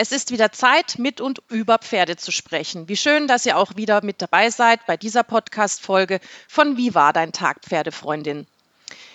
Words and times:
Es 0.00 0.12
ist 0.12 0.30
wieder 0.30 0.52
Zeit, 0.52 1.00
mit 1.00 1.20
und 1.20 1.42
über 1.48 1.78
Pferde 1.78 2.16
zu 2.16 2.30
sprechen. 2.30 2.88
Wie 2.88 2.96
schön, 2.96 3.26
dass 3.26 3.44
ihr 3.46 3.56
auch 3.56 3.74
wieder 3.74 4.04
mit 4.04 4.22
dabei 4.22 4.48
seid 4.48 4.86
bei 4.86 4.96
dieser 4.96 5.24
Podcast-Folge 5.24 6.20
von 6.46 6.76
Wie 6.76 6.94
war 6.94 7.12
dein 7.12 7.32
Tag, 7.32 7.62
Pferdefreundin? 7.64 8.46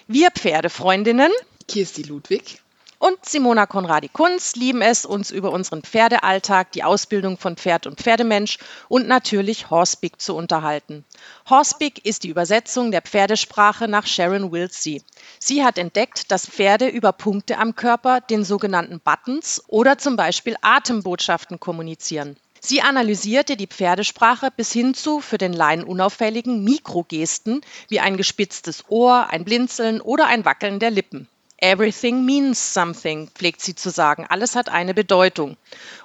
Wir 0.08 0.30
Pferdefreundinnen, 0.32 1.32
Kirsti 1.70 2.02
Ludwig 2.02 2.63
und 3.04 3.26
Simona 3.26 3.66
Konradi-Kunz 3.66 4.56
lieben 4.56 4.82
es, 4.82 5.06
uns 5.06 5.30
über 5.30 5.52
unseren 5.52 5.82
Pferdealltag, 5.82 6.72
die 6.72 6.86
Ausbildung 6.86 7.38
von 7.38 7.58
Pferd 7.58 7.86
und 7.86 8.00
Pferdemensch 8.00 8.60
und 8.88 9.10
natürlich 9.10 9.70
Horsepeak 9.70 10.22
zu 10.22 10.34
unterhalten. 10.38 11.04
Horsepeak 11.50 12.06
ist 12.06 12.24
die 12.24 12.30
Übersetzung 12.30 12.92
der 12.92 13.02
Pferdesprache 13.02 13.90
nach 13.90 14.08
Sharon 14.08 14.54
Wilsey. 14.54 15.02
Sie 15.38 15.66
hat 15.66 15.78
entdeckt, 15.78 16.32
dass 16.32 16.48
Pferde 16.48 16.88
über 16.88 17.12
Punkte 17.12 17.58
am 17.58 17.76
Körper, 17.76 18.22
den 18.22 18.46
sogenannten 18.46 19.02
Buttons 19.02 19.62
oder 19.68 19.98
zum 19.98 20.16
Beispiel 20.16 20.56
Atembotschaften 20.62 21.60
kommunizieren. 21.60 22.38
Sie 22.62 22.82
analysierte 22.82 23.58
die 23.58 23.68
Pferdesprache 23.68 24.48
bis 24.56 24.72
hin 24.72 24.94
zu 24.94 25.20
für 25.20 25.38
den 25.38 25.52
Laien 25.52 25.84
unauffälligen 25.84 26.64
Mikrogesten 26.64 27.60
wie 27.90 28.00
ein 28.00 28.16
gespitztes 28.16 28.86
Ohr, 28.88 29.28
ein 29.30 29.44
Blinzeln 29.44 30.00
oder 30.00 30.28
ein 30.28 30.46
Wackeln 30.46 30.80
der 30.80 30.92
Lippen. 30.92 31.28
Everything 31.64 32.26
means 32.26 32.74
something, 32.74 33.30
pflegt 33.34 33.62
sie 33.62 33.74
zu 33.74 33.90
sagen. 33.90 34.26
Alles 34.28 34.58
hat 34.58 34.68
eine 34.68 34.94
Bedeutung. 34.94 35.56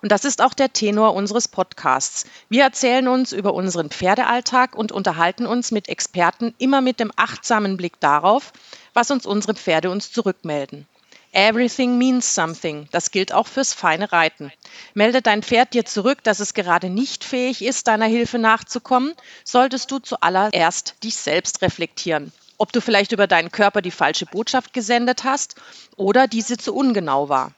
Und 0.02 0.12
das 0.12 0.24
ist 0.24 0.40
auch 0.40 0.54
der 0.54 0.72
Tenor 0.72 1.14
unseres 1.14 1.48
Podcasts. 1.48 2.26
Wir 2.48 2.62
erzählen 2.62 3.08
uns 3.08 3.32
über 3.32 3.52
unseren 3.54 3.90
Pferdealltag 3.90 4.76
und 4.76 4.92
unterhalten 4.92 5.46
uns 5.46 5.72
mit 5.72 5.88
Experten 5.88 6.54
immer 6.58 6.80
mit 6.80 7.00
dem 7.00 7.10
achtsamen 7.16 7.76
Blick 7.76 7.98
darauf, 7.98 8.52
was 8.94 9.10
uns 9.10 9.26
unsere 9.26 9.54
Pferde 9.54 9.90
uns 9.90 10.12
zurückmelden. 10.12 10.86
Everything 11.32 11.98
means 11.98 12.36
something. 12.36 12.86
Das 12.92 13.10
gilt 13.10 13.32
auch 13.32 13.48
fürs 13.48 13.74
feine 13.74 14.12
Reiten. 14.12 14.52
Melde 14.94 15.22
dein 15.22 15.42
Pferd 15.42 15.74
dir 15.74 15.84
zurück, 15.84 16.22
dass 16.22 16.38
es 16.38 16.54
gerade 16.54 16.88
nicht 16.88 17.24
fähig 17.24 17.64
ist, 17.64 17.88
deiner 17.88 18.06
Hilfe 18.06 18.38
nachzukommen, 18.38 19.12
solltest 19.42 19.90
du 19.90 19.98
zuallererst 19.98 20.94
dich 21.02 21.16
selbst 21.16 21.62
reflektieren 21.62 22.32
ob 22.58 22.72
du 22.72 22.80
vielleicht 22.80 23.12
über 23.12 23.26
deinen 23.26 23.50
Körper 23.50 23.80
die 23.80 23.90
falsche 23.90 24.26
Botschaft 24.26 24.72
gesendet 24.72 25.24
hast 25.24 25.54
oder 25.96 26.26
diese 26.26 26.56
zu 26.58 26.74
ungenau 26.74 27.28
war. 27.28 27.52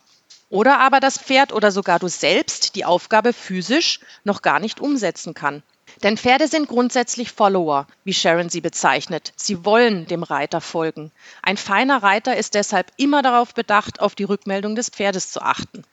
Oder 0.50 0.80
aber 0.80 1.00
das 1.00 1.18
Pferd 1.18 1.52
oder 1.52 1.72
sogar 1.72 1.98
du 1.98 2.08
selbst 2.08 2.74
die 2.74 2.84
Aufgabe 2.84 3.32
physisch 3.32 4.00
noch 4.24 4.42
gar 4.42 4.60
nicht 4.60 4.80
umsetzen 4.80 5.32
kann. 5.34 5.62
Denn 6.02 6.16
Pferde 6.16 6.48
sind 6.48 6.68
grundsätzlich 6.68 7.32
Follower, 7.32 7.86
wie 8.04 8.14
Sharon 8.14 8.48
sie 8.48 8.60
bezeichnet. 8.60 9.32
Sie 9.36 9.64
wollen 9.64 10.06
dem 10.06 10.22
Reiter 10.22 10.60
folgen. 10.60 11.12
Ein 11.42 11.56
feiner 11.56 12.02
Reiter 12.02 12.36
ist 12.36 12.54
deshalb 12.54 12.92
immer 12.96 13.22
darauf 13.22 13.54
bedacht, 13.54 14.00
auf 14.00 14.14
die 14.14 14.24
Rückmeldung 14.24 14.76
des 14.76 14.88
Pferdes 14.88 15.30
zu 15.30 15.40
achten. 15.42 15.84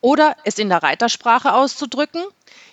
Oder 0.00 0.36
es 0.44 0.58
in 0.58 0.68
der 0.68 0.82
Reitersprache 0.82 1.54
auszudrücken, 1.54 2.22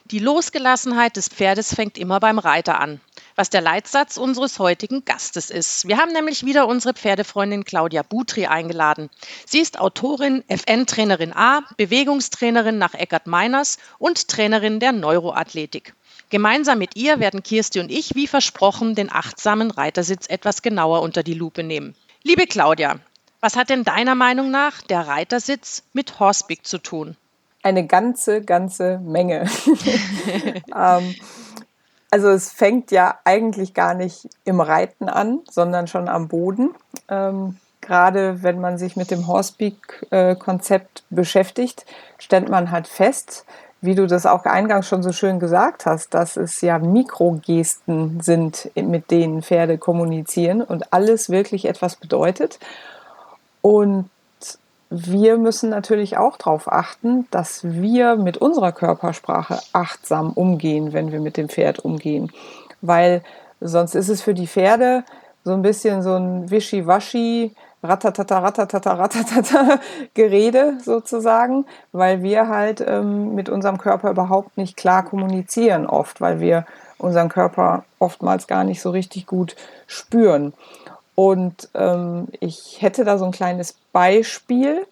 die 0.06 0.20
Losgelassenheit 0.20 1.16
des 1.16 1.30
Pferdes 1.30 1.74
fängt 1.74 1.98
immer 1.98 2.20
beim 2.20 2.40
Reiter 2.40 2.80
an 2.80 3.02
was 3.36 3.50
der 3.50 3.62
Leitsatz 3.62 4.18
unseres 4.18 4.60
heutigen 4.60 5.04
Gastes 5.06 5.50
ist. 5.50 5.88
Wir 5.88 5.98
haben 5.98 6.14
nämlich 6.14 6.46
wieder 6.46 6.68
unsere 6.68 6.94
Pferdefreundin 6.94 7.66
Claudia 7.66 8.02
Butri 8.02 8.46
eingeladen. 8.46 9.10
Sie 9.46 9.60
ist 9.60 9.80
Autorin, 9.80 10.44
FN-Trainerin 10.48 11.34
A, 11.34 11.62
Bewegungstrainerin 11.78 12.78
nach 12.78 12.94
Eckart 12.94 13.28
Meiners 13.28 13.78
und 14.00 14.28
Trainerin 14.30 14.80
der 14.80 14.94
Neuroathletik. 14.94 15.94
Gemeinsam 16.30 16.80
mit 16.80 16.96
ihr 16.96 17.20
werden 17.20 17.44
Kirsti 17.44 17.80
und 17.80 17.92
ich, 17.92 18.16
wie 18.16 18.28
versprochen, 18.28 18.96
den 18.96 19.12
achtsamen 19.12 19.70
Reitersitz 19.70 20.28
etwas 20.28 20.62
genauer 20.62 21.02
unter 21.02 21.22
die 21.22 21.34
Lupe 21.34 21.64
nehmen. 21.64 21.94
Liebe 22.24 22.48
Claudia, 22.48 23.00
was 23.45 23.56
hat 23.56 23.69
denn 23.69 23.83
deiner 23.83 24.16
Meinung 24.16 24.50
nach 24.50 24.81
der 24.81 25.07
Reitersitz 25.07 25.83
mit 25.94 26.19
Horseback 26.19 26.66
zu 26.66 26.79
tun? 26.79 27.16
Eine 27.61 27.85
ganze, 27.85 28.41
ganze 28.41 28.97
Menge. 28.97 29.45
ähm, 30.75 31.13
also 32.09 32.29
es 32.29 32.51
fängt 32.51 32.89
ja 32.89 33.19
eigentlich 33.23 33.75
gar 33.75 33.94
nicht 33.94 34.28
im 34.45 34.61
Reiten 34.61 35.09
an, 35.09 35.41
sondern 35.47 35.85
schon 35.85 36.09
am 36.09 36.28
Boden. 36.28 36.73
Ähm, 37.07 37.57
gerade 37.81 38.41
wenn 38.41 38.59
man 38.59 38.79
sich 38.79 38.95
mit 38.95 39.11
dem 39.11 39.28
Horsepeak-Konzept 39.28 41.03
beschäftigt, 41.12 41.85
stellt 42.17 42.50
man 42.50 42.72
halt 42.72 42.88
fest, 42.88 43.45
wie 43.79 43.94
du 43.94 44.07
das 44.07 44.25
auch 44.25 44.45
eingangs 44.45 44.88
schon 44.88 45.03
so 45.03 45.12
schön 45.12 45.39
gesagt 45.39 45.85
hast, 45.85 46.16
dass 46.16 46.35
es 46.35 46.62
ja 46.62 46.79
Mikrogesten 46.79 48.22
sind, 48.22 48.72
mit 48.73 49.12
denen 49.12 49.44
Pferde 49.44 49.77
kommunizieren 49.77 50.63
und 50.63 50.94
alles 50.94 51.29
wirklich 51.29 51.66
etwas 51.66 51.95
bedeutet. 51.95 52.57
Und 53.66 54.12
wir 54.92 55.40
müssen 55.40 55.72
natürlich 55.72 56.18
auch 56.18 56.38
darauf 56.38 56.72
achten, 56.72 57.26
dass 57.31 57.64
wir 57.64 58.16
mit 58.16 58.38
unserer 58.38 58.72
Körpersprache 58.72 59.58
achtsam 59.74 60.34
umgehen, 60.34 60.94
wenn 60.94 61.12
wir 61.12 61.20
mit 61.20 61.36
dem 61.36 61.50
Pferd 61.50 61.80
umgehen. 61.80 62.31
Weil 62.81 63.24
sonst 63.59 63.96
ist 63.96 64.09
es 64.09 64.22
für 64.22 64.36
die 64.36 64.46
Pferde 64.46 65.04
so 65.44 65.54
ein 65.54 65.64
bisschen 65.64 66.04
so 66.04 66.14
ein 66.14 66.52
Wischiwaschi, 66.52 67.56
ratatata, 67.81 68.38
ratatata, 68.38 68.94
ratatata 68.94 69.80
Gerede 70.14 70.78
sozusagen, 70.84 71.66
weil 71.92 72.22
wir 72.22 72.48
halt 72.48 72.86
ähm, 72.88 73.34
mit 73.34 73.50
unserem 73.50 73.80
Körper 73.80 74.12
überhaupt 74.12 74.58
nicht 74.58 74.78
klar 74.78 75.04
kommunizieren 75.04 75.88
oft, 75.88 76.22
weil 76.22 76.40
wir 76.40 76.68
unseren 77.00 77.30
Körper 77.30 77.84
oftmals 77.98 78.46
gar 78.46 78.64
nicht 78.64 78.80
so 78.80 78.92
richtig 78.92 79.25
gut 79.25 79.56
spüren. 79.88 80.54
Und 81.16 81.70
ähm, 81.74 82.28
ich 82.40 82.81
hätte 82.81 83.06
da 83.06 83.18
so 83.18 83.26
ein 83.26 83.31
kleines 83.31 83.76
Beispiel. 83.94 84.86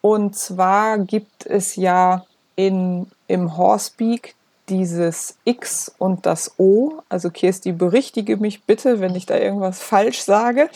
Und 0.00 0.36
zwar 0.36 0.98
gibt 0.98 1.44
es 1.44 1.76
ja 1.76 2.24
in, 2.54 3.10
im 3.26 3.56
Horsepeak 3.56 4.34
dieses 4.68 5.36
X 5.44 5.92
und 5.98 6.26
das 6.26 6.54
O. 6.58 7.02
Also 7.08 7.30
Kirsti, 7.30 7.72
berichtige 7.72 8.36
mich 8.36 8.64
bitte, 8.64 9.00
wenn 9.00 9.14
ich 9.14 9.26
da 9.26 9.36
irgendwas 9.36 9.82
falsch 9.82 10.22
sage. 10.22 10.68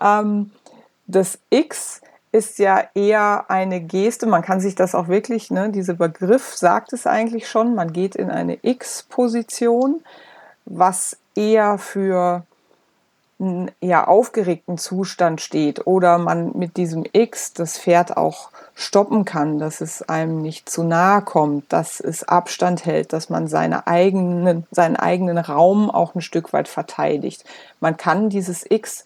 Ähm, 0.00 0.50
das 1.06 1.38
X 1.50 2.00
ist 2.32 2.58
ja 2.58 2.84
eher 2.94 3.50
eine 3.50 3.80
Geste. 3.80 4.26
Man 4.26 4.42
kann 4.42 4.60
sich 4.60 4.74
das 4.74 4.94
auch 4.94 5.08
wirklich, 5.08 5.50
ne, 5.50 5.68
dieser 5.70 5.94
Begriff 5.94 6.54
sagt 6.54 6.94
es 6.94 7.06
eigentlich 7.06 7.48
schon. 7.48 7.74
Man 7.74 7.92
geht 7.92 8.16
in 8.16 8.30
eine 8.30 8.58
X-Position, 8.62 10.02
was 10.64 11.18
eher 11.34 11.76
für 11.76 12.46
ja, 13.80 14.06
aufgeregten 14.06 14.78
Zustand 14.78 15.40
steht 15.40 15.86
oder 15.86 16.18
man 16.18 16.56
mit 16.56 16.76
diesem 16.76 17.04
X 17.12 17.52
das 17.52 17.76
Pferd 17.78 18.16
auch 18.16 18.50
stoppen 18.74 19.24
kann, 19.24 19.58
dass 19.58 19.80
es 19.80 20.02
einem 20.08 20.42
nicht 20.42 20.68
zu 20.68 20.84
nahe 20.84 21.22
kommt, 21.22 21.72
dass 21.72 21.98
es 21.98 22.22
Abstand 22.22 22.86
hält, 22.86 23.12
dass 23.12 23.30
man 23.30 23.48
seine 23.48 23.86
eigenen, 23.88 24.66
seinen 24.70 24.96
eigenen 24.96 25.38
Raum 25.38 25.90
auch 25.90 26.14
ein 26.14 26.20
Stück 26.20 26.52
weit 26.52 26.68
verteidigt. 26.68 27.44
Man 27.80 27.96
kann 27.96 28.28
dieses 28.28 28.64
X 28.70 29.04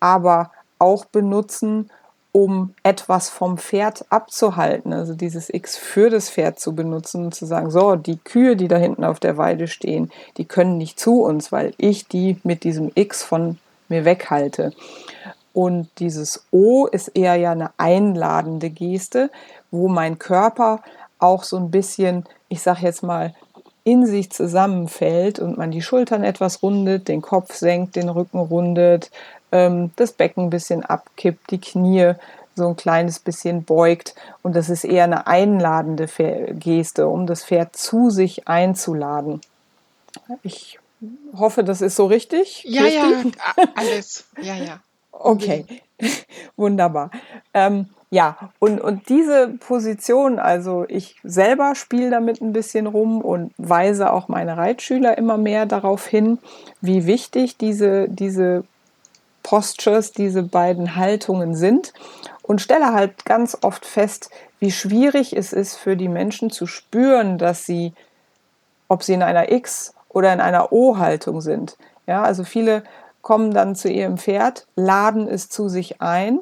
aber 0.00 0.50
auch 0.78 1.06
benutzen, 1.06 1.90
um 2.32 2.74
etwas 2.82 3.28
vom 3.28 3.58
Pferd 3.58 4.06
abzuhalten, 4.08 4.94
also 4.94 5.14
dieses 5.14 5.52
X 5.52 5.76
für 5.76 6.08
das 6.08 6.30
Pferd 6.30 6.58
zu 6.58 6.74
benutzen 6.74 7.26
und 7.26 7.34
zu 7.34 7.44
sagen, 7.44 7.70
so, 7.70 7.94
die 7.94 8.16
Kühe, 8.16 8.56
die 8.56 8.68
da 8.68 8.76
hinten 8.76 9.04
auf 9.04 9.20
der 9.20 9.36
Weide 9.36 9.68
stehen, 9.68 10.10
die 10.38 10.46
können 10.46 10.78
nicht 10.78 10.98
zu 10.98 11.22
uns, 11.22 11.52
weil 11.52 11.74
ich 11.76 12.08
die 12.08 12.38
mit 12.42 12.64
diesem 12.64 12.90
X 12.94 13.22
von 13.22 13.58
mir 13.88 14.06
weghalte. 14.06 14.72
Und 15.52 15.88
dieses 15.98 16.46
O 16.50 16.86
ist 16.86 17.08
eher 17.08 17.36
ja 17.36 17.52
eine 17.52 17.70
einladende 17.76 18.70
Geste, 18.70 19.30
wo 19.70 19.88
mein 19.88 20.18
Körper 20.18 20.80
auch 21.18 21.44
so 21.44 21.58
ein 21.58 21.70
bisschen, 21.70 22.24
ich 22.48 22.62
sage 22.62 22.80
jetzt 22.82 23.02
mal, 23.02 23.34
in 23.84 24.06
sich 24.06 24.30
zusammenfällt 24.30 25.38
und 25.38 25.58
man 25.58 25.70
die 25.70 25.82
Schultern 25.82 26.24
etwas 26.24 26.62
rundet, 26.62 27.08
den 27.08 27.20
Kopf 27.20 27.54
senkt, 27.54 27.96
den 27.96 28.08
Rücken 28.08 28.38
rundet, 28.38 29.10
ähm, 29.52 29.92
das 29.96 30.12
Becken 30.12 30.44
ein 30.44 30.50
bisschen 30.50 30.84
abkippt, 30.84 31.50
die 31.50 31.60
Knie 31.60 32.14
so 32.54 32.68
ein 32.68 32.76
kleines 32.76 33.18
bisschen 33.18 33.64
beugt. 33.64 34.14
Und 34.42 34.56
das 34.56 34.68
ist 34.68 34.84
eher 34.84 35.04
eine 35.04 35.26
einladende 35.26 36.08
Geste, 36.54 37.08
um 37.08 37.26
das 37.26 37.44
Pferd 37.44 37.76
zu 37.76 38.10
sich 38.10 38.48
einzuladen. 38.48 39.40
Ich 40.42 40.78
hoffe, 41.36 41.64
das 41.64 41.80
ist 41.80 41.96
so 41.96 42.06
richtig. 42.06 42.64
Ja, 42.64 42.82
Kirsti? 42.82 43.32
ja, 43.56 43.64
alles. 43.74 44.24
Ja, 44.40 44.54
ja. 44.54 44.80
Okay, 45.10 45.66
wunderbar. 46.56 47.10
Ähm, 47.54 47.86
ja, 48.10 48.50
und, 48.58 48.80
und 48.80 49.08
diese 49.08 49.48
Position, 49.48 50.38
also 50.38 50.84
ich 50.88 51.16
selber 51.22 51.74
spiele 51.74 52.10
damit 52.10 52.42
ein 52.42 52.52
bisschen 52.52 52.86
rum 52.86 53.22
und 53.22 53.54
weise 53.56 54.12
auch 54.12 54.28
meine 54.28 54.56
Reitschüler 54.56 55.16
immer 55.16 55.38
mehr 55.38 55.64
darauf 55.64 56.06
hin, 56.06 56.38
wie 56.80 57.06
wichtig 57.06 57.56
diese, 57.56 58.08
diese 58.08 58.64
Postures, 59.42 60.12
diese 60.12 60.42
beiden 60.42 60.96
Haltungen 60.96 61.54
sind 61.54 61.92
und 62.42 62.60
stelle 62.60 62.92
halt 62.92 63.24
ganz 63.24 63.56
oft 63.62 63.84
fest, 63.86 64.30
wie 64.58 64.70
schwierig 64.70 65.36
es 65.36 65.52
ist 65.52 65.76
für 65.76 65.96
die 65.96 66.08
Menschen 66.08 66.50
zu 66.50 66.66
spüren, 66.66 67.38
dass 67.38 67.66
sie, 67.66 67.92
ob 68.88 69.02
sie 69.02 69.14
in 69.14 69.22
einer 69.22 69.50
X- 69.50 69.94
oder 70.08 70.32
in 70.32 70.40
einer 70.40 70.72
O-Haltung 70.72 71.40
sind. 71.40 71.76
Ja, 72.06 72.22
also 72.22 72.44
viele 72.44 72.84
kommen 73.22 73.52
dann 73.52 73.74
zu 73.74 73.88
ihrem 73.88 74.18
Pferd, 74.18 74.66
laden 74.74 75.28
es 75.28 75.48
zu 75.48 75.68
sich 75.68 76.00
ein, 76.00 76.40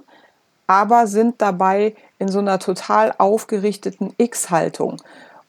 aber 0.67 1.07
sind 1.07 1.41
dabei 1.43 1.95
in 2.19 2.29
so 2.29 2.39
einer 2.39 2.59
total 2.59 3.15
aufgerichteten 3.19 4.15
X-Haltung. 4.17 5.01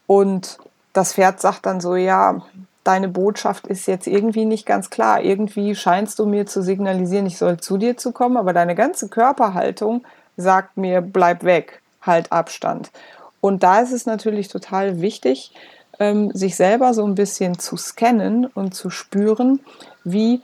Und 0.07 0.57
das 0.93 1.13
Pferd 1.13 1.39
sagt 1.39 1.65
dann 1.65 1.79
so, 1.79 1.95
ja, 1.95 2.41
deine 2.83 3.07
Botschaft 3.07 3.67
ist 3.67 3.87
jetzt 3.87 4.07
irgendwie 4.07 4.45
nicht 4.45 4.65
ganz 4.65 4.89
klar. 4.89 5.21
Irgendwie 5.21 5.75
scheinst 5.75 6.19
du 6.19 6.25
mir 6.25 6.45
zu 6.45 6.61
signalisieren, 6.61 7.25
ich 7.25 7.37
soll 7.37 7.57
zu 7.57 7.77
dir 7.77 7.97
zu 7.97 8.11
kommen, 8.11 8.37
aber 8.37 8.53
deine 8.53 8.75
ganze 8.75 9.07
Körperhaltung 9.07 10.03
sagt 10.37 10.77
mir, 10.77 11.01
bleib 11.01 11.43
weg, 11.43 11.81
halt 12.01 12.31
Abstand. 12.31 12.91
Und 13.39 13.63
da 13.63 13.79
ist 13.79 13.91
es 13.91 14.05
natürlich 14.05 14.47
total 14.47 15.01
wichtig, 15.01 15.53
ähm, 15.99 16.31
sich 16.31 16.55
selber 16.55 16.93
so 16.93 17.05
ein 17.05 17.15
bisschen 17.15 17.59
zu 17.59 17.77
scannen 17.77 18.45
und 18.45 18.73
zu 18.73 18.89
spüren, 18.89 19.59
wie, 20.03 20.41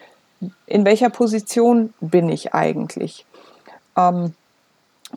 in 0.66 0.86
welcher 0.86 1.10
Position 1.10 1.94
bin 2.00 2.30
ich 2.30 2.54
eigentlich. 2.54 3.26
Ähm, 3.96 4.34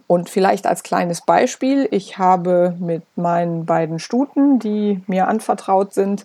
und 0.07 0.31
vielleicht 0.31 0.67
als 0.67 0.83
kleines 0.83 1.21
Beispiel, 1.21 1.89
ich 1.91 2.17
habe 2.17 2.77
mit 2.79 3.03
meinen 3.17 3.67
beiden 3.67 3.99
Stuten, 3.99 4.59
die 4.59 5.03
mir 5.07 5.27
anvertraut 5.27 5.93
sind, 5.93 6.25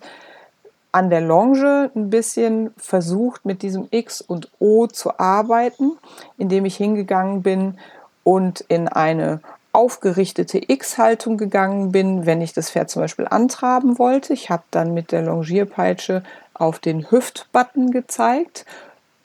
an 0.95 1.09
der 1.09 1.19
Longe 1.19 1.91
ein 1.93 2.09
bisschen 2.09 2.73
versucht, 2.77 3.43
mit 3.43 3.63
diesem 3.63 3.89
X 3.91 4.21
und 4.21 4.49
O 4.59 4.87
zu 4.87 5.19
arbeiten, 5.19 5.97
indem 6.37 6.63
ich 6.63 6.77
hingegangen 6.77 7.43
bin 7.43 7.77
und 8.23 8.61
in 8.61 8.87
eine 8.87 9.41
aufgerichtete 9.73 10.57
X-Haltung 10.71 11.35
gegangen 11.35 11.91
bin, 11.91 12.25
wenn 12.25 12.39
ich 12.39 12.53
das 12.53 12.71
Pferd 12.71 12.89
zum 12.89 13.01
Beispiel 13.01 13.27
antraben 13.29 13.99
wollte. 13.99 14.31
Ich 14.31 14.49
habe 14.49 14.63
dann 14.71 14.93
mit 14.93 15.11
der 15.11 15.23
Longierpeitsche 15.23 16.23
auf 16.53 16.79
den 16.79 17.11
Hüftbutton 17.11 17.91
gezeigt, 17.91 18.65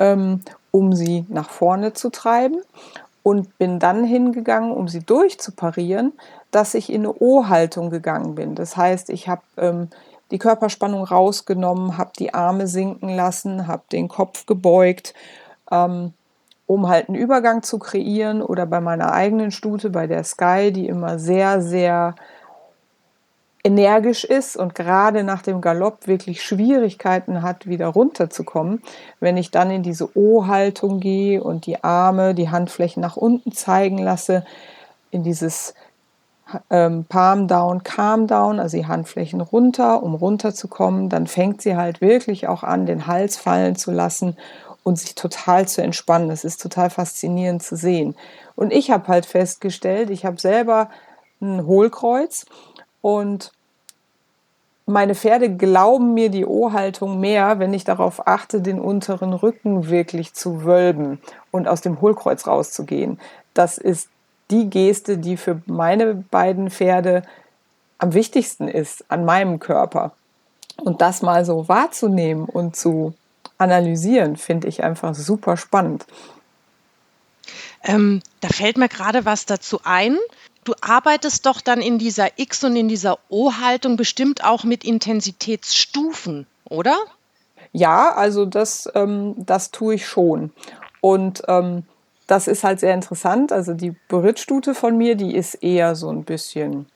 ähm, 0.00 0.40
um 0.72 0.92
sie 0.92 1.24
nach 1.28 1.50
vorne 1.50 1.92
zu 1.92 2.10
treiben 2.10 2.62
und 3.22 3.56
bin 3.58 3.78
dann 3.78 4.02
hingegangen, 4.02 4.72
um 4.72 4.88
sie 4.88 5.04
durchzuparieren, 5.04 6.14
dass 6.50 6.74
ich 6.74 6.92
in 6.92 7.02
eine 7.02 7.14
O-Haltung 7.14 7.90
gegangen 7.90 8.34
bin. 8.34 8.56
Das 8.56 8.76
heißt, 8.76 9.08
ich 9.10 9.28
habe 9.28 9.42
ähm, 9.56 9.88
die 10.30 10.38
Körperspannung 10.38 11.04
rausgenommen, 11.04 11.98
habe 11.98 12.12
die 12.18 12.34
Arme 12.34 12.66
sinken 12.66 13.08
lassen, 13.08 13.66
habe 13.66 13.82
den 13.92 14.08
Kopf 14.08 14.46
gebeugt, 14.46 15.14
ähm, 15.70 16.12
um 16.66 16.88
halt 16.88 17.08
einen 17.08 17.18
Übergang 17.18 17.62
zu 17.62 17.78
kreieren 17.78 18.42
oder 18.42 18.64
bei 18.66 18.80
meiner 18.80 19.12
eigenen 19.12 19.50
Stute, 19.50 19.90
bei 19.90 20.06
der 20.06 20.22
Sky, 20.22 20.72
die 20.72 20.86
immer 20.86 21.18
sehr, 21.18 21.60
sehr 21.60 22.14
energisch 23.62 24.24
ist 24.24 24.56
und 24.56 24.74
gerade 24.74 25.22
nach 25.22 25.42
dem 25.42 25.60
Galopp 25.60 26.06
wirklich 26.06 26.42
Schwierigkeiten 26.42 27.42
hat, 27.42 27.66
wieder 27.66 27.88
runterzukommen. 27.88 28.82
Wenn 29.18 29.36
ich 29.36 29.50
dann 29.50 29.70
in 29.70 29.82
diese 29.82 30.16
O-Haltung 30.16 31.00
gehe 31.00 31.42
und 31.42 31.66
die 31.66 31.82
Arme, 31.84 32.34
die 32.34 32.48
Handflächen 32.50 33.02
nach 33.02 33.16
unten 33.16 33.52
zeigen 33.52 33.98
lasse, 33.98 34.44
in 35.10 35.24
dieses 35.24 35.74
ähm, 36.70 37.04
Palm 37.08 37.48
Down, 37.48 37.82
Calm 37.82 38.26
Down, 38.26 38.60
also 38.60 38.76
die 38.76 38.86
Handflächen 38.86 39.40
runter, 39.40 40.02
um 40.02 40.14
runterzukommen, 40.14 41.08
dann 41.08 41.26
fängt 41.26 41.62
sie 41.62 41.76
halt 41.76 42.00
wirklich 42.00 42.48
auch 42.48 42.62
an, 42.62 42.86
den 42.86 43.06
Hals 43.06 43.36
fallen 43.36 43.76
zu 43.76 43.90
lassen 43.90 44.36
und 44.82 44.98
sich 44.98 45.14
total 45.14 45.68
zu 45.68 45.82
entspannen. 45.82 46.28
Das 46.28 46.44
ist 46.44 46.60
total 46.60 46.90
faszinierend 46.90 47.62
zu 47.62 47.76
sehen. 47.76 48.14
Und 48.56 48.72
ich 48.72 48.90
habe 48.90 49.08
halt 49.08 49.26
festgestellt, 49.26 50.10
ich 50.10 50.24
habe 50.24 50.40
selber 50.40 50.90
ein 51.40 51.66
Hohlkreuz 51.66 52.46
und 53.00 53.52
meine 54.86 55.14
Pferde 55.14 55.54
glauben 55.56 56.14
mir 56.14 56.30
die 56.30 56.44
O-Haltung 56.44 57.20
mehr, 57.20 57.58
wenn 57.58 57.72
ich 57.72 57.84
darauf 57.84 58.26
achte, 58.26 58.60
den 58.60 58.80
unteren 58.80 59.32
Rücken 59.32 59.88
wirklich 59.88 60.34
zu 60.34 60.64
wölben 60.64 61.20
und 61.50 61.68
aus 61.68 61.80
dem 61.80 62.00
Hohlkreuz 62.00 62.46
rauszugehen. 62.46 63.20
Das 63.54 63.78
ist 63.78 64.08
die 64.50 64.68
Geste, 64.68 65.18
die 65.18 65.36
für 65.36 65.62
meine 65.66 66.14
beiden 66.14 66.70
Pferde 66.70 67.22
am 67.98 68.14
wichtigsten 68.14 68.68
ist 68.68 69.04
an 69.08 69.24
meinem 69.24 69.60
Körper. 69.60 70.12
Und 70.82 71.00
das 71.02 71.22
mal 71.22 71.44
so 71.44 71.68
wahrzunehmen 71.68 72.46
und 72.46 72.74
zu 72.74 73.14
analysieren, 73.58 74.36
finde 74.36 74.68
ich 74.68 74.82
einfach 74.82 75.14
super 75.14 75.56
spannend. 75.56 76.06
Ähm, 77.82 78.22
da 78.40 78.48
fällt 78.48 78.78
mir 78.78 78.88
gerade 78.88 79.24
was 79.24 79.46
dazu 79.46 79.80
ein. 79.84 80.16
Du 80.64 80.74
arbeitest 80.80 81.46
doch 81.46 81.60
dann 81.60 81.80
in 81.80 81.98
dieser 81.98 82.38
X- 82.38 82.64
und 82.64 82.76
in 82.76 82.88
dieser 82.88 83.18
O-Haltung 83.28 83.96
bestimmt 83.96 84.44
auch 84.44 84.64
mit 84.64 84.84
Intensitätsstufen, 84.84 86.46
oder? 86.64 86.96
Ja, 87.72 88.14
also 88.14 88.44
das, 88.46 88.90
ähm, 88.94 89.34
das 89.38 89.70
tue 89.70 89.94
ich 89.94 90.06
schon. 90.06 90.52
Und 91.00 91.42
ähm, 91.48 91.84
das 92.30 92.46
ist 92.46 92.62
halt 92.62 92.78
sehr 92.78 92.94
interessant. 92.94 93.50
Also 93.50 93.74
die 93.74 93.94
Berittstute 94.08 94.74
von 94.74 94.96
mir, 94.96 95.16
die 95.16 95.34
ist 95.34 95.54
eher 95.54 95.96
so 95.96 96.08
ein 96.10 96.22
bisschen 96.22 96.86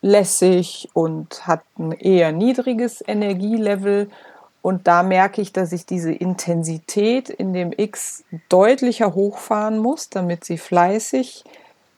lässig 0.00 0.88
und 0.94 1.46
hat 1.46 1.62
ein 1.78 1.92
eher 1.92 2.32
niedriges 2.32 3.04
Energielevel. 3.06 4.08
Und 4.62 4.86
da 4.86 5.02
merke 5.02 5.42
ich, 5.42 5.52
dass 5.52 5.72
ich 5.72 5.84
diese 5.84 6.10
Intensität 6.10 7.28
in 7.28 7.52
dem 7.52 7.72
X 7.76 8.24
deutlicher 8.48 9.14
hochfahren 9.14 9.78
muss, 9.78 10.08
damit 10.08 10.44
sie 10.44 10.56
fleißig 10.56 11.44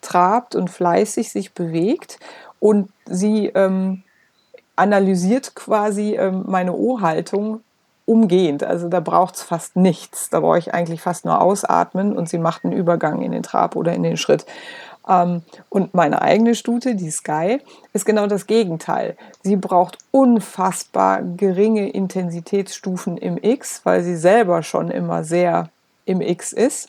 trabt 0.00 0.56
und 0.56 0.68
fleißig 0.68 1.30
sich 1.30 1.52
bewegt. 1.52 2.18
Und 2.58 2.90
sie 3.04 3.46
ähm, 3.54 4.02
analysiert 4.74 5.54
quasi 5.54 6.16
ähm, 6.16 6.42
meine 6.46 6.74
O-Haltung 6.74 7.60
umgehend. 8.06 8.64
Also 8.64 8.88
da 8.88 9.00
braucht 9.00 9.36
es 9.36 9.42
fast 9.42 9.76
nichts. 9.76 10.30
Da 10.30 10.40
brauche 10.40 10.58
ich 10.58 10.72
eigentlich 10.72 11.02
fast 11.02 11.24
nur 11.24 11.40
ausatmen 11.40 12.16
und 12.16 12.28
sie 12.28 12.38
macht 12.38 12.64
einen 12.64 12.72
Übergang 12.72 13.20
in 13.20 13.32
den 13.32 13.42
Trab 13.42 13.76
oder 13.76 13.92
in 13.92 14.02
den 14.02 14.16
Schritt. 14.16 14.46
Ähm, 15.08 15.42
und 15.68 15.94
meine 15.94 16.22
eigene 16.22 16.54
Stute, 16.54 16.94
die 16.94 17.10
Sky, 17.10 17.60
ist 17.92 18.06
genau 18.06 18.26
das 18.26 18.46
Gegenteil. 18.46 19.16
Sie 19.42 19.56
braucht 19.56 19.98
unfassbar 20.10 21.22
geringe 21.22 21.90
Intensitätsstufen 21.90 23.16
im 23.18 23.38
X, 23.42 23.82
weil 23.84 24.02
sie 24.02 24.16
selber 24.16 24.62
schon 24.62 24.90
immer 24.90 25.24
sehr 25.24 25.68
im 26.04 26.20
X 26.20 26.52
ist. 26.52 26.88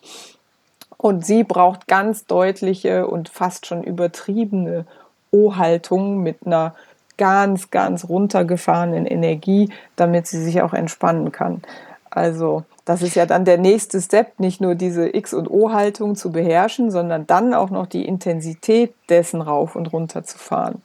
Und 0.98 1.26
sie 1.26 1.44
braucht 1.44 1.88
ganz 1.88 2.26
deutliche 2.26 3.08
und 3.08 3.30
fast 3.30 3.66
schon 3.66 3.84
übertriebene 3.84 4.86
O-Haltungen 5.32 6.20
mit 6.20 6.46
einer 6.46 6.74
ganz, 7.18 7.72
ganz 7.72 8.08
runtergefahrenen 8.08 9.06
Energie, 9.06 9.70
damit 9.96 10.28
sie 10.28 10.44
sich 10.44 10.62
auch 10.62 10.74
entspannen 10.74 11.32
kann. 11.32 11.62
Also 12.10 12.64
das 12.86 13.02
ist 13.02 13.16
ja 13.16 13.26
dann 13.26 13.44
der 13.44 13.58
nächste 13.58 14.02
Step, 14.02 14.40
nicht 14.40 14.62
nur 14.62 14.76
diese 14.76 15.14
X- 15.14 15.34
und 15.34 15.50
O-Haltung 15.50 16.16
zu 16.16 16.32
beherrschen, 16.32 16.90
sondern 16.90 17.28
dann 17.28 17.54
auch 17.54 17.70
noch 17.70 17.86
die 17.86 18.06
Intensität 18.06 18.94
dessen 19.10 19.42
rauf 19.42 19.76
und 19.76 19.92
runter 19.92 20.24
zu 20.24 20.38
fahren. 20.38 20.82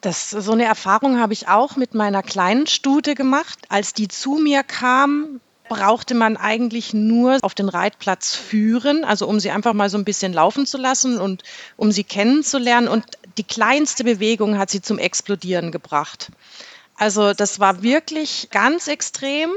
Das, 0.00 0.30
so 0.30 0.52
eine 0.52 0.64
Erfahrung 0.64 1.20
habe 1.20 1.32
ich 1.32 1.48
auch 1.48 1.76
mit 1.76 1.92
meiner 1.92 2.22
kleinen 2.22 2.66
Stute 2.66 3.14
gemacht. 3.14 3.58
Als 3.68 3.92
die 3.92 4.08
zu 4.08 4.36
mir 4.36 4.62
kam, 4.62 5.40
brauchte 5.68 6.14
man 6.14 6.36
eigentlich 6.36 6.94
nur 6.94 7.38
auf 7.42 7.54
den 7.54 7.68
Reitplatz 7.68 8.34
führen, 8.34 9.04
also 9.04 9.26
um 9.26 9.40
sie 9.40 9.50
einfach 9.50 9.74
mal 9.74 9.90
so 9.90 9.98
ein 9.98 10.04
bisschen 10.04 10.32
laufen 10.32 10.66
zu 10.66 10.78
lassen 10.78 11.18
und 11.18 11.42
um 11.76 11.92
sie 11.92 12.04
kennenzulernen. 12.04 12.88
Und 12.88 13.04
die 13.36 13.44
kleinste 13.44 14.04
Bewegung 14.04 14.58
hat 14.58 14.70
sie 14.70 14.82
zum 14.82 14.98
Explodieren 14.98 15.72
gebracht. 15.72 16.30
Also 16.96 17.32
das 17.32 17.60
war 17.60 17.82
wirklich 17.82 18.48
ganz 18.50 18.88
extrem. 18.88 19.50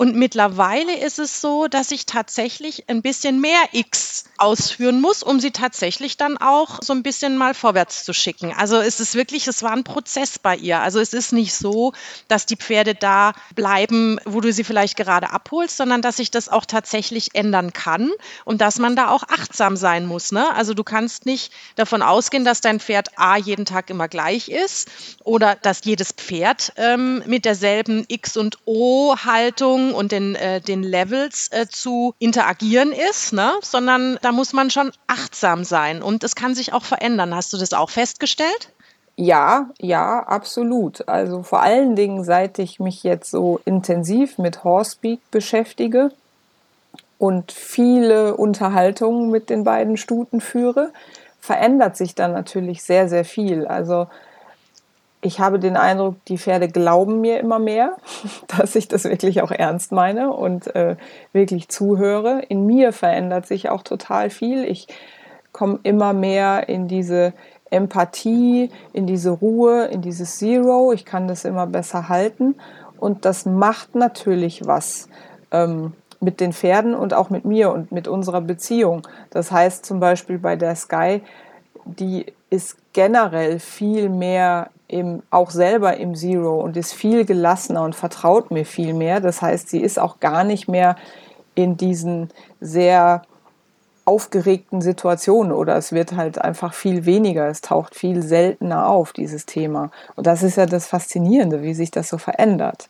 Und 0.00 0.16
mittlerweile 0.16 0.96
ist 0.96 1.18
es 1.18 1.42
so, 1.42 1.68
dass 1.68 1.90
ich 1.90 2.06
tatsächlich 2.06 2.88
ein 2.88 3.02
bisschen 3.02 3.38
mehr 3.38 3.60
X 3.72 4.24
ausführen 4.38 4.98
muss, 4.98 5.22
um 5.22 5.40
sie 5.40 5.50
tatsächlich 5.50 6.16
dann 6.16 6.38
auch 6.38 6.78
so 6.82 6.94
ein 6.94 7.02
bisschen 7.02 7.36
mal 7.36 7.52
vorwärts 7.52 8.04
zu 8.04 8.14
schicken. 8.14 8.54
Also 8.56 8.78
es 8.78 8.98
ist 8.98 9.14
wirklich, 9.14 9.46
es 9.46 9.62
war 9.62 9.72
ein 9.72 9.84
Prozess 9.84 10.38
bei 10.38 10.56
ihr. 10.56 10.80
Also 10.80 11.00
es 11.00 11.12
ist 11.12 11.34
nicht 11.34 11.52
so, 11.52 11.92
dass 12.28 12.46
die 12.46 12.56
Pferde 12.56 12.94
da 12.94 13.34
bleiben, 13.54 14.18
wo 14.24 14.40
du 14.40 14.54
sie 14.54 14.64
vielleicht 14.64 14.96
gerade 14.96 15.28
abholst, 15.28 15.76
sondern 15.76 16.00
dass 16.00 16.16
sich 16.16 16.30
das 16.30 16.48
auch 16.48 16.64
tatsächlich 16.64 17.34
ändern 17.34 17.74
kann 17.74 18.10
und 18.46 18.62
dass 18.62 18.78
man 18.78 18.96
da 18.96 19.10
auch 19.10 19.24
achtsam 19.24 19.76
sein 19.76 20.06
muss. 20.06 20.32
Ne? 20.32 20.50
Also 20.54 20.72
du 20.72 20.82
kannst 20.82 21.26
nicht 21.26 21.52
davon 21.76 22.00
ausgehen, 22.00 22.46
dass 22.46 22.62
dein 22.62 22.80
Pferd 22.80 23.18
A 23.18 23.36
jeden 23.36 23.66
Tag 23.66 23.90
immer 23.90 24.08
gleich 24.08 24.48
ist 24.48 24.88
oder 25.24 25.56
dass 25.56 25.84
jedes 25.84 26.12
Pferd 26.12 26.72
ähm, 26.76 27.22
mit 27.26 27.44
derselben 27.44 28.06
X- 28.08 28.38
und 28.38 28.56
O-Haltung 28.64 29.89
und 29.94 30.12
den, 30.12 30.34
äh, 30.34 30.60
den 30.60 30.82
Levels 30.82 31.48
äh, 31.52 31.66
zu 31.68 32.14
interagieren 32.18 32.92
ist, 32.92 33.32
ne? 33.32 33.52
sondern 33.62 34.18
da 34.22 34.32
muss 34.32 34.52
man 34.52 34.70
schon 34.70 34.92
achtsam 35.06 35.64
sein 35.64 36.02
und 36.02 36.24
es 36.24 36.34
kann 36.34 36.54
sich 36.54 36.72
auch 36.72 36.84
verändern. 36.84 37.34
Hast 37.34 37.52
du 37.52 37.56
das 37.56 37.72
auch 37.72 37.90
festgestellt? 37.90 38.72
Ja, 39.16 39.68
ja, 39.78 40.20
absolut. 40.20 41.06
Also 41.06 41.42
vor 41.42 41.60
allen 41.60 41.94
Dingen, 41.94 42.24
seit 42.24 42.58
ich 42.58 42.80
mich 42.80 43.02
jetzt 43.02 43.30
so 43.30 43.60
intensiv 43.66 44.38
mit 44.38 44.64
Horsepeak 44.64 45.20
beschäftige 45.30 46.10
und 47.18 47.52
viele 47.52 48.34
Unterhaltungen 48.36 49.30
mit 49.30 49.50
den 49.50 49.62
beiden 49.62 49.98
Stuten 49.98 50.40
führe, 50.40 50.90
verändert 51.38 51.98
sich 51.98 52.14
dann 52.14 52.32
natürlich 52.32 52.82
sehr, 52.82 53.08
sehr 53.10 53.26
viel. 53.26 53.66
Also 53.66 54.06
ich 55.22 55.40
habe 55.40 55.58
den 55.58 55.76
Eindruck, 55.76 56.24
die 56.26 56.38
Pferde 56.38 56.68
glauben 56.68 57.20
mir 57.20 57.40
immer 57.40 57.58
mehr, 57.58 57.96
dass 58.58 58.74
ich 58.74 58.88
das 58.88 59.04
wirklich 59.04 59.42
auch 59.42 59.50
ernst 59.50 59.92
meine 59.92 60.32
und 60.32 60.74
äh, 60.74 60.96
wirklich 61.32 61.68
zuhöre. 61.68 62.42
In 62.48 62.66
mir 62.66 62.92
verändert 62.92 63.46
sich 63.46 63.68
auch 63.68 63.82
total 63.82 64.30
viel. 64.30 64.64
Ich 64.64 64.88
komme 65.52 65.80
immer 65.82 66.12
mehr 66.12 66.68
in 66.68 66.88
diese 66.88 67.32
Empathie, 67.70 68.70
in 68.92 69.06
diese 69.06 69.30
Ruhe, 69.30 69.86
in 69.86 70.02
dieses 70.02 70.38
Zero. 70.38 70.92
Ich 70.92 71.04
kann 71.04 71.28
das 71.28 71.44
immer 71.44 71.66
besser 71.66 72.08
halten. 72.08 72.56
Und 72.98 73.24
das 73.24 73.46
macht 73.46 73.94
natürlich 73.94 74.66
was 74.66 75.08
ähm, 75.50 75.92
mit 76.20 76.40
den 76.40 76.52
Pferden 76.52 76.94
und 76.94 77.14
auch 77.14 77.30
mit 77.30 77.44
mir 77.44 77.72
und 77.72 77.92
mit 77.92 78.08
unserer 78.08 78.40
Beziehung. 78.40 79.06
Das 79.30 79.50
heißt 79.50 79.86
zum 79.86 80.00
Beispiel 80.00 80.38
bei 80.38 80.56
der 80.56 80.76
Sky, 80.76 81.22
die 81.84 82.26
ist 82.50 82.76
generell 82.92 83.60
viel 83.60 84.08
mehr 84.08 84.70
im, 84.88 85.22
auch 85.30 85.50
selber 85.50 85.96
im 85.96 86.16
Zero 86.16 86.60
und 86.60 86.76
ist 86.76 86.92
viel 86.92 87.24
gelassener 87.24 87.82
und 87.82 87.94
vertraut 87.94 88.50
mir 88.50 88.66
viel 88.66 88.92
mehr. 88.92 89.20
Das 89.20 89.40
heißt, 89.40 89.68
sie 89.68 89.80
ist 89.80 89.98
auch 89.98 90.18
gar 90.18 90.42
nicht 90.42 90.68
mehr 90.68 90.96
in 91.54 91.76
diesen 91.76 92.30
sehr 92.60 93.22
aufgeregten 94.04 94.80
Situationen 94.80 95.52
oder 95.52 95.76
es 95.76 95.92
wird 95.92 96.16
halt 96.16 96.40
einfach 96.40 96.74
viel 96.74 97.06
weniger, 97.06 97.46
es 97.48 97.60
taucht 97.60 97.94
viel 97.94 98.22
seltener 98.22 98.88
auf, 98.88 99.12
dieses 99.12 99.46
Thema. 99.46 99.92
Und 100.16 100.26
das 100.26 100.42
ist 100.42 100.56
ja 100.56 100.66
das 100.66 100.88
Faszinierende, 100.88 101.62
wie 101.62 101.74
sich 101.74 101.92
das 101.92 102.08
so 102.08 102.18
verändert. 102.18 102.88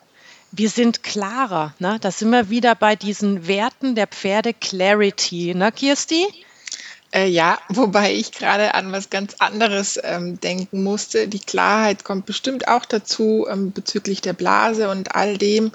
Wir 0.52 0.70
sind 0.70 1.02
klarer, 1.02 1.74
ne? 1.78 1.98
Da 2.00 2.10
sind 2.10 2.30
wir 2.30 2.48
wieder 2.48 2.74
bei 2.74 2.96
diesen 2.96 3.46
Werten 3.46 3.94
der 3.94 4.06
Pferde 4.06 4.54
Clarity, 4.54 5.54
ne, 5.54 5.70
Kirsti? 5.70 6.26
Äh, 7.12 7.26
ja, 7.28 7.58
wobei 7.68 8.14
ich 8.14 8.32
gerade 8.32 8.74
an 8.74 8.92
was 8.92 9.10
ganz 9.10 9.36
anderes 9.38 9.98
ähm, 10.02 10.40
denken 10.40 10.82
musste. 10.82 11.28
Die 11.28 11.40
Klarheit 11.40 12.04
kommt 12.04 12.26
bestimmt 12.26 12.68
auch 12.68 12.84
dazu 12.84 13.46
ähm, 13.50 13.72
bezüglich 13.72 14.20
der 14.20 14.32
Blase 14.32 14.88
und 14.90 15.14
all 15.14 15.38
dem. 15.38 15.72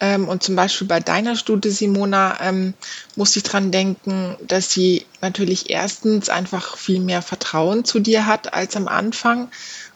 Ähm, 0.00 0.28
und 0.28 0.42
zum 0.42 0.56
Beispiel 0.56 0.86
bei 0.86 1.00
deiner 1.00 1.36
Stute, 1.36 1.70
Simona, 1.70 2.38
ähm, 2.40 2.72
musste 3.16 3.40
ich 3.40 3.42
dran 3.42 3.70
denken, 3.70 4.36
dass 4.40 4.72
sie 4.72 5.04
natürlich 5.20 5.68
erstens 5.68 6.30
einfach 6.30 6.78
viel 6.78 7.00
mehr 7.00 7.20
Vertrauen 7.20 7.84
zu 7.84 8.00
dir 8.00 8.24
hat 8.24 8.54
als 8.54 8.76
am 8.76 8.88
Anfang. 8.88 9.50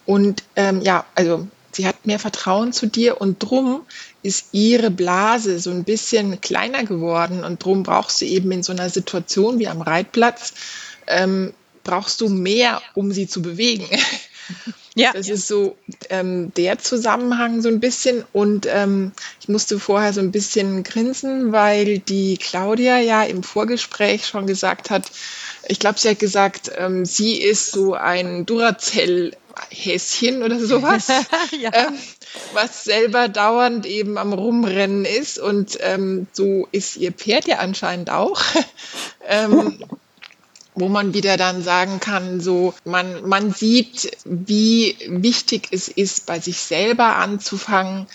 Und 0.05 0.43
ähm, 0.57 0.83
ja, 0.83 1.07
also 1.15 1.49
sie 1.73 1.87
hat 1.87 2.05
mehr 2.05 2.19
Vertrauen 2.19 2.75
zu 2.75 2.87
dir 2.87 3.21
und 3.21 3.39
drum 3.39 3.87
ist 4.25 4.47
ihre 4.53 4.91
Blase 4.91 5.59
so 5.61 5.71
ein 5.71 5.85
bisschen 5.85 6.41
kleiner 6.41 6.85
geworden 6.85 7.45
und 7.45 7.63
drum 7.63 7.83
brauchst 7.83 8.23
du 8.23 8.25
eben 8.25 8.51
in 8.53 8.63
so 8.63 8.73
einer 8.73 8.89
Situation 8.89 9.59
wie 9.59 9.69
am 9.69 9.83
Reitplatz, 9.83 10.55
ähm, 11.07 11.53
brauchst 11.85 12.23
du 12.23 12.31
mehr, 12.31 12.81
um 12.95 13.13
sie 13.13 13.29
zu 13.29 13.43
bewegen. 13.43 13.87
Ja. 14.97 15.11
Das 15.13 15.29
ist 15.29 15.49
so 15.49 15.77
ähm, 16.09 16.53
der 16.55 16.79
Zusammenhang 16.79 17.63
so 17.63 17.69
ein 17.69 17.81
bisschen. 17.81 18.25
Und 18.33 18.67
ähm, 18.71 19.11
ich 19.41 19.49
musste 19.49 19.81
vorher 19.81 20.13
so 20.13 20.21
ein 20.21 20.31
bisschen 20.31 20.85
grinsen, 20.85 21.51
weil 21.51 21.99
die 21.99 22.37
Claudia 22.37 22.99
ja 23.01 23.25
im 23.25 23.43
Vorgespräch 23.43 24.25
schon 24.25 24.47
gesagt 24.47 24.91
hat, 24.91 25.11
ich 25.67 25.81
glaube, 25.81 25.99
sie 25.99 26.11
hat 26.11 26.21
gesagt, 26.21 26.71
ähm, 26.77 27.05
sie 27.05 27.39
ist 27.39 27.73
so 27.73 27.95
ein 27.95 28.47
Duracell-Häschen 29.55 30.43
oder 30.43 30.59
sowas. 30.59 31.09
ja. 31.59 31.71
ähm, 31.73 31.99
was 32.53 32.85
selber 32.85 33.29
dauernd 33.29 33.87
eben 33.87 34.19
am 34.19 34.33
Rumrennen 34.33 35.05
ist. 35.05 35.39
Und 35.39 35.79
ähm, 35.81 36.27
so 36.33 36.69
ist 36.73 36.97
ihr 36.97 37.13
Pferd 37.13 37.47
ja 37.47 37.59
anscheinend 37.59 38.11
auch. 38.11 38.43
ähm, 39.29 39.85
wo 40.77 40.89
man 40.89 41.15
wieder 41.15 41.37
dann 41.37 41.63
sagen 41.63 42.01
kann, 42.01 42.41
so 42.41 42.75
man, 42.85 43.29
man 43.29 43.53
sieht, 43.53 44.17
wie 44.25 44.97
wichtig 45.07 45.69
es 45.71 45.87
ist, 45.87 46.27
bei 46.27 46.41
sich 46.41 46.59
selber 46.59 47.15
anzufangen, 47.17 48.09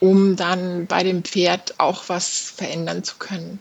um 0.00 0.34
dann 0.34 0.86
bei 0.86 1.02
dem 1.02 1.24
Pferd 1.24 1.74
auch 1.78 2.04
was 2.06 2.52
verändern 2.56 3.04
zu 3.04 3.16
können. 3.18 3.60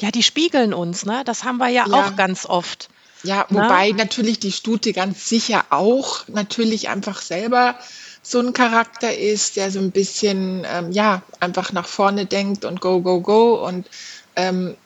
Ja, 0.00 0.10
die 0.10 0.24
spiegeln 0.24 0.74
uns, 0.74 1.06
ne? 1.06 1.22
Das 1.24 1.44
haben 1.44 1.58
wir 1.58 1.68
ja, 1.68 1.86
ja. 1.86 1.94
auch 1.94 2.16
ganz 2.16 2.46
oft. 2.46 2.88
Ja, 3.22 3.46
wobei 3.50 3.90
Na? 3.90 3.96
natürlich 4.04 4.38
die 4.38 4.52
Stute 4.52 4.92
ganz 4.92 5.28
sicher 5.28 5.64
auch 5.70 6.26
natürlich 6.28 6.88
einfach 6.88 7.20
selber 7.20 7.76
so 8.22 8.40
ein 8.40 8.52
Charakter 8.52 9.16
ist, 9.16 9.56
der 9.56 9.70
so 9.70 9.78
ein 9.78 9.90
bisschen, 9.90 10.66
ähm, 10.70 10.92
ja, 10.92 11.22
einfach 11.40 11.72
nach 11.72 11.86
vorne 11.86 12.26
denkt 12.26 12.64
und 12.64 12.80
go, 12.80 13.00
go, 13.00 13.20
go 13.20 13.66
und 13.66 13.88
ähm, 14.36 14.76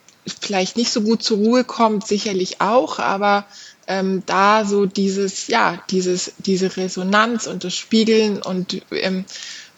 vielleicht 0.40 0.76
nicht 0.76 0.92
so 0.92 1.00
gut 1.00 1.22
zur 1.22 1.38
Ruhe 1.38 1.64
kommt, 1.64 2.06
sicherlich 2.06 2.60
auch, 2.60 2.98
aber 2.98 3.44
ähm, 3.88 4.22
da 4.26 4.64
so 4.64 4.86
dieses, 4.86 5.48
ja, 5.48 5.82
dieses, 5.90 6.34
diese 6.38 6.76
Resonanz 6.76 7.46
und 7.46 7.64
das 7.64 7.74
Spiegeln 7.74 8.40
und 8.40 8.80
ähm, 8.92 9.24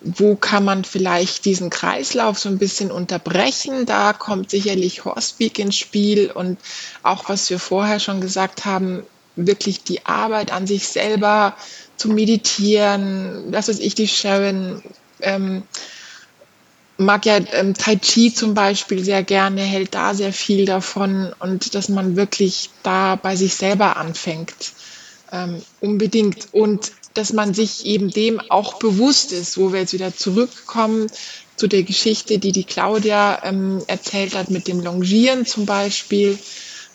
wo 0.04 0.36
kann 0.36 0.64
man 0.64 0.84
vielleicht 0.84 1.44
diesen 1.46 1.70
Kreislauf 1.70 2.38
so 2.38 2.48
ein 2.48 2.58
bisschen 2.58 2.90
unterbrechen? 2.90 3.86
Da 3.86 4.12
kommt 4.12 4.50
sicherlich 4.50 5.04
Horsepeak 5.04 5.58
ins 5.58 5.76
Spiel 5.76 6.30
und 6.30 6.58
auch 7.02 7.28
was 7.28 7.48
wir 7.50 7.58
vorher 7.58 8.00
schon 8.00 8.20
gesagt 8.20 8.64
haben, 8.66 9.04
wirklich 9.36 9.82
die 9.82 10.04
Arbeit 10.06 10.52
an 10.52 10.66
sich 10.66 10.88
selber 10.88 11.56
zu 11.96 12.08
meditieren, 12.08 13.50
das 13.50 13.68
ist 13.68 13.80
ich, 13.80 13.94
die 13.94 14.06
Sharon, 14.06 14.82
ähm, 15.20 15.62
mag 16.96 17.26
ja 17.26 17.38
ähm, 17.52 17.74
Tai 17.74 17.96
Chi 17.96 18.32
zum 18.32 18.54
Beispiel 18.54 19.02
sehr 19.02 19.22
gerne, 19.22 19.62
hält 19.62 19.94
da 19.94 20.14
sehr 20.14 20.32
viel 20.32 20.64
davon 20.64 21.34
und 21.40 21.74
dass 21.74 21.88
man 21.88 22.16
wirklich 22.16 22.70
da 22.82 23.16
bei 23.16 23.36
sich 23.36 23.54
selber 23.54 23.96
anfängt. 23.96 24.72
Ähm, 25.32 25.60
unbedingt. 25.80 26.48
Und 26.52 26.92
dass 27.14 27.32
man 27.32 27.54
sich 27.54 27.86
eben 27.86 28.10
dem 28.10 28.40
auch 28.50 28.74
bewusst 28.74 29.32
ist, 29.32 29.56
wo 29.56 29.72
wir 29.72 29.80
jetzt 29.80 29.92
wieder 29.92 30.14
zurückkommen 30.14 31.06
zu 31.56 31.68
der 31.68 31.84
Geschichte, 31.84 32.38
die 32.38 32.52
die 32.52 32.64
Claudia 32.64 33.42
ähm, 33.44 33.82
erzählt 33.86 34.34
hat 34.34 34.50
mit 34.50 34.66
dem 34.66 34.80
Longieren 34.80 35.46
zum 35.46 35.66
Beispiel, 35.66 36.38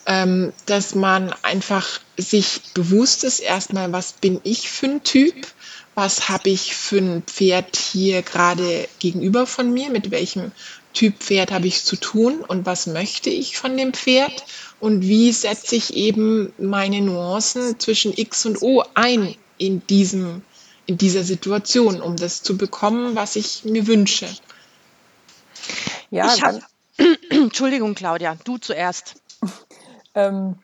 ähm, 0.05 0.51
dass 0.65 0.95
man 0.95 1.33
einfach 1.41 2.01
sich 2.17 2.61
bewusst 2.73 3.23
ist, 3.23 3.39
erstmal, 3.39 3.91
was 3.91 4.13
bin 4.13 4.41
ich 4.43 4.69
für 4.69 4.87
ein 4.87 5.03
Typ? 5.03 5.47
was 5.99 6.29
habe 6.29 6.49
ich 6.49 6.75
für 6.75 6.99
ein 6.99 7.23
Pferd 7.23 7.75
hier 7.75 8.21
gerade 8.21 8.87
gegenüber 8.99 9.45
von 9.45 9.73
mir, 9.73 9.89
mit 9.89 10.11
welchem 10.11 10.53
Typ 10.93 11.19
Pferd 11.19 11.51
habe 11.51 11.67
ich 11.67 11.83
zu 11.83 11.97
tun? 11.97 12.39
Und 12.39 12.65
was 12.65 12.87
möchte 12.87 13.29
ich 13.29 13.57
von 13.57 13.75
dem 13.75 13.93
Pferd? 13.93 14.45
Und 14.79 15.01
wie 15.01 15.33
setze 15.33 15.75
ich 15.75 15.93
eben 15.95 16.53
meine 16.57 17.01
Nuancen 17.01 17.77
zwischen 17.81 18.17
X 18.17 18.45
und 18.45 18.61
O 18.61 18.83
ein 18.93 19.35
in, 19.59 19.85
diesem, 19.85 20.41
in 20.87 20.97
dieser 20.97 21.23
Situation, 21.23 22.01
um 22.01 22.15
das 22.15 22.41
zu 22.41 22.57
bekommen, 22.57 23.15
was 23.15 23.35
ich 23.35 23.63
mir 23.65 23.85
wünsche. 23.85 24.27
Ja, 26.09 26.33
ich 26.33 26.41
hab, 26.41 26.55
Entschuldigung, 27.29 27.93
Claudia, 27.93 28.35
du 28.43 28.57
zuerst. 28.57 29.21
ähm, 30.15 30.55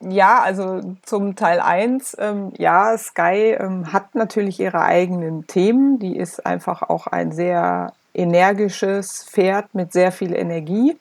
ja, 0.00 0.42
also 0.42 0.96
zum 1.02 1.34
Teil 1.34 1.60
1, 1.60 2.16
ähm, 2.18 2.52
ja, 2.58 2.96
Sky 2.98 3.56
ähm, 3.58 3.92
hat 3.92 4.14
natürlich 4.14 4.60
ihre 4.60 4.82
eigenen 4.82 5.46
Themen. 5.46 5.98
Die 5.98 6.16
ist 6.16 6.44
einfach 6.44 6.82
auch 6.82 7.06
ein 7.06 7.32
sehr 7.32 7.92
energisches 8.12 9.24
Pferd 9.24 9.74
mit 9.74 9.92
sehr 9.92 10.12
viel 10.12 10.34
Energie. 10.34 10.96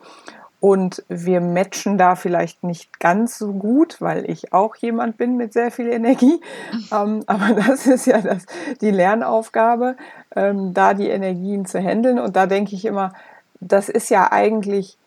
Und 0.64 1.04
wir 1.10 1.42
matchen 1.42 1.98
da 1.98 2.16
vielleicht 2.16 2.64
nicht 2.64 2.98
ganz 3.02 3.38
so 3.38 3.52
gut, 3.52 4.00
weil 4.00 4.30
ich 4.30 4.54
auch 4.54 4.78
jemand 4.78 5.18
bin 5.18 5.36
mit 5.36 5.52
sehr 5.52 5.72
viel 5.72 5.90
Energie. 5.90 6.40
Ähm, 6.92 7.24
aber 7.28 7.54
das 7.54 7.86
ist 7.86 8.06
ja 8.06 8.22
das, 8.22 8.46
die 8.80 8.92
Lernaufgabe, 8.92 9.98
ähm, 10.36 10.74
da 10.74 10.94
die 10.94 11.10
Energien 11.10 11.66
zu 11.66 11.80
handeln. 11.80 12.18
Und 12.18 12.38
da 12.38 12.46
denke 12.46 12.76
ich 12.76 12.86
immer, 12.86 13.12
das 13.60 13.90
ist 13.90 14.10
ja 14.10 14.32
eigentlich, 14.32 14.98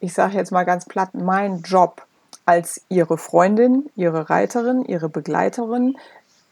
ich 0.00 0.12
sage 0.12 0.36
jetzt 0.36 0.52
mal 0.52 0.64
ganz 0.64 0.84
platt, 0.84 1.14
mein 1.14 1.62
Job 1.62 2.04
als 2.44 2.82
ihre 2.90 3.16
Freundin, 3.16 3.88
ihre 3.96 4.28
Reiterin, 4.28 4.84
ihre 4.84 5.08
Begleiterin, 5.08 5.96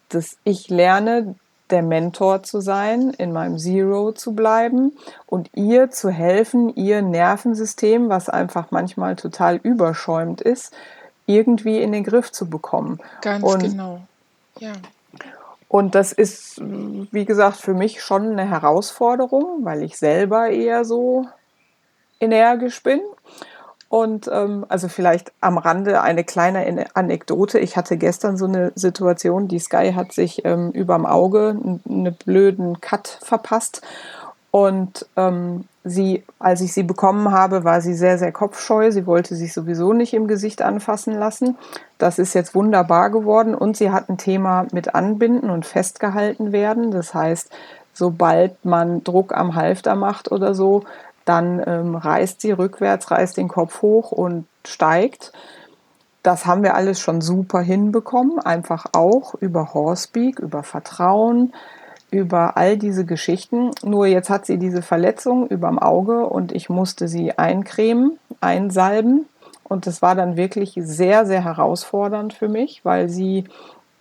dass 0.09 0.38
ich 0.44 0.71
lerne, 0.71 1.35
der 1.71 1.83
Mentor 1.83 2.42
zu 2.42 2.61
sein, 2.61 3.11
in 3.11 3.33
meinem 3.33 3.59
Zero 3.59 4.12
zu 4.12 4.35
bleiben 4.35 4.92
und 5.26 5.50
ihr 5.54 5.90
zu 5.90 6.11
helfen, 6.11 6.75
ihr 6.76 7.02
Nervensystem, 7.02 8.09
was 8.09 8.28
einfach 8.28 8.71
manchmal 8.71 9.16
total 9.16 9.56
überschäumt 9.56 10.40
ist, 10.40 10.75
irgendwie 11.26 11.80
in 11.80 11.92
den 11.92 12.04
Griff 12.04 12.33
zu 12.33 12.49
bekommen. 12.49 13.00
Ganz 13.23 13.44
und, 13.44 13.62
genau. 13.62 14.00
Ja. 14.59 14.73
Und 15.68 15.94
das 15.94 16.12
ist, 16.12 16.61
wie 16.61 17.25
gesagt, 17.25 17.56
für 17.56 17.75
mich 17.75 18.02
schon 18.02 18.33
eine 18.33 18.49
Herausforderung, 18.49 19.64
weil 19.64 19.83
ich 19.83 19.97
selber 19.97 20.49
eher 20.49 20.85
so 20.85 21.26
energisch 22.21 22.83
bin 22.83 23.00
und 23.88 24.29
ähm, 24.33 24.64
also 24.69 24.88
vielleicht 24.88 25.33
am 25.41 25.59
Rande 25.59 26.03
eine 26.03 26.25
kleine 26.25 26.87
Anekdote. 26.95 27.59
Ich 27.59 27.76
hatte 27.76 27.97
gestern 27.97 28.37
so 28.37 28.47
eine 28.47 28.73
Situation, 28.75 29.49
die 29.49 29.59
Sky 29.59 29.93
hat 29.95 30.12
sich 30.12 30.45
ähm, 30.45 30.71
überm 30.73 31.07
Auge 31.07 31.57
einen 31.88 32.14
blöden 32.25 32.81
Cut 32.81 33.19
verpasst. 33.23 33.83
Und 34.50 35.07
ähm, 35.17 35.64
sie, 35.83 36.23
als 36.38 36.61
ich 36.61 36.73
sie 36.73 36.85
bekommen 36.85 37.33
habe, 37.33 37.64
war 37.64 37.81
sie 37.81 37.95
sehr, 37.95 38.19
sehr 38.19 38.31
kopfscheu. 38.31 38.93
Sie 38.93 39.05
wollte 39.05 39.35
sich 39.35 39.53
sowieso 39.53 39.93
nicht 39.93 40.14
im 40.14 40.29
Gesicht 40.29 40.62
anfassen 40.62 41.19
lassen. 41.19 41.57
Das 41.99 42.21
ist 42.21 42.35
jetzt 42.35 42.55
wunderbar 42.55 43.11
geworden. 43.11 43.55
Und 43.55 43.76
sie 43.76 43.91
hat 43.91 44.09
ein 44.09 44.17
Thema 44.17 44.67
mit 44.73 44.95
Anbinden 44.95 45.50
und 45.50 45.67
festgehalten 45.67 46.53
werden. 46.53 46.93
Das 46.93 47.14
heißt, 47.14 47.50
sobald 47.93 48.64
man 48.64 49.03
Druck 49.05 49.37
am 49.37 49.55
Halfter 49.55 49.95
macht 49.95 50.31
oder 50.31 50.55
so, 50.55 50.85
dann 51.25 51.62
ähm, 51.66 51.97
reißt 51.97 52.40
sie 52.40 52.52
rückwärts, 52.52 53.11
reißt 53.11 53.37
den 53.37 53.49
Kopf 53.49 53.83
hoch 53.83 54.12
und 54.12 54.47
steigt. 54.66 55.33
das 56.23 56.47
haben 56.47 56.62
wir 56.62 56.75
alles 56.75 57.00
schon 57.00 57.21
super 57.21 57.61
hinbekommen, 57.61 58.38
einfach 58.38 58.87
auch 58.93 59.35
über 59.35 59.75
Horsepeak, 59.75 60.38
über 60.38 60.62
Vertrauen, 60.62 61.52
über 62.11 62.57
all 62.57 62.78
diese 62.78 63.04
Geschichten. 63.04 63.73
Nur 63.83 64.07
jetzt 64.07 64.31
hat 64.31 64.47
sie 64.47 64.57
diese 64.57 64.83
Verletzung 64.83 65.49
überm 65.49 65.78
Auge 65.78 66.26
und 66.26 66.52
ich 66.52 66.71
musste 66.71 67.09
sie 67.09 67.37
eincremen, 67.37 68.19
einsalben. 68.40 69.26
Und 69.64 69.87
das 69.87 70.00
war 70.00 70.14
dann 70.14 70.37
wirklich 70.37 70.75
sehr, 70.76 71.26
sehr 71.26 71.45
herausfordernd 71.45 72.33
für 72.33 72.49
mich, 72.49 72.85
weil 72.85 73.09
sie 73.09 73.45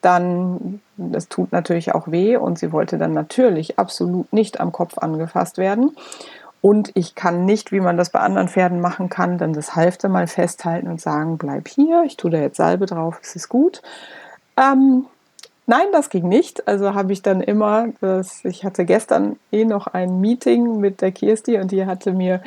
dann, 0.01 0.81
das 0.97 1.29
tut 1.29 1.51
natürlich 1.51 1.95
auch 1.95 2.09
weh 2.09 2.37
und 2.37 2.59
sie 2.59 2.71
wollte 2.71 2.97
dann 2.97 3.13
natürlich 3.13 3.79
absolut 3.79 4.31
nicht 4.31 4.59
am 4.59 4.71
Kopf 4.71 4.97
angefasst 4.97 5.57
werden. 5.57 5.95
Und 6.63 6.91
ich 6.93 7.13
kann 7.13 7.43
nicht, 7.43 7.73
wie 7.73 7.81
man 7.81 7.97
das 7.97 8.09
bei 8.09 8.21
anderen 8.21 8.47
Pferden 8.47 8.79
machen 8.79 9.09
kann, 9.09 9.37
dann 9.37 9.51
das 9.51 9.75
Halfter 9.75 10.07
mal 10.07 10.27
festhalten 10.27 10.87
und 10.87 11.01
sagen, 11.01 11.37
bleib 11.37 11.67
hier, 11.67 12.03
ich 12.05 12.15
tue 12.15 12.31
da 12.31 12.37
jetzt 12.37 12.55
Salbe 12.55 12.85
drauf, 12.85 13.19
es 13.21 13.35
ist 13.35 13.49
gut. 13.49 13.81
Ähm, 14.55 15.05
nein, 15.67 15.87
das 15.91 16.09
ging 16.09 16.29
nicht. 16.29 16.65
Also 16.65 16.93
habe 16.93 17.11
ich 17.11 17.21
dann 17.21 17.41
immer, 17.41 17.87
das, 17.99 18.45
ich 18.45 18.63
hatte 18.63 18.85
gestern 18.85 19.35
eh 19.51 19.65
noch 19.65 19.87
ein 19.87 20.21
Meeting 20.21 20.79
mit 20.79 21.01
der 21.01 21.11
Kirsti 21.11 21.59
und 21.59 21.73
die 21.73 21.85
hatte 21.85 22.13
mir 22.13 22.41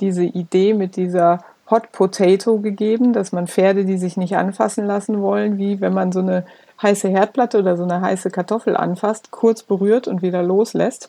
diese 0.00 0.24
Idee 0.24 0.74
mit 0.74 0.96
dieser 0.96 1.44
Hot 1.70 1.92
Potato 1.92 2.58
gegeben, 2.58 3.12
dass 3.12 3.30
man 3.30 3.46
Pferde, 3.46 3.84
die 3.84 3.98
sich 3.98 4.16
nicht 4.16 4.36
anfassen 4.36 4.84
lassen 4.84 5.22
wollen, 5.22 5.58
wie 5.58 5.80
wenn 5.80 5.94
man 5.94 6.10
so 6.10 6.18
eine 6.18 6.44
heiße 6.82 7.08
Herdplatte 7.08 7.60
oder 7.60 7.76
so 7.76 7.84
eine 7.84 8.00
heiße 8.00 8.32
Kartoffel 8.32 8.76
anfasst, 8.76 9.30
kurz 9.30 9.62
berührt 9.62 10.08
und 10.08 10.22
wieder 10.22 10.42
loslässt. 10.42 11.08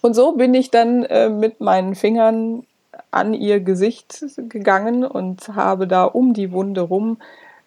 Und 0.00 0.14
so 0.14 0.32
bin 0.32 0.54
ich 0.54 0.70
dann 0.70 1.04
äh, 1.04 1.28
mit 1.28 1.60
meinen 1.60 1.94
Fingern 1.94 2.66
an 3.10 3.34
ihr 3.34 3.60
Gesicht 3.60 4.24
gegangen 4.48 5.04
und 5.04 5.48
habe 5.48 5.86
da 5.86 6.04
um 6.04 6.34
die 6.34 6.52
Wunde 6.52 6.82
rum 6.82 7.18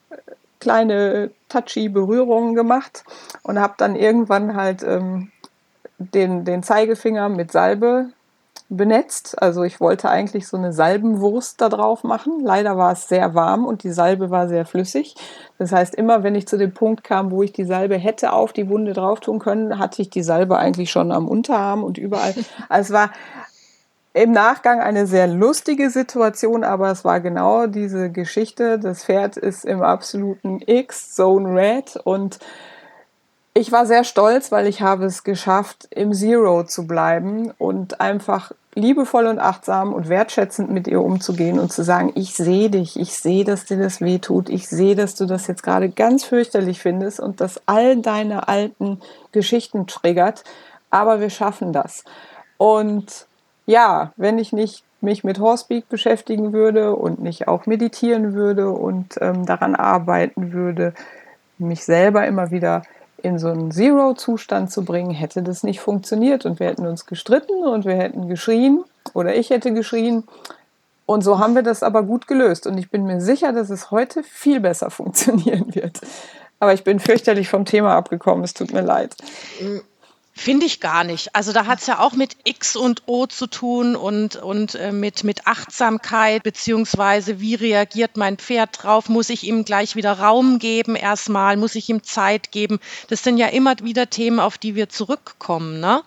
äh, 0.10 0.16
kleine 0.60 1.32
touchy 1.50 1.90
Berührungen 1.90 2.56
gemacht 2.56 3.04
und 3.44 3.60
habe 3.60 3.76
dann 3.78 3.96
irgendwann 3.96 4.56
halt 4.56 4.84
ähm, 4.84 5.32
den, 5.98 6.46
den 6.46 6.64
Zeigefinger 6.64 7.30
mit 7.30 7.52
Salbe 7.52 8.10
benetzt. 8.70 9.42
Also 9.42 9.64
ich 9.64 9.80
wollte 9.80 10.10
eigentlich 10.10 10.48
so 10.48 10.58
eine 10.58 10.74
Salbenwurst 10.74 11.62
da 11.62 11.70
drauf 11.70 12.04
machen. 12.04 12.42
Leider 12.44 12.78
war 12.78 12.92
es 12.92 13.08
sehr 13.08 13.34
warm 13.34 13.66
und 13.66 13.84
die 13.84 13.92
Salbe 13.92 14.30
war 14.30 14.50
sehr 14.50 14.66
flüssig. 14.66 15.16
Das 15.58 15.72
heißt, 15.72 15.96
immer 15.96 16.24
wenn 16.24 16.36
ich 16.36 16.48
zu 16.48 16.58
dem 16.58 16.74
Punkt 16.74 17.04
kam, 17.04 17.32
wo 17.32 17.44
ich 17.44 17.54
die 17.54 17.64
Salbe 17.64 17.96
hätte 17.96 18.34
auf 18.34 18.52
die 18.52 18.70
Wunde 18.70 18.94
drauf 18.94 19.22
tun 19.22 19.40
können, 19.40 19.80
hatte 19.80 20.02
ich 20.02 20.10
die 20.10 20.24
Salbe 20.24 20.58
eigentlich 20.58 20.92
schon 20.92 21.12
am 21.12 21.28
Unterarm 21.28 21.84
und 21.84 21.98
überall. 21.98 22.34
Also 22.70 22.94
es 22.94 23.00
war 23.00 23.12
im 24.14 24.32
Nachgang 24.32 24.80
eine 24.80 25.06
sehr 25.06 25.28
lustige 25.28 25.90
Situation, 25.90 26.64
aber 26.64 26.92
es 26.92 27.06
war 27.06 27.22
genau 27.22 27.68
diese 27.68 28.12
Geschichte. 28.12 28.80
Das 28.80 29.06
Pferd 29.06 29.38
ist 29.38 29.64
im 29.64 29.82
absoluten 29.84 30.60
X-Zone 30.66 31.56
Red 31.56 31.98
und 32.04 32.40
ich 33.58 33.72
war 33.72 33.88
sehr 33.88 34.04
stolz, 34.04 34.52
weil 34.52 34.68
ich 34.68 34.82
habe 34.82 35.06
es 35.06 35.24
geschafft, 35.24 35.88
im 35.90 36.14
Zero 36.14 36.64
zu 36.64 36.86
bleiben 36.86 37.52
und 37.58 38.00
einfach 38.00 38.52
liebevoll 38.76 39.26
und 39.26 39.40
achtsam 39.40 39.94
und 39.94 40.10
wertschätzend 40.10 40.70
mit 40.70 40.88
ihr 40.88 41.02
umzugehen 41.02 41.58
und 41.58 41.74
zu 41.74 41.84
sagen, 41.84 42.12
ich 42.14 42.36
sehe 42.36 42.70
dich, 42.70 43.00
ich 43.00 43.14
sehe, 43.14 43.44
dass 43.44 43.66
dir 43.66 43.78
das 43.78 44.00
weh 44.00 44.20
tut, 44.20 44.50
ich 44.50 44.70
sehe, 44.70 44.96
dass 44.96 45.16
du 45.16 45.26
das 45.26 45.48
jetzt 45.48 45.64
gerade 45.64 45.90
ganz 45.90 46.24
fürchterlich 46.24 46.80
findest 46.80 47.20
und 47.20 47.42
dass 47.42 47.60
all 47.66 47.98
deine 47.98 48.48
alten 48.48 49.02
Geschichten 49.32 49.88
triggert, 49.88 50.44
aber 50.92 51.20
wir 51.20 51.32
schaffen 51.32 51.74
das. 51.74 52.04
Und 52.58 53.26
ja, 53.66 54.14
wenn 54.18 54.38
ich 54.38 54.54
nicht 54.54 54.84
mich 55.02 55.24
mit 55.24 55.40
Horsepeak 55.40 55.90
beschäftigen 55.90 56.54
würde 56.54 56.96
und 56.96 57.20
nicht 57.22 57.48
auch 57.48 57.66
meditieren 57.66 58.34
würde 58.34 58.70
und 58.70 59.16
ähm, 59.20 59.48
daran 59.48 59.74
arbeiten 59.76 60.54
würde, 60.54 60.94
mich 61.58 61.84
selber 61.84 62.28
immer 62.28 62.52
wieder 62.52 62.84
in 63.24 63.40
so 63.40 63.48
einen 63.48 63.72
Zero-Zustand 63.72 64.72
zu 64.72 64.86
bringen, 64.86 65.12
hätte 65.12 65.42
das 65.42 65.64
nicht 65.64 65.80
funktioniert 65.80 66.46
und 66.46 66.60
wir 66.60 66.68
hätten 66.68 66.86
uns 66.86 67.06
gestritten 67.06 67.66
und 67.66 67.86
wir 67.86 67.96
hätten 67.96 68.28
geschrien 68.28 68.84
oder 69.14 69.36
ich 69.36 69.50
hätte 69.50 69.74
geschrien. 69.74 70.24
Und 71.06 71.24
so 71.24 71.40
haben 71.40 71.56
wir 71.56 71.64
das 71.64 71.84
aber 71.84 72.04
gut 72.04 72.28
gelöst 72.28 72.68
und 72.68 72.78
ich 72.78 72.90
bin 72.90 73.06
mir 73.06 73.22
sicher, 73.22 73.54
dass 73.54 73.70
es 73.70 73.92
heute 73.92 74.24
viel 74.24 74.60
besser 74.60 74.90
funktionieren 74.92 75.74
wird. 75.74 76.00
Aber 76.60 76.74
ich 76.74 76.84
bin 76.84 77.00
fürchterlich 77.00 77.50
vom 77.50 77.66
Thema 77.66 77.96
abgekommen, 77.96 78.44
es 78.44 78.54
tut 78.54 78.74
mir 78.74 78.82
leid. 78.82 79.16
Finde 80.38 80.68
ich 80.68 80.80
gar 80.80 81.04
nicht. 81.04 81.36
Also 81.36 81.52
da 81.52 81.66
hat 81.66 81.80
es 81.80 81.88
ja 81.88 81.98
auch 81.98 82.14
mit 82.14 82.38
X 82.44 82.76
und 82.76 83.04
O 83.08 83.26
zu 83.26 83.48
tun 83.48 83.96
und, 83.96 84.36
und 84.36 84.76
äh, 84.76 84.92
mit, 84.92 85.24
mit 85.24 85.48
Achtsamkeit, 85.48 86.44
beziehungsweise 86.44 87.40
wie 87.40 87.56
reagiert 87.56 88.18
mein 88.18 88.38
Pferd 88.38 88.84
drauf? 88.84 89.10
Muss 89.10 89.30
ich 89.30 89.44
ihm 89.44 89.66
gleich 89.66 89.96
wieder 89.96 90.20
Raum 90.20 90.60
geben 90.60 90.96
erstmal? 90.96 91.58
Muss 91.58 91.74
ich 91.74 91.90
ihm 91.90 92.04
Zeit 92.04 92.52
geben? 92.52 92.80
Das 93.10 93.24
sind 93.24 93.40
ja 93.40 93.48
immer 93.48 93.74
wieder 93.82 94.12
Themen, 94.12 94.40
auf 94.40 94.60
die 94.60 94.76
wir 94.76 94.90
zurückkommen. 94.90 95.80
Ne? 95.80 96.04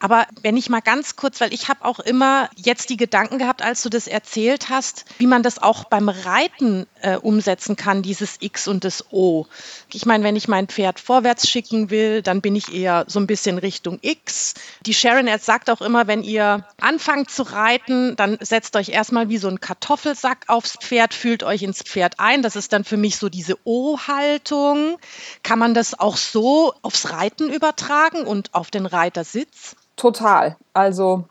Aber 0.00 0.26
wenn 0.42 0.56
ich 0.56 0.68
mal 0.68 0.80
ganz 0.80 1.14
kurz, 1.14 1.40
weil 1.40 1.54
ich 1.54 1.68
habe 1.68 1.84
auch 1.84 2.00
immer 2.00 2.50
jetzt 2.56 2.90
die 2.90 2.96
Gedanken 2.96 3.38
gehabt, 3.38 3.62
als 3.62 3.82
du 3.82 3.88
das 3.88 4.08
erzählt 4.08 4.70
hast, 4.70 5.04
wie 5.18 5.26
man 5.28 5.44
das 5.44 5.62
auch 5.62 5.84
beim 5.84 6.08
Reiten 6.08 6.86
äh, 7.00 7.16
umsetzen 7.16 7.76
kann, 7.76 8.02
dieses 8.02 8.38
X 8.40 8.66
und 8.66 8.84
das 8.84 9.12
O. 9.12 9.46
Ich 9.92 10.04
meine, 10.04 10.24
wenn 10.24 10.36
ich 10.36 10.48
mein 10.48 10.66
Pferd 10.66 10.98
vorwärts 10.98 11.48
schicken 11.48 11.90
will, 11.90 12.22
dann 12.22 12.40
bin 12.40 12.56
ich 12.56 12.72
eher 12.72 13.04
so 13.06 13.20
ein 13.20 13.28
bisschen 13.28 13.58
Richtung 13.68 13.98
X. 14.00 14.54
Die 14.86 14.94
Sharon 14.94 15.28
sagt 15.38 15.68
auch 15.68 15.82
immer, 15.82 16.06
wenn 16.06 16.22
ihr 16.22 16.64
anfangt 16.80 17.30
zu 17.30 17.42
reiten, 17.42 18.16
dann 18.16 18.38
setzt 18.40 18.76
euch 18.76 18.88
erstmal 18.88 19.28
wie 19.28 19.36
so 19.36 19.48
ein 19.48 19.60
Kartoffelsack 19.60 20.44
aufs 20.46 20.78
Pferd, 20.78 21.12
fühlt 21.12 21.42
euch 21.42 21.62
ins 21.62 21.82
Pferd 21.82 22.14
ein. 22.16 22.40
Das 22.40 22.56
ist 22.56 22.72
dann 22.72 22.84
für 22.84 22.96
mich 22.96 23.18
so 23.18 23.28
diese 23.28 23.58
O-Haltung. 23.64 24.96
Kann 25.42 25.58
man 25.58 25.74
das 25.74 26.00
auch 26.00 26.16
so 26.16 26.72
aufs 26.80 27.10
Reiten 27.12 27.50
übertragen 27.50 28.22
und 28.22 28.54
auf 28.54 28.70
den 28.70 28.86
Reitersitz? 28.86 29.76
Total. 29.96 30.56
Also 30.72 31.26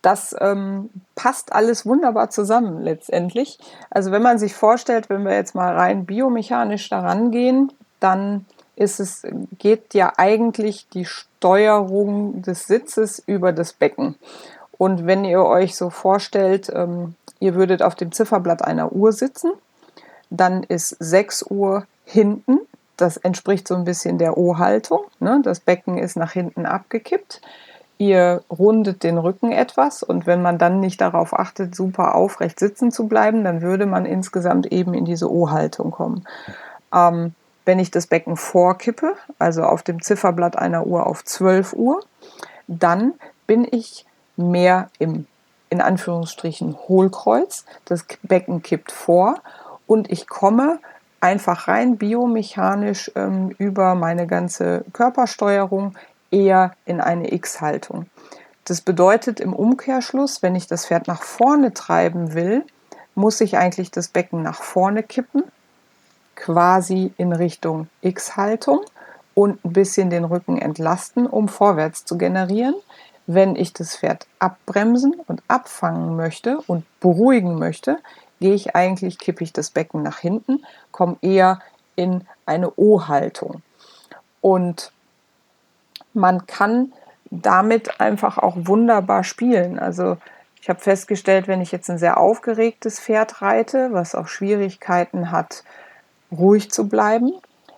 das 0.00 0.34
ähm, 0.40 0.88
passt 1.16 1.52
alles 1.52 1.84
wunderbar 1.84 2.30
zusammen 2.30 2.82
letztendlich. 2.82 3.58
Also 3.90 4.10
wenn 4.10 4.22
man 4.22 4.38
sich 4.38 4.54
vorstellt, 4.54 5.10
wenn 5.10 5.24
wir 5.24 5.34
jetzt 5.34 5.54
mal 5.54 5.74
rein 5.74 6.06
biomechanisch 6.06 6.88
daran 6.88 7.30
gehen, 7.30 7.72
dann 8.00 8.46
ist 8.76 9.00
es, 9.00 9.22
geht 9.58 9.94
ja 9.94 10.12
eigentlich 10.16 10.88
die 10.88 11.04
Steuerung 11.04 12.42
des 12.42 12.66
Sitzes 12.66 13.22
über 13.26 13.52
das 13.52 13.72
Becken. 13.72 14.16
Und 14.76 15.06
wenn 15.06 15.24
ihr 15.24 15.44
euch 15.44 15.76
so 15.76 15.90
vorstellt, 15.90 16.70
ähm, 16.74 17.14
ihr 17.40 17.54
würdet 17.54 17.82
auf 17.82 17.94
dem 17.94 18.12
Zifferblatt 18.12 18.62
einer 18.62 18.92
Uhr 18.92 19.12
sitzen, 19.12 19.52
dann 20.30 20.62
ist 20.64 20.96
6 20.98 21.44
Uhr 21.50 21.86
hinten. 22.04 22.60
Das 22.96 23.16
entspricht 23.16 23.68
so 23.68 23.74
ein 23.74 23.84
bisschen 23.84 24.18
der 24.18 24.36
O-Haltung. 24.36 25.04
Ne? 25.20 25.40
Das 25.44 25.60
Becken 25.60 25.98
ist 25.98 26.16
nach 26.16 26.32
hinten 26.32 26.66
abgekippt 26.66 27.40
ihr 27.98 28.42
rundet 28.50 29.02
den 29.02 29.18
Rücken 29.18 29.52
etwas 29.52 30.02
und 30.02 30.26
wenn 30.26 30.42
man 30.42 30.58
dann 30.58 30.80
nicht 30.80 31.00
darauf 31.00 31.32
achtet, 31.32 31.74
super 31.74 32.14
aufrecht 32.14 32.58
sitzen 32.58 32.90
zu 32.90 33.06
bleiben, 33.06 33.44
dann 33.44 33.62
würde 33.62 33.86
man 33.86 34.04
insgesamt 34.04 34.66
eben 34.72 34.94
in 34.94 35.04
diese 35.04 35.30
O-Haltung 35.30 35.90
kommen. 35.90 36.26
Ähm, 36.92 37.34
wenn 37.64 37.78
ich 37.78 37.90
das 37.90 38.06
Becken 38.06 38.36
vorkippe, 38.36 39.14
also 39.38 39.62
auf 39.62 39.82
dem 39.82 40.02
Zifferblatt 40.02 40.56
einer 40.56 40.86
Uhr 40.86 41.06
auf 41.06 41.24
12 41.24 41.72
Uhr, 41.72 42.00
dann 42.66 43.14
bin 43.46 43.66
ich 43.70 44.06
mehr 44.36 44.90
im 44.98 45.26
in 45.74 45.80
Anführungsstrichen 45.80 46.76
Hohlkreuz. 46.86 47.64
Das 47.84 48.04
Becken 48.22 48.62
kippt 48.62 48.92
vor 48.92 49.40
und 49.88 50.10
ich 50.10 50.28
komme 50.28 50.78
einfach 51.20 51.66
rein 51.66 51.96
biomechanisch 51.96 53.10
ähm, 53.16 53.50
über 53.58 53.96
meine 53.96 54.28
ganze 54.28 54.84
Körpersteuerung 54.92 55.96
eher 56.30 56.74
in 56.84 57.00
eine 57.00 57.32
X-Haltung. 57.32 58.06
Das 58.66 58.82
bedeutet 58.82 59.40
im 59.40 59.52
Umkehrschluss, 59.52 60.42
wenn 60.42 60.54
ich 60.54 60.68
das 60.68 60.86
Pferd 60.86 61.08
nach 61.08 61.22
vorne 61.22 61.74
treiben 61.74 62.34
will, 62.34 62.64
muss 63.16 63.40
ich 63.40 63.56
eigentlich 63.56 63.90
das 63.90 64.08
Becken 64.08 64.42
nach 64.42 64.62
vorne 64.62 65.02
kippen, 65.02 65.42
quasi 66.36 67.12
in 67.16 67.32
Richtung 67.32 67.88
X-Haltung 68.02 68.80
und 69.34 69.64
ein 69.64 69.72
bisschen 69.72 70.10
den 70.10 70.24
Rücken 70.24 70.58
entlasten, 70.58 71.26
um 71.26 71.48
vorwärts 71.48 72.04
zu 72.04 72.16
generieren. 72.18 72.74
Wenn 73.26 73.56
ich 73.56 73.72
das 73.72 73.96
Pferd 73.96 74.26
abbremsen 74.38 75.14
und 75.26 75.42
abfangen 75.48 76.16
möchte 76.16 76.58
und 76.66 76.84
beruhigen 77.00 77.58
möchte, 77.58 77.98
gehe 78.40 78.54
ich 78.54 78.76
eigentlich, 78.76 79.18
kippe 79.18 79.42
ich 79.42 79.52
das 79.52 79.70
Becken 79.70 80.02
nach 80.02 80.18
hinten, 80.18 80.64
komme 80.92 81.16
eher 81.22 81.60
in 81.96 82.26
eine 82.46 82.70
O-Haltung. 82.76 83.62
Und 84.40 84.92
man 86.12 86.46
kann 86.46 86.92
damit 87.30 88.00
einfach 88.00 88.38
auch 88.38 88.54
wunderbar 88.56 89.24
spielen. 89.24 89.78
Also 89.78 90.18
ich 90.60 90.68
habe 90.68 90.80
festgestellt, 90.80 91.48
wenn 91.48 91.60
ich 91.60 91.72
jetzt 91.72 91.90
ein 91.90 91.98
sehr 91.98 92.18
aufgeregtes 92.18 93.00
Pferd 93.00 93.42
reite, 93.42 93.90
was 93.92 94.14
auch 94.14 94.28
Schwierigkeiten 94.28 95.30
hat, 95.30 95.64
ruhig 96.38 96.70
zu 96.70 96.88
bleiben, 96.88 97.32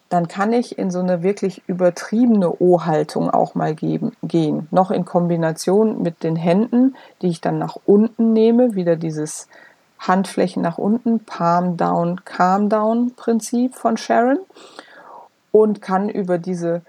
dann 0.08 0.28
kann 0.28 0.52
ich 0.52 0.78
in 0.78 0.90
so 0.90 1.00
eine 1.00 1.22
wirklich 1.22 1.62
übertriebene 1.66 2.60
O-Haltung 2.60 3.28
auch 3.30 3.54
mal 3.54 3.74
geben, 3.74 4.12
gehen. 4.22 4.68
Noch 4.70 4.90
in 4.90 5.04
Kombination 5.04 6.02
mit 6.02 6.22
den 6.22 6.36
Händen, 6.36 6.94
die 7.22 7.28
ich 7.28 7.40
dann 7.40 7.58
nach 7.58 7.76
unten 7.86 8.32
nehme, 8.32 8.74
wieder 8.74 8.96
dieses 8.96 9.48
Handflächen 9.98 10.62
nach 10.62 10.78
unten, 10.78 11.24
Palm 11.24 11.76
Down, 11.76 12.24
Calm 12.24 12.68
Down 12.68 13.14
Prinzip 13.16 13.74
von 13.74 13.96
Sharon 13.96 14.38
und 15.50 15.82
kann 15.82 16.08
über 16.08 16.38
diese 16.38 16.82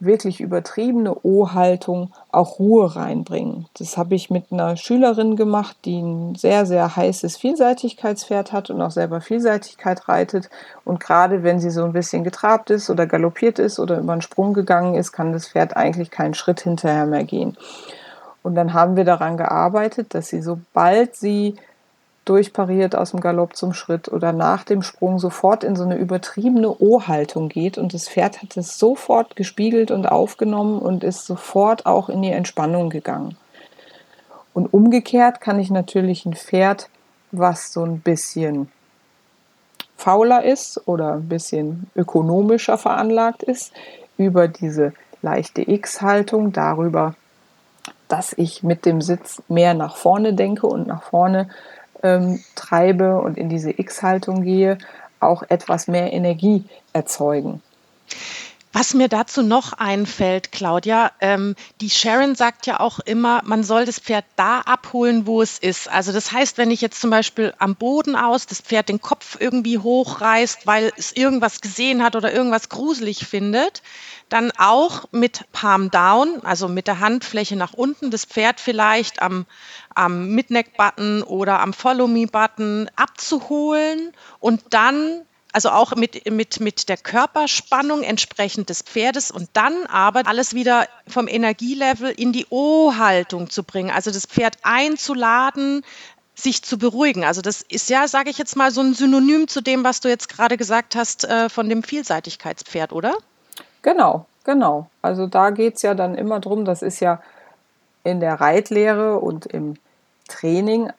wirklich 0.00 0.40
übertriebene 0.40 1.14
O-Haltung 1.22 2.12
auch 2.32 2.58
Ruhe 2.58 2.96
reinbringen. 2.96 3.66
Das 3.78 3.96
habe 3.96 4.14
ich 4.14 4.30
mit 4.30 4.50
einer 4.50 4.76
Schülerin 4.76 5.36
gemacht, 5.36 5.76
die 5.84 6.00
ein 6.00 6.34
sehr, 6.34 6.66
sehr 6.66 6.96
heißes 6.96 7.36
Vielseitigkeitspferd 7.36 8.52
hat 8.52 8.70
und 8.70 8.80
auch 8.80 8.90
selber 8.90 9.20
Vielseitigkeit 9.20 10.08
reitet. 10.08 10.50
Und 10.84 11.00
gerade 11.00 11.42
wenn 11.42 11.60
sie 11.60 11.70
so 11.70 11.84
ein 11.84 11.92
bisschen 11.92 12.24
getrabt 12.24 12.70
ist 12.70 12.90
oder 12.90 13.06
galoppiert 13.06 13.58
ist 13.58 13.78
oder 13.78 13.98
über 13.98 14.12
einen 14.12 14.22
Sprung 14.22 14.54
gegangen 14.54 14.94
ist, 14.94 15.12
kann 15.12 15.32
das 15.32 15.48
Pferd 15.48 15.76
eigentlich 15.76 16.10
keinen 16.10 16.34
Schritt 16.34 16.60
hinterher 16.60 17.06
mehr 17.06 17.24
gehen. 17.24 17.56
Und 18.42 18.54
dann 18.54 18.72
haben 18.72 18.96
wir 18.96 19.04
daran 19.04 19.36
gearbeitet, 19.36 20.14
dass 20.14 20.28
sie, 20.28 20.40
sobald 20.40 21.14
sie 21.14 21.56
durchpariert 22.24 22.94
aus 22.94 23.12
dem 23.12 23.20
Galopp 23.20 23.56
zum 23.56 23.72
Schritt 23.72 24.08
oder 24.08 24.32
nach 24.32 24.64
dem 24.64 24.82
Sprung 24.82 25.18
sofort 25.18 25.64
in 25.64 25.74
so 25.74 25.84
eine 25.84 25.96
übertriebene 25.96 26.70
O-Haltung 26.78 27.48
geht 27.48 27.78
und 27.78 27.94
das 27.94 28.08
Pferd 28.08 28.42
hat 28.42 28.56
es 28.56 28.78
sofort 28.78 29.36
gespiegelt 29.36 29.90
und 29.90 30.06
aufgenommen 30.06 30.78
und 30.78 31.02
ist 31.02 31.26
sofort 31.26 31.86
auch 31.86 32.08
in 32.08 32.22
die 32.22 32.30
Entspannung 32.30 32.90
gegangen. 32.90 33.36
Und 34.52 34.72
umgekehrt 34.72 35.40
kann 35.40 35.58
ich 35.58 35.70
natürlich 35.70 36.26
ein 36.26 36.34
Pferd, 36.34 36.88
was 37.32 37.72
so 37.72 37.84
ein 37.84 38.00
bisschen 38.00 38.70
fauler 39.96 40.44
ist 40.44 40.86
oder 40.88 41.14
ein 41.14 41.28
bisschen 41.28 41.90
ökonomischer 41.94 42.78
veranlagt 42.78 43.42
ist, 43.42 43.72
über 44.16 44.48
diese 44.48 44.92
leichte 45.22 45.68
X-Haltung, 45.70 46.52
darüber, 46.52 47.14
dass 48.08 48.32
ich 48.32 48.62
mit 48.62 48.86
dem 48.86 49.00
Sitz 49.00 49.42
mehr 49.48 49.74
nach 49.74 49.96
vorne 49.96 50.34
denke 50.34 50.66
und 50.66 50.86
nach 50.86 51.02
vorne 51.02 51.48
ähm, 52.02 52.42
treibe 52.54 53.18
und 53.18 53.38
in 53.38 53.48
diese 53.48 53.70
X-Haltung 53.70 54.42
gehe, 54.42 54.78
auch 55.20 55.42
etwas 55.48 55.86
mehr 55.86 56.12
Energie 56.12 56.64
erzeugen. 56.92 57.62
Was 58.72 58.94
mir 58.94 59.08
dazu 59.08 59.42
noch 59.42 59.72
einfällt, 59.72 60.52
Claudia, 60.52 61.10
ähm, 61.20 61.56
die 61.80 61.90
Sharon 61.90 62.36
sagt 62.36 62.66
ja 62.66 62.78
auch 62.78 63.00
immer, 63.00 63.42
man 63.44 63.64
soll 63.64 63.84
das 63.84 63.98
Pferd 63.98 64.24
da 64.36 64.60
abholen, 64.60 65.26
wo 65.26 65.42
es 65.42 65.58
ist. 65.58 65.88
Also 65.88 66.12
das 66.12 66.30
heißt, 66.30 66.56
wenn 66.56 66.70
ich 66.70 66.80
jetzt 66.80 67.00
zum 67.00 67.10
Beispiel 67.10 67.52
am 67.58 67.74
Boden 67.74 68.14
aus 68.14 68.46
das 68.46 68.60
Pferd 68.60 68.88
den 68.88 69.00
Kopf 69.00 69.36
irgendwie 69.40 69.78
hochreißt, 69.78 70.68
weil 70.68 70.92
es 70.96 71.10
irgendwas 71.10 71.60
gesehen 71.60 72.04
hat 72.04 72.14
oder 72.14 72.32
irgendwas 72.32 72.68
gruselig 72.68 73.26
findet, 73.26 73.82
dann 74.28 74.52
auch 74.56 75.06
mit 75.10 75.46
Palm 75.50 75.90
Down, 75.90 76.40
also 76.44 76.68
mit 76.68 76.86
der 76.86 77.00
Handfläche 77.00 77.56
nach 77.56 77.72
unten, 77.72 78.12
das 78.12 78.24
Pferd 78.24 78.60
vielleicht 78.60 79.20
am, 79.20 79.46
am 79.96 80.28
Midneck-Button 80.28 81.24
oder 81.24 81.58
am 81.58 81.72
Follow-Me-Button 81.72 82.88
abzuholen 82.94 84.12
und 84.38 84.62
dann 84.70 85.22
also 85.52 85.70
auch 85.70 85.94
mit, 85.96 86.30
mit, 86.30 86.60
mit 86.60 86.88
der 86.88 86.96
Körperspannung 86.96 88.02
entsprechend 88.02 88.68
des 88.68 88.82
Pferdes 88.82 89.30
und 89.30 89.48
dann 89.54 89.86
aber 89.86 90.26
alles 90.26 90.54
wieder 90.54 90.86
vom 91.06 91.28
Energielevel 91.28 92.10
in 92.10 92.32
die 92.32 92.46
O-Haltung 92.50 93.50
zu 93.50 93.64
bringen, 93.64 93.90
also 93.90 94.10
das 94.10 94.26
Pferd 94.26 94.56
einzuladen, 94.62 95.82
sich 96.34 96.62
zu 96.62 96.78
beruhigen. 96.78 97.24
Also 97.24 97.42
das 97.42 97.62
ist 97.62 97.90
ja, 97.90 98.08
sage 98.08 98.30
ich 98.30 98.38
jetzt 98.38 98.56
mal, 98.56 98.70
so 98.70 98.80
ein 98.80 98.94
Synonym 98.94 99.48
zu 99.48 99.60
dem, 99.60 99.84
was 99.84 100.00
du 100.00 100.08
jetzt 100.08 100.28
gerade 100.28 100.56
gesagt 100.56 100.96
hast 100.96 101.24
äh, 101.24 101.48
von 101.48 101.68
dem 101.68 101.82
Vielseitigkeitspferd, 101.82 102.92
oder? 102.92 103.14
Genau, 103.82 104.26
genau. 104.44 104.88
Also 105.02 105.26
da 105.26 105.50
geht 105.50 105.76
es 105.76 105.82
ja 105.82 105.94
dann 105.94 106.14
immer 106.14 106.40
drum, 106.40 106.64
das 106.64 106.82
ist 106.82 107.00
ja 107.00 107.20
in 108.04 108.20
der 108.20 108.40
Reitlehre 108.40 109.18
und 109.18 109.46
im 109.46 109.74
Training 110.28 110.90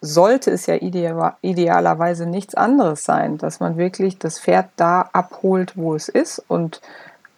sollte 0.00 0.50
es 0.50 0.66
ja 0.66 0.76
idealerweise 0.76 2.26
nichts 2.26 2.54
anderes 2.54 3.04
sein, 3.04 3.38
dass 3.38 3.60
man 3.60 3.76
wirklich 3.76 4.18
das 4.18 4.38
Pferd 4.38 4.68
da 4.76 5.08
abholt, 5.12 5.76
wo 5.76 5.94
es 5.94 6.08
ist. 6.08 6.42
Und 6.46 6.80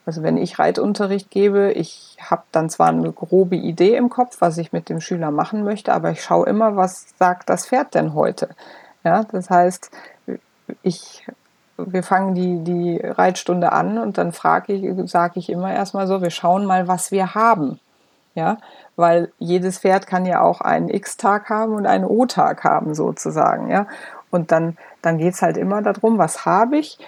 also 0.04 0.22
wenn 0.22 0.36
ich 0.36 0.58
Reitunterricht 0.58 1.30
gebe, 1.30 1.72
ich 1.72 2.16
habe 2.20 2.42
dann 2.52 2.68
zwar 2.68 2.88
eine 2.88 3.12
grobe 3.12 3.56
Idee 3.56 3.96
im 3.96 4.10
Kopf, 4.10 4.40
was 4.40 4.58
ich 4.58 4.72
mit 4.72 4.88
dem 4.88 5.00
Schüler 5.00 5.30
machen 5.30 5.64
möchte, 5.64 5.92
aber 5.92 6.10
ich 6.10 6.22
schaue 6.22 6.46
immer, 6.46 6.76
was 6.76 7.06
sagt 7.18 7.48
das 7.48 7.66
Pferd 7.66 7.94
denn 7.94 8.14
heute. 8.14 8.50
Ja, 9.04 9.24
das 9.24 9.48
heißt, 9.48 9.90
ich 10.82 11.24
wir 11.86 12.02
fangen 12.02 12.34
die, 12.34 12.62
die 12.64 13.00
Reitstunde 13.02 13.72
an 13.72 13.98
und 13.98 14.18
dann 14.18 14.32
frage 14.32 14.72
ich, 14.72 15.10
sage 15.10 15.38
ich 15.38 15.50
immer 15.50 15.72
erstmal 15.72 16.06
so, 16.06 16.22
wir 16.22 16.30
schauen 16.30 16.66
mal, 16.66 16.88
was 16.88 17.10
wir 17.10 17.34
haben. 17.34 17.80
Ja, 18.34 18.58
weil 18.96 19.32
jedes 19.38 19.78
Pferd 19.78 20.06
kann 20.06 20.24
ja 20.24 20.40
auch 20.40 20.60
einen 20.60 20.88
X-Tag 20.88 21.50
haben 21.50 21.74
und 21.74 21.86
einen 21.86 22.04
O-Tag 22.04 22.62
haben 22.62 22.94
sozusagen, 22.94 23.70
ja. 23.70 23.86
Und 24.30 24.52
dann, 24.52 24.76
dann 25.02 25.18
geht 25.18 25.34
es 25.34 25.42
halt 25.42 25.56
immer 25.56 25.82
darum, 25.82 26.18
was 26.18 26.46
habe 26.46 26.78
ich, 26.78 26.98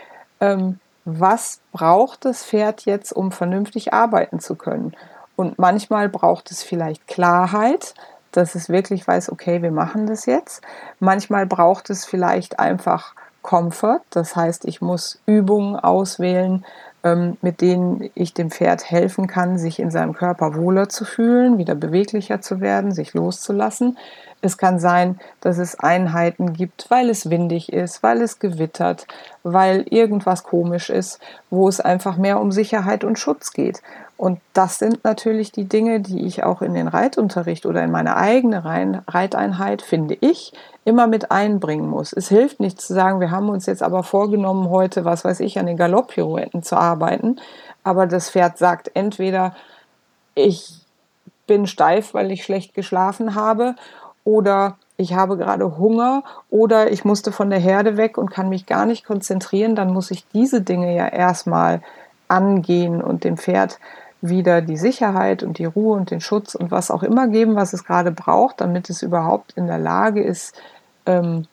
ähm, 0.40 0.80
was 1.04 1.60
braucht 1.72 2.24
das 2.24 2.44
Pferd 2.44 2.84
jetzt, 2.84 3.12
um 3.12 3.30
vernünftig 3.30 3.92
arbeiten 3.92 4.40
zu 4.40 4.56
können. 4.56 4.94
Und 5.36 5.58
manchmal 5.58 6.08
braucht 6.08 6.50
es 6.50 6.62
vielleicht 6.62 7.06
Klarheit, 7.06 7.94
dass 8.32 8.54
es 8.54 8.68
wirklich 8.68 9.06
weiß, 9.06 9.30
okay, 9.30 9.62
wir 9.62 9.70
machen 9.72 10.06
das 10.06 10.26
jetzt. 10.26 10.62
Manchmal 11.00 11.46
braucht 11.46 11.90
es 11.90 12.04
vielleicht 12.04 12.58
einfach 12.58 13.14
Comfort, 13.42 14.02
das 14.10 14.36
heißt, 14.36 14.64
ich 14.66 14.80
muss 14.80 15.20
Übungen 15.26 15.76
auswählen, 15.76 16.64
mit 17.04 17.60
denen 17.60 18.10
ich 18.14 18.32
dem 18.32 18.50
Pferd 18.50 18.88
helfen 18.90 19.26
kann, 19.26 19.58
sich 19.58 19.80
in 19.80 19.90
seinem 19.90 20.12
Körper 20.12 20.54
wohler 20.54 20.88
zu 20.88 21.04
fühlen, 21.04 21.58
wieder 21.58 21.74
beweglicher 21.74 22.40
zu 22.40 22.60
werden, 22.60 22.92
sich 22.92 23.12
loszulassen. 23.12 23.98
Es 24.40 24.56
kann 24.56 24.78
sein, 24.78 25.18
dass 25.40 25.58
es 25.58 25.78
Einheiten 25.78 26.52
gibt, 26.52 26.86
weil 26.90 27.10
es 27.10 27.30
windig 27.30 27.72
ist, 27.72 28.02
weil 28.02 28.22
es 28.22 28.38
gewittert, 28.38 29.06
weil 29.42 29.84
irgendwas 29.88 30.44
komisch 30.44 30.90
ist, 30.90 31.20
wo 31.50 31.68
es 31.68 31.80
einfach 31.80 32.16
mehr 32.16 32.40
um 32.40 32.52
Sicherheit 32.52 33.04
und 33.04 33.18
Schutz 33.18 33.52
geht. 33.52 33.82
Und 34.22 34.38
das 34.52 34.78
sind 34.78 35.02
natürlich 35.02 35.50
die 35.50 35.64
Dinge, 35.64 35.98
die 35.98 36.24
ich 36.24 36.44
auch 36.44 36.62
in 36.62 36.74
den 36.74 36.86
Reitunterricht 36.86 37.66
oder 37.66 37.82
in 37.82 37.90
meine 37.90 38.16
eigene 38.16 38.62
Reiteinheit, 39.08 39.82
finde 39.82 40.16
ich, 40.20 40.52
immer 40.84 41.08
mit 41.08 41.32
einbringen 41.32 41.88
muss. 41.88 42.12
Es 42.12 42.28
hilft 42.28 42.60
nicht 42.60 42.80
zu 42.80 42.94
sagen, 42.94 43.18
wir 43.18 43.32
haben 43.32 43.48
uns 43.48 43.66
jetzt 43.66 43.82
aber 43.82 44.04
vorgenommen, 44.04 44.70
heute, 44.70 45.04
was 45.04 45.24
weiß 45.24 45.40
ich, 45.40 45.58
an 45.58 45.66
den 45.66 45.76
Galopppirouetten 45.76 46.62
zu 46.62 46.76
arbeiten. 46.76 47.40
Aber 47.82 48.06
das 48.06 48.30
Pferd 48.30 48.58
sagt 48.58 48.92
entweder, 48.94 49.56
ich 50.36 50.72
bin 51.48 51.66
steif, 51.66 52.14
weil 52.14 52.30
ich 52.30 52.44
schlecht 52.44 52.74
geschlafen 52.74 53.34
habe, 53.34 53.74
oder 54.22 54.76
ich 54.98 55.14
habe 55.14 55.36
gerade 55.36 55.78
Hunger 55.78 56.22
oder 56.48 56.92
ich 56.92 57.04
musste 57.04 57.32
von 57.32 57.50
der 57.50 57.58
Herde 57.58 57.96
weg 57.96 58.18
und 58.18 58.30
kann 58.30 58.48
mich 58.48 58.66
gar 58.66 58.86
nicht 58.86 59.04
konzentrieren, 59.04 59.74
dann 59.74 59.92
muss 59.92 60.12
ich 60.12 60.28
diese 60.28 60.60
Dinge 60.60 60.94
ja 60.94 61.08
erstmal 61.08 61.82
angehen 62.28 63.02
und 63.02 63.24
dem 63.24 63.36
Pferd 63.36 63.80
wieder 64.22 64.62
die 64.62 64.76
Sicherheit 64.76 65.42
und 65.42 65.58
die 65.58 65.64
Ruhe 65.64 65.96
und 65.96 66.10
den 66.10 66.20
Schutz 66.20 66.54
und 66.54 66.70
was 66.70 66.90
auch 66.90 67.02
immer 67.02 67.28
geben, 67.28 67.56
was 67.56 67.72
es 67.72 67.84
gerade 67.84 68.12
braucht, 68.12 68.60
damit 68.60 68.88
es 68.88 69.02
überhaupt 69.02 69.52
in 69.56 69.66
der 69.66 69.78
Lage 69.78 70.22
ist, 70.22 70.54
ähm, 71.06 71.46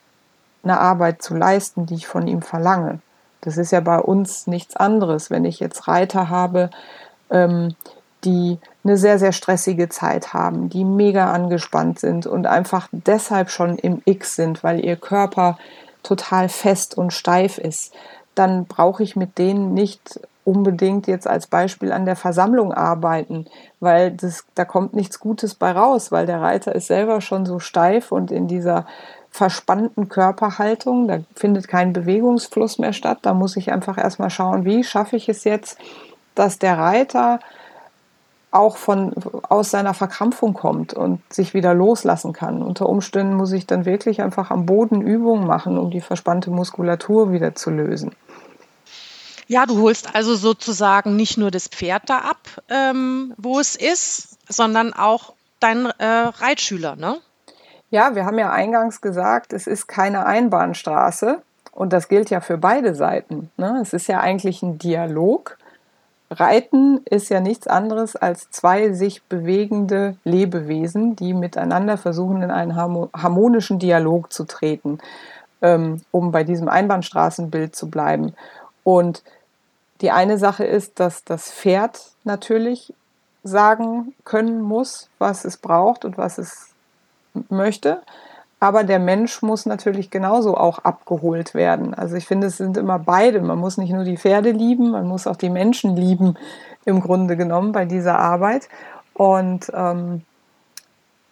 eine 0.63 0.79
Arbeit 0.79 1.21
zu 1.21 1.35
leisten, 1.35 1.85
die 1.87 1.95
ich 1.95 2.07
von 2.07 2.27
ihm 2.27 2.41
verlange. 2.41 2.99
Das 3.41 3.57
ist 3.57 3.71
ja 3.71 3.79
bei 3.79 3.99
uns 3.99 4.47
nichts 4.47 4.75
anderes. 4.75 5.31
Wenn 5.31 5.45
ich 5.45 5.59
jetzt 5.59 5.87
Reiter 5.87 6.29
habe, 6.29 6.69
ähm, 7.31 7.75
die 8.23 8.59
eine 8.83 8.97
sehr, 8.97 9.17
sehr 9.17 9.31
stressige 9.31 9.89
Zeit 9.89 10.33
haben, 10.33 10.69
die 10.69 10.83
mega 10.83 11.31
angespannt 11.31 11.99
sind 11.99 12.27
und 12.27 12.47
einfach 12.47 12.87
deshalb 12.91 13.49
schon 13.49 13.77
im 13.77 14.01
X 14.05 14.35
sind, 14.35 14.63
weil 14.63 14.83
ihr 14.83 14.97
Körper 14.97 15.57
total 16.03 16.49
fest 16.49 16.97
und 16.97 17.13
steif 17.13 17.57
ist, 17.57 17.93
dann 18.35 18.65
brauche 18.65 19.03
ich 19.03 19.15
mit 19.15 19.37
denen 19.37 19.73
nicht 19.73 20.19
unbedingt 20.49 21.05
jetzt 21.07 21.27
als 21.27 21.45
Beispiel 21.45 21.91
an 21.91 22.05
der 22.05 22.15
Versammlung 22.15 22.73
arbeiten, 22.73 23.45
weil 23.79 24.11
das, 24.11 24.45
da 24.55 24.65
kommt 24.65 24.95
nichts 24.95 25.19
Gutes 25.19 25.53
bei 25.53 25.71
raus, 25.71 26.11
weil 26.11 26.25
der 26.25 26.41
Reiter 26.41 26.73
ist 26.73 26.87
selber 26.87 27.21
schon 27.21 27.45
so 27.45 27.59
steif 27.59 28.11
und 28.11 28.31
in 28.31 28.47
dieser 28.47 28.87
verspannten 29.29 30.09
Körperhaltung, 30.09 31.07
da 31.07 31.19
findet 31.35 31.67
kein 31.67 31.93
Bewegungsfluss 31.93 32.79
mehr 32.79 32.93
statt. 32.93 33.19
Da 33.21 33.35
muss 33.35 33.57
ich 33.57 33.71
einfach 33.71 33.99
erstmal 33.99 34.31
schauen, 34.31 34.65
wie 34.65 34.83
schaffe 34.83 35.15
ich 35.15 35.29
es 35.29 35.43
jetzt, 35.43 35.77
dass 36.33 36.57
der 36.57 36.79
Reiter 36.79 37.39
auch 38.51 38.77
von, 38.77 39.13
aus 39.47 39.69
seiner 39.69 39.93
Verkrampfung 39.93 40.55
kommt 40.55 40.95
und 40.95 41.21
sich 41.31 41.53
wieder 41.53 41.75
loslassen 41.75 42.33
kann. 42.33 42.63
Unter 42.63 42.89
Umständen 42.89 43.35
muss 43.35 43.51
ich 43.51 43.67
dann 43.67 43.85
wirklich 43.85 44.23
einfach 44.23 44.49
am 44.49 44.65
Boden 44.65 45.01
Übungen 45.01 45.45
machen, 45.45 45.77
um 45.77 45.91
die 45.91 46.01
verspannte 46.01 46.49
Muskulatur 46.49 47.31
wieder 47.31 47.53
zu 47.53 47.69
lösen. 47.69 48.15
Ja, 49.49 49.65
du 49.65 49.81
holst 49.81 50.15
also 50.15 50.35
sozusagen 50.35 51.17
nicht 51.17 51.37
nur 51.37 51.51
das 51.51 51.67
Pferd 51.67 52.03
da 52.09 52.19
ab, 52.19 52.39
ähm, 52.69 53.33
wo 53.37 53.59
es 53.59 53.75
ist, 53.75 54.37
sondern 54.47 54.93
auch 54.93 55.33
deinen 55.59 55.87
äh, 55.87 56.05
Reitschüler, 56.05 56.95
ne? 56.95 57.17
Ja, 57.91 58.15
wir 58.15 58.25
haben 58.25 58.39
ja 58.39 58.51
eingangs 58.51 59.01
gesagt, 59.01 59.51
es 59.51 59.67
ist 59.67 59.87
keine 59.87 60.25
Einbahnstraße 60.25 61.41
und 61.71 61.91
das 61.91 62.07
gilt 62.07 62.29
ja 62.29 62.39
für 62.39 62.57
beide 62.57 62.95
Seiten. 62.95 63.49
Ne? 63.57 63.79
Es 63.81 63.93
ist 63.93 64.07
ja 64.07 64.19
eigentlich 64.19 64.61
ein 64.61 64.77
Dialog 64.77 65.57
Reiten 66.31 67.01
ist 67.05 67.29
ja 67.29 67.39
nichts 67.39 67.67
anderes 67.67 68.15
als 68.15 68.51
zwei 68.51 68.93
sich 68.93 69.23
bewegende 69.23 70.15
Lebewesen, 70.23 71.15
die 71.15 71.33
miteinander 71.33 71.97
versuchen, 71.97 72.43
in 72.43 72.51
einen 72.51 72.75
harmonischen 72.75 73.79
Dialog 73.79 74.31
zu 74.31 74.43
treten, 74.43 74.99
ähm, 75.61 76.01
um 76.11 76.31
bei 76.31 76.43
diesem 76.43 76.69
Einbahnstraßenbild 76.69 77.75
zu 77.75 77.89
bleiben. 77.89 78.35
Und 78.83 79.23
die 80.01 80.11
eine 80.11 80.37
Sache 80.37 80.63
ist, 80.63 80.99
dass 80.99 81.23
das 81.23 81.51
Pferd 81.51 82.11
natürlich 82.23 82.93
sagen 83.43 84.13
können 84.25 84.61
muss, 84.61 85.09
was 85.17 85.45
es 85.45 85.57
braucht 85.57 86.05
und 86.05 86.17
was 86.17 86.37
es 86.37 86.69
möchte. 87.49 88.01
Aber 88.59 88.83
der 88.83 88.99
Mensch 88.99 89.41
muss 89.41 89.65
natürlich 89.65 90.09
genauso 90.09 90.57
auch 90.57 90.79
abgeholt 90.79 91.53
werden. 91.53 91.93
Also 91.93 92.17
ich 92.17 92.25
finde, 92.25 92.47
es 92.47 92.57
sind 92.57 92.75
immer 92.75 92.99
beide. 92.99 93.39
Man 93.39 93.57
muss 93.57 93.77
nicht 93.77 93.93
nur 93.93 94.03
die 94.03 94.17
Pferde 94.17 94.51
lieben, 94.51 94.91
man 94.91 95.07
muss 95.07 95.27
auch 95.27 95.37
die 95.37 95.49
Menschen 95.49 95.95
lieben, 95.95 96.37
im 96.83 96.99
Grunde 96.99 97.37
genommen, 97.37 97.71
bei 97.71 97.85
dieser 97.85 98.19
Arbeit. 98.19 98.67
Und 99.13 99.71
ähm, 99.73 100.23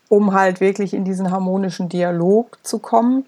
um 0.07 0.33
halt 0.33 0.61
wirklich 0.61 0.93
in 0.93 1.03
diesen 1.03 1.31
harmonischen 1.31 1.89
Dialog 1.89 2.57
zu 2.63 2.79
kommen, 2.79 3.25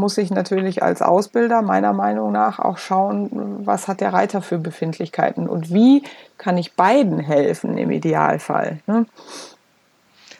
muss 0.00 0.18
ich 0.18 0.30
natürlich 0.30 0.82
als 0.82 1.02
Ausbilder 1.02 1.62
meiner 1.62 1.92
Meinung 1.92 2.32
nach 2.32 2.58
auch 2.58 2.78
schauen, 2.78 3.64
was 3.64 3.86
hat 3.86 4.00
der 4.00 4.12
Reiter 4.12 4.42
für 4.42 4.58
Befindlichkeiten 4.58 5.48
und 5.48 5.72
wie 5.72 6.02
kann 6.38 6.58
ich 6.58 6.72
beiden 6.72 7.20
helfen 7.20 7.78
im 7.78 7.90
Idealfall. 7.90 8.80
Ne? 8.86 9.06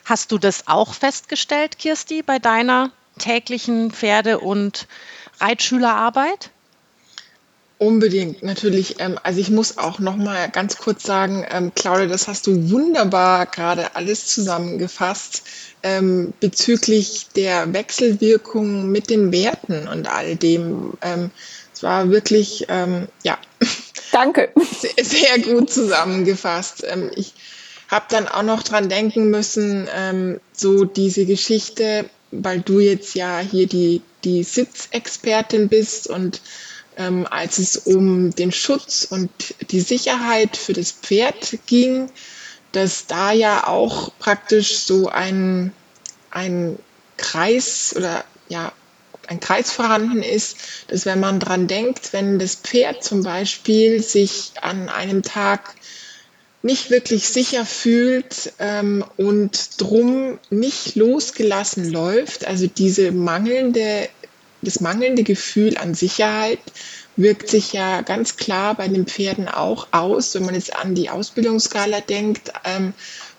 Hast 0.03 0.31
du 0.31 0.37
das 0.37 0.67
auch 0.67 0.93
festgestellt, 0.93 1.77
Kirsti, 1.77 2.23
bei 2.23 2.39
deiner 2.39 2.89
täglichen 3.19 3.91
Pferde- 3.91 4.39
und 4.39 4.87
Reitschülerarbeit? 5.39 6.49
Unbedingt, 7.81 8.43
natürlich. 8.43 8.99
Ähm, 8.99 9.17
also 9.23 9.39
ich 9.39 9.49
muss 9.49 9.79
auch 9.79 9.97
noch 9.97 10.15
mal 10.15 10.51
ganz 10.51 10.77
kurz 10.77 11.01
sagen, 11.01 11.43
ähm, 11.49 11.71
Claudia, 11.73 12.05
das 12.05 12.27
hast 12.27 12.45
du 12.45 12.69
wunderbar 12.69 13.47
gerade 13.47 13.95
alles 13.95 14.27
zusammengefasst 14.27 15.41
ähm, 15.81 16.31
bezüglich 16.39 17.29
der 17.35 17.73
Wechselwirkung 17.73 18.91
mit 18.91 19.09
den 19.09 19.31
Werten 19.31 19.87
und 19.87 20.07
all 20.07 20.35
dem. 20.35 20.93
es 21.73 21.81
war 21.81 22.11
wirklich, 22.11 22.67
ja. 22.69 23.39
Danke. 24.11 24.51
Sehr, 24.79 25.03
sehr 25.03 25.39
gut 25.39 25.71
zusammengefasst. 25.71 26.85
ich 27.15 27.33
habe 27.87 28.05
dann 28.09 28.27
auch 28.27 28.43
noch 28.43 28.61
dran 28.61 28.89
denken 28.89 29.31
müssen, 29.31 29.87
ähm, 29.95 30.39
so 30.53 30.85
diese 30.85 31.25
Geschichte, 31.25 32.05
weil 32.29 32.61
du 32.61 32.79
jetzt 32.79 33.15
ja 33.15 33.39
hier 33.39 33.65
die, 33.65 34.03
die 34.23 34.43
Sitzexpertin 34.43 35.67
bist 35.67 36.07
und 36.07 36.41
ähm, 36.97 37.27
als 37.29 37.57
es 37.57 37.77
um 37.77 38.31
den 38.31 38.51
Schutz 38.51 39.07
und 39.09 39.29
die 39.71 39.81
Sicherheit 39.81 40.57
für 40.57 40.73
das 40.73 40.91
Pferd 40.91 41.59
ging, 41.65 42.11
dass 42.71 43.07
da 43.07 43.31
ja 43.31 43.67
auch 43.67 44.11
praktisch 44.19 44.79
so 44.79 45.09
ein, 45.09 45.73
ein 46.29 46.77
Kreis 47.17 47.93
oder 47.95 48.23
ja, 48.49 48.71
ein 49.27 49.39
Kreis 49.39 49.71
vorhanden 49.71 50.23
ist, 50.23 50.57
dass 50.87 51.05
wenn 51.05 51.19
man 51.19 51.39
dran 51.39 51.67
denkt, 51.67 52.13
wenn 52.13 52.39
das 52.39 52.55
Pferd 52.55 53.03
zum 53.03 53.23
Beispiel 53.23 54.01
sich 54.01 54.53
an 54.61 54.89
einem 54.89 55.23
Tag 55.23 55.75
nicht 56.63 56.91
wirklich 56.91 57.27
sicher 57.27 57.65
fühlt 57.65 58.53
ähm, 58.59 59.03
und 59.17 59.81
drum 59.81 60.37
nicht 60.49 60.95
losgelassen 60.95 61.89
läuft. 61.89 62.45
Also 62.45 62.67
diese 62.67 63.11
mangelnde, 63.11 64.09
das 64.61 64.79
mangelnde 64.79 65.23
Gefühl 65.23 65.77
an 65.77 65.93
Sicherheit 65.93 66.59
wirkt 67.15 67.49
sich 67.49 67.73
ja 67.73 68.01
ganz 68.01 68.37
klar 68.37 68.75
bei 68.75 68.87
den 68.87 69.05
Pferden 69.05 69.47
auch 69.47 69.87
aus, 69.91 70.33
wenn 70.33 70.45
man 70.45 70.55
jetzt 70.55 70.75
an 70.75 70.95
die 70.95 71.09
Ausbildungsskala 71.09 72.01
denkt, 72.01 72.53
ähm, 72.63 72.93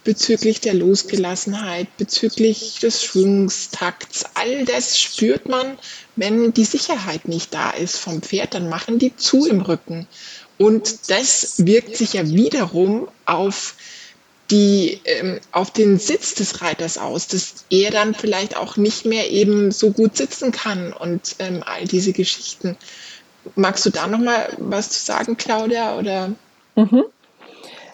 bezüglich 0.05 0.61
der 0.61 0.75
Losgelassenheit, 0.75 1.97
bezüglich 1.97 2.79
des 2.81 3.05
Schwungstakts. 3.05 4.25
All 4.35 4.65
das 4.65 4.99
spürt 4.99 5.49
man, 5.49 5.79
wenn 6.17 6.53
die 6.53 6.65
Sicherheit 6.65 7.29
nicht 7.29 7.55
da 7.55 7.71
ist 7.71 7.97
vom 7.97 8.21
Pferd, 8.21 8.55
dann 8.55 8.69
machen 8.69 8.99
die 8.99 9.17
zu 9.17 9.47
im 9.47 9.61
Rücken. 9.61 10.07
Und 10.59 11.11
das 11.11 11.67
wirkt 11.67 11.97
sich 11.97 12.15
ja 12.15 12.29
wiederum 12.29 13.09
auf 13.27 13.75
die, 14.53 15.01
ähm, 15.07 15.41
auf 15.51 15.71
den 15.71 15.99
Sitz 15.99 16.35
des 16.35 16.61
Reiters 16.61 16.99
aus, 16.99 17.27
dass 17.27 17.65
er 17.71 17.91
dann 17.91 18.15
vielleicht 18.15 18.57
auch 18.57 18.77
nicht 18.77 19.07
mehr 19.07 19.31
eben 19.31 19.73
so 19.73 19.91
gut 19.91 20.17
sitzen 20.17 20.53
kann 20.53 20.93
und 20.93 21.37
ähm, 21.39 21.65
all 21.65 21.87
diese 21.87 22.13
Geschichten. 22.13 22.77
Magst 23.57 23.87
du 23.87 23.91
da 23.91 24.07
noch 24.07 24.19
mal 24.19 24.51
was 24.59 24.91
zu 24.91 25.05
sagen, 25.05 25.39
Claudia? 25.39 25.99
Oder? 25.99 26.33
Mhm. 26.77 27.05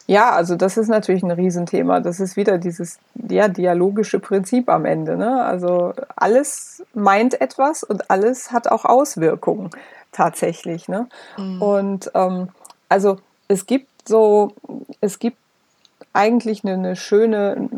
Ja, 0.08 0.30
also 0.30 0.56
das 0.56 0.76
ist 0.76 0.88
natürlich 0.88 1.22
ein 1.22 1.30
Riesenthema. 1.30 2.00
Das 2.00 2.18
ist 2.18 2.36
wieder 2.36 2.58
dieses 2.58 2.98
ja, 3.28 3.46
dialogische 3.46 4.18
Prinzip 4.18 4.68
am 4.68 4.84
Ende. 4.84 5.16
Ne? 5.16 5.44
Also 5.44 5.92
alles 6.16 6.82
meint 6.92 7.40
etwas 7.40 7.84
und 7.84 8.10
alles 8.10 8.50
hat 8.50 8.66
auch 8.66 8.84
Auswirkungen 8.84 9.70
tatsächlich. 10.10 10.88
Ne? 10.88 11.08
Mhm. 11.36 11.62
Und 11.62 12.10
ähm, 12.14 12.48
also 12.88 13.18
es 13.46 13.66
gibt 13.66 14.08
so, 14.08 14.54
es 15.00 15.18
gibt 15.18 15.36
eigentlich 16.18 16.64
eine, 16.64 16.74
eine 16.74 16.96
schöne, 16.96 17.68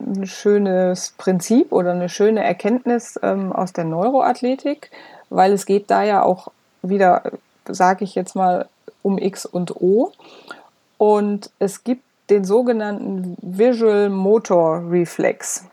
ein 0.00 0.26
schönes 0.26 1.14
Prinzip 1.18 1.70
oder 1.70 1.92
eine 1.92 2.08
schöne 2.08 2.42
Erkenntnis 2.42 3.20
ähm, 3.22 3.52
aus 3.52 3.72
der 3.72 3.84
Neuroathletik, 3.84 4.90
weil 5.28 5.52
es 5.52 5.66
geht 5.66 5.90
da 5.90 6.02
ja 6.02 6.22
auch 6.22 6.48
wieder, 6.82 7.22
sage 7.68 8.04
ich 8.04 8.14
jetzt 8.14 8.34
mal, 8.34 8.68
um 9.02 9.18
X 9.18 9.44
und 9.44 9.76
O. 9.76 10.12
Und 10.96 11.50
es 11.58 11.84
gibt 11.84 12.02
den 12.30 12.44
sogenannten 12.44 13.36
Visual 13.42 14.08
Motor 14.08 14.90
Reflex 14.90 15.64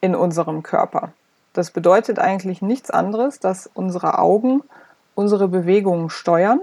in 0.00 0.14
unserem 0.14 0.62
Körper. 0.62 1.12
Das 1.52 1.70
bedeutet 1.70 2.18
eigentlich 2.18 2.62
nichts 2.62 2.90
anderes, 2.90 3.38
dass 3.38 3.70
unsere 3.72 4.18
Augen 4.18 4.62
unsere 5.14 5.48
Bewegungen 5.48 6.10
steuern. 6.10 6.60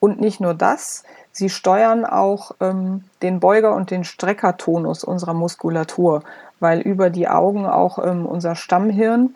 Und 0.00 0.20
nicht 0.20 0.40
nur 0.40 0.54
das, 0.54 1.04
sie 1.36 1.50
steuern 1.50 2.06
auch 2.06 2.52
ähm, 2.60 3.04
den 3.20 3.40
Beuger- 3.40 3.74
und 3.74 3.90
den 3.90 4.04
Streckertonus 4.04 5.04
unserer 5.04 5.34
Muskulatur, 5.34 6.22
weil 6.60 6.80
über 6.80 7.10
die 7.10 7.28
Augen 7.28 7.66
auch 7.66 7.98
ähm, 7.98 8.24
unser 8.24 8.56
Stammhirn 8.56 9.34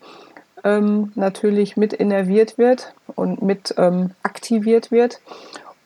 ähm, 0.65 1.13
natürlich 1.15 1.77
mit 1.77 1.93
innerviert 1.93 2.57
wird 2.57 2.95
und 3.17 3.43
mit 3.43 3.75
ähm, 3.77 4.13
aktiviert 4.23 4.91
wird 4.91 5.21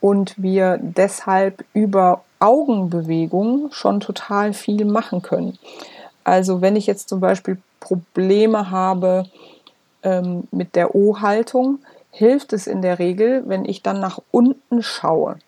und 0.01 0.41
wir 0.41 0.79
deshalb 0.81 1.65
über 1.73 2.23
Augenbewegungen 2.39 3.73
schon 3.73 3.99
total 3.99 4.53
viel 4.53 4.85
machen 4.85 5.21
können. 5.21 5.59
Also 6.23 6.61
wenn 6.61 6.77
ich 6.77 6.87
jetzt 6.87 7.09
zum 7.09 7.19
Beispiel 7.19 7.59
Probleme 7.81 8.71
habe 8.71 9.25
ähm, 10.05 10.45
mit 10.53 10.77
der 10.77 10.95
O-Haltung, 10.95 11.81
hilft 12.13 12.53
es 12.53 12.69
in 12.69 12.83
der 12.83 13.01
Regel, 13.01 13.43
wenn 13.47 13.65
ich 13.65 13.83
dann 13.83 13.99
nach 13.99 14.21
unten 14.31 14.81
schaue. 14.83 15.39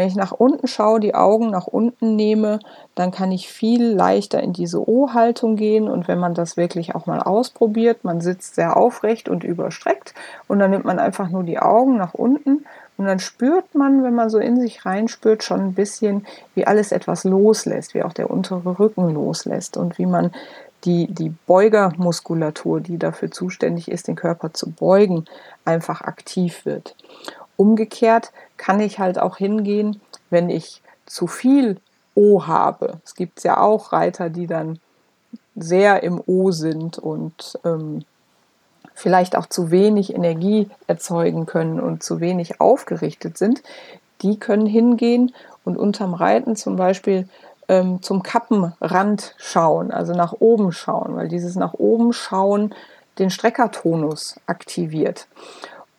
Wenn 0.00 0.08
ich 0.08 0.16
nach 0.16 0.32
unten 0.32 0.66
schaue, 0.66 0.98
die 0.98 1.14
Augen 1.14 1.50
nach 1.50 1.66
unten 1.66 2.16
nehme, 2.16 2.60
dann 2.94 3.10
kann 3.10 3.30
ich 3.32 3.52
viel 3.52 3.84
leichter 3.84 4.42
in 4.42 4.54
diese 4.54 4.88
O-Haltung 4.88 5.56
gehen. 5.56 5.90
Und 5.90 6.08
wenn 6.08 6.18
man 6.18 6.32
das 6.32 6.56
wirklich 6.56 6.94
auch 6.94 7.04
mal 7.04 7.20
ausprobiert, 7.20 8.02
man 8.02 8.22
sitzt 8.22 8.54
sehr 8.54 8.78
aufrecht 8.78 9.28
und 9.28 9.44
überstreckt 9.44 10.14
und 10.48 10.58
dann 10.58 10.70
nimmt 10.70 10.86
man 10.86 10.98
einfach 10.98 11.28
nur 11.28 11.42
die 11.42 11.58
Augen 11.58 11.98
nach 11.98 12.14
unten 12.14 12.64
und 12.96 13.04
dann 13.04 13.18
spürt 13.18 13.74
man, 13.74 14.02
wenn 14.02 14.14
man 14.14 14.30
so 14.30 14.38
in 14.38 14.58
sich 14.58 14.86
reinspürt, 14.86 15.42
schon 15.42 15.60
ein 15.60 15.74
bisschen, 15.74 16.26
wie 16.54 16.66
alles 16.66 16.92
etwas 16.92 17.24
loslässt, 17.24 17.92
wie 17.92 18.02
auch 18.02 18.14
der 18.14 18.30
untere 18.30 18.78
Rücken 18.78 19.12
loslässt 19.12 19.76
und 19.76 19.98
wie 19.98 20.06
man 20.06 20.30
die, 20.84 21.08
die 21.12 21.34
Beugermuskulatur, 21.46 22.80
die 22.80 22.96
dafür 22.96 23.30
zuständig 23.30 23.90
ist, 23.90 24.08
den 24.08 24.16
Körper 24.16 24.54
zu 24.54 24.70
beugen, 24.70 25.26
einfach 25.66 26.00
aktiv 26.00 26.64
wird. 26.64 26.96
Umgekehrt 27.60 28.32
kann 28.56 28.80
ich 28.80 28.98
halt 28.98 29.18
auch 29.18 29.36
hingehen, 29.36 30.00
wenn 30.30 30.48
ich 30.48 30.80
zu 31.04 31.26
viel 31.26 31.76
O 32.14 32.46
habe. 32.46 33.00
Es 33.04 33.14
gibt 33.14 33.44
ja 33.44 33.60
auch 33.60 33.92
Reiter, 33.92 34.30
die 34.30 34.46
dann 34.46 34.78
sehr 35.54 36.02
im 36.02 36.22
O 36.24 36.52
sind 36.52 36.98
und 36.98 37.58
ähm, 37.66 38.06
vielleicht 38.94 39.36
auch 39.36 39.44
zu 39.44 39.70
wenig 39.70 40.14
Energie 40.14 40.70
erzeugen 40.86 41.44
können 41.44 41.80
und 41.80 42.02
zu 42.02 42.18
wenig 42.18 42.62
aufgerichtet 42.62 43.36
sind. 43.36 43.62
Die 44.22 44.38
können 44.38 44.64
hingehen 44.64 45.34
und 45.62 45.76
unterm 45.76 46.14
Reiten 46.14 46.56
zum 46.56 46.76
Beispiel 46.76 47.28
ähm, 47.68 48.00
zum 48.00 48.22
Kappenrand 48.22 49.34
schauen, 49.36 49.90
also 49.90 50.14
nach 50.14 50.32
oben 50.32 50.72
schauen, 50.72 51.14
weil 51.14 51.28
dieses 51.28 51.56
nach 51.56 51.74
oben 51.74 52.14
schauen 52.14 52.74
den 53.18 53.28
Streckertonus 53.28 54.40
aktiviert. 54.46 55.28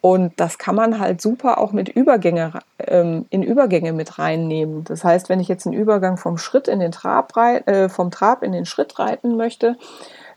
Und 0.01 0.33
das 0.39 0.57
kann 0.57 0.75
man 0.75 0.99
halt 0.99 1.21
super 1.21 1.59
auch 1.59 1.71
mit 1.71 1.87
Übergänge, 1.87 2.53
ähm, 2.79 3.27
in 3.29 3.43
Übergänge 3.43 3.93
mit 3.93 4.17
reinnehmen. 4.17 4.83
Das 4.83 5.03
heißt, 5.03 5.29
wenn 5.29 5.39
ich 5.39 5.47
jetzt 5.47 5.67
einen 5.67 5.75
Übergang 5.75 6.17
vom 6.17 6.39
Schritt 6.39 6.67
in 6.67 6.79
den 6.79 6.91
Trab, 6.91 7.37
äh, 7.37 7.87
vom 7.87 8.09
Trab 8.09 8.41
in 8.41 8.51
den 8.51 8.65
Schritt 8.65 8.97
reiten 8.97 9.37
möchte, 9.37 9.77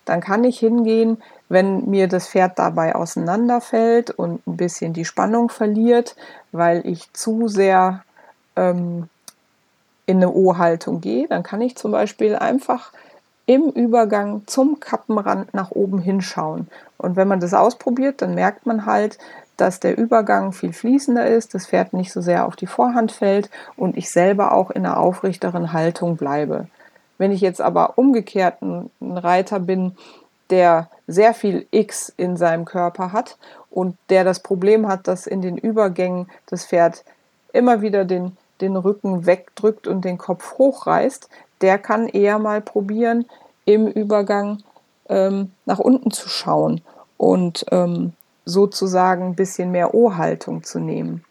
dann 0.05 0.20
kann 0.20 0.44
ich 0.44 0.59
hingehen, 0.59 1.22
wenn 1.48 1.88
mir 1.88 2.09
das 2.09 2.29
Pferd 2.29 2.59
dabei 2.59 2.94
auseinanderfällt 2.94 4.11
und 4.11 4.46
ein 4.46 4.59
bisschen 4.59 4.92
die 4.92 5.07
Spannung 5.07 5.48
verliert, 5.48 6.14
weil 6.53 6.87
ich 6.87 7.11
zu 7.14 7.48
sehr 7.48 8.05
ähm, 8.57 9.09
in 10.05 10.18
eine 10.18 10.31
O-Haltung 10.31 11.00
gehe, 11.00 11.27
dann 11.29 11.42
kann 11.42 11.62
ich 11.62 11.77
zum 11.77 11.90
Beispiel 11.90 12.37
einfach 12.37 12.92
im 13.46 13.70
Übergang 13.70 14.42
zum 14.46 14.81
Kappenrand 14.81 15.53
nach 15.55 15.70
oben 15.70 15.98
hinschauen. 15.98 16.68
Und 16.98 17.16
wenn 17.16 17.29
man 17.29 17.40
das 17.40 17.55
ausprobiert, 17.55 18.22
dann 18.22 18.35
merkt 18.35 18.66
man 18.66 18.87
halt, 18.87 19.18
dass 19.57 19.81
der 19.81 19.97
Übergang 19.97 20.53
viel 20.53 20.73
fließender 20.73 21.27
ist, 21.27 21.55
das 21.55 21.67
Pferd 21.67 21.93
nicht 21.93 22.12
so 22.12 22.21
sehr 22.21 22.47
auf 22.47 22.57
die 22.57 22.67
Vorhand 22.67 23.12
fällt 23.12 23.51
und 23.77 23.97
ich 23.97 24.11
selber 24.11 24.53
auch 24.53 24.71
in 24.71 24.85
einer 24.85 24.99
aufrichteren 24.99 25.73
Haltung 25.73 26.17
bleibe. 26.17 26.69
Wenn 27.19 27.31
ich 27.31 27.40
jetzt 27.40 27.61
aber 27.61 27.97
umgekehrt 27.97 28.61
ein 28.62 28.90
Reiter 29.01 29.61
bin, 29.61 29.97
der 30.51 30.88
sehr 31.07 31.35
viel 31.35 31.67
X 31.71 32.12
in 32.17 32.37
seinem 32.37 32.64
Körper 32.64 33.12
hat 33.12 33.37
und 33.71 33.97
der 34.09 34.25
das 34.25 34.40
Problem 34.40 34.88
hat, 34.88 35.07
dass 35.07 35.27
in 35.27 35.43
den 35.43 35.57
Übergängen 35.57 36.29
das 36.47 36.67
Pferd 36.67 37.05
immer 37.53 37.83
wieder 37.83 38.05
den, 38.05 38.37
den 38.61 38.77
Rücken 38.77 39.27
wegdrückt 39.27 39.87
und 39.87 40.05
den 40.05 40.19
Kopf 40.19 40.59
hochreißt, 40.59 41.29
der 41.61 41.79
kann 41.79 42.09
eher 42.09 42.38
mal 42.38 42.61
probieren, 42.61 43.27
im 43.64 43.87
Übergang 43.87 44.62
ähm, 45.09 45.53
nach 45.64 45.79
unten 45.79 46.11
zu 46.11 46.29
schauen 46.29 46.83
und 47.17 47.64
ähm, 47.71 48.12
sozusagen 48.44 49.24
ein 49.24 49.35
bisschen 49.35 49.70
mehr 49.70 49.94
O-Haltung 49.94 50.62
zu 50.62 50.78
nehmen. 50.78 51.24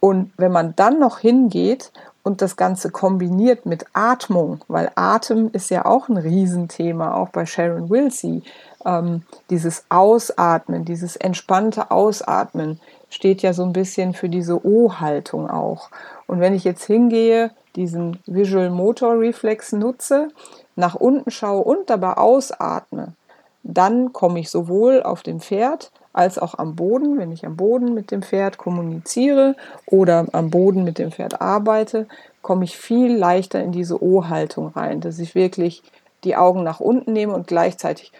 Und 0.00 0.32
wenn 0.36 0.52
man 0.52 0.74
dann 0.76 0.98
noch 0.98 1.18
hingeht 1.18 1.90
und 2.22 2.42
das 2.42 2.56
Ganze 2.56 2.90
kombiniert 2.90 3.66
mit 3.66 3.84
Atmung, 3.92 4.60
weil 4.68 4.90
Atem 4.94 5.50
ist 5.52 5.70
ja 5.70 5.84
auch 5.84 6.08
ein 6.08 6.16
Riesenthema, 6.16 7.14
auch 7.14 7.28
bei 7.28 7.46
Sharon 7.46 7.88
Wilsey. 7.88 8.42
Ähm, 8.84 9.22
dieses 9.50 9.84
Ausatmen, 9.88 10.84
dieses 10.84 11.16
entspannte 11.16 11.90
Ausatmen 11.90 12.80
steht 13.10 13.42
ja 13.42 13.52
so 13.52 13.62
ein 13.62 13.72
bisschen 13.72 14.12
für 14.12 14.28
diese 14.28 14.64
O-Haltung 14.66 15.48
auch. 15.48 15.90
Und 16.26 16.40
wenn 16.40 16.54
ich 16.54 16.64
jetzt 16.64 16.84
hingehe, 16.84 17.50
diesen 17.76 18.18
Visual 18.26 18.70
Motor 18.70 19.18
Reflex 19.18 19.72
nutze, 19.72 20.28
nach 20.74 20.94
unten 20.94 21.30
schaue 21.30 21.62
und 21.62 21.90
dabei 21.90 22.16
ausatme, 22.16 23.14
dann 23.62 24.12
komme 24.12 24.40
ich 24.40 24.50
sowohl 24.50 25.02
auf 25.02 25.22
dem 25.22 25.40
Pferd 25.40 25.90
als 26.16 26.38
auch 26.38 26.54
am 26.54 26.76
Boden, 26.76 27.18
wenn 27.18 27.30
ich 27.30 27.44
am 27.44 27.56
Boden 27.56 27.92
mit 27.92 28.10
dem 28.10 28.22
Pferd 28.22 28.56
kommuniziere 28.56 29.54
oder 29.84 30.26
am 30.32 30.48
Boden 30.50 30.82
mit 30.82 30.98
dem 30.98 31.12
Pferd 31.12 31.42
arbeite, 31.42 32.06
komme 32.40 32.64
ich 32.64 32.78
viel 32.78 33.14
leichter 33.14 33.62
in 33.62 33.70
diese 33.70 34.02
O-Haltung 34.02 34.68
rein, 34.68 35.00
dass 35.00 35.18
ich 35.18 35.34
wirklich 35.34 35.82
die 36.24 36.34
Augen 36.34 36.62
nach 36.62 36.80
unten 36.80 37.12
nehme 37.12 37.34
und 37.34 37.46
gleichzeitig 37.46 38.12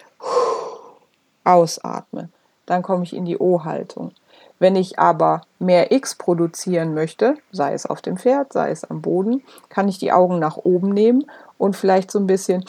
ausatme. 1.43 2.29
Dann 2.67 2.83
komme 2.83 3.03
ich 3.03 3.15
in 3.15 3.25
die 3.25 3.39
O-Haltung. 3.39 4.11
Wenn 4.59 4.75
ich 4.75 4.99
aber 4.99 5.41
mehr 5.57 5.91
X 5.91 6.15
produzieren 6.15 6.93
möchte, 6.93 7.37
sei 7.51 7.73
es 7.73 7.87
auf 7.87 8.01
dem 8.01 8.17
Pferd, 8.17 8.53
sei 8.53 8.69
es 8.69 8.83
am 8.83 9.01
Boden, 9.01 9.43
kann 9.69 9.87
ich 9.87 9.97
die 9.97 10.11
Augen 10.11 10.37
nach 10.37 10.57
oben 10.57 10.89
nehmen 10.89 11.25
und 11.57 11.75
vielleicht 11.75 12.11
so 12.11 12.19
ein 12.19 12.27
bisschen 12.27 12.63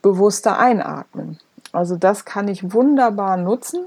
bewusster 0.00 0.58
einatmen. 0.58 1.38
Also 1.72 1.96
das 1.96 2.24
kann 2.24 2.48
ich 2.48 2.72
wunderbar 2.72 3.36
nutzen 3.36 3.86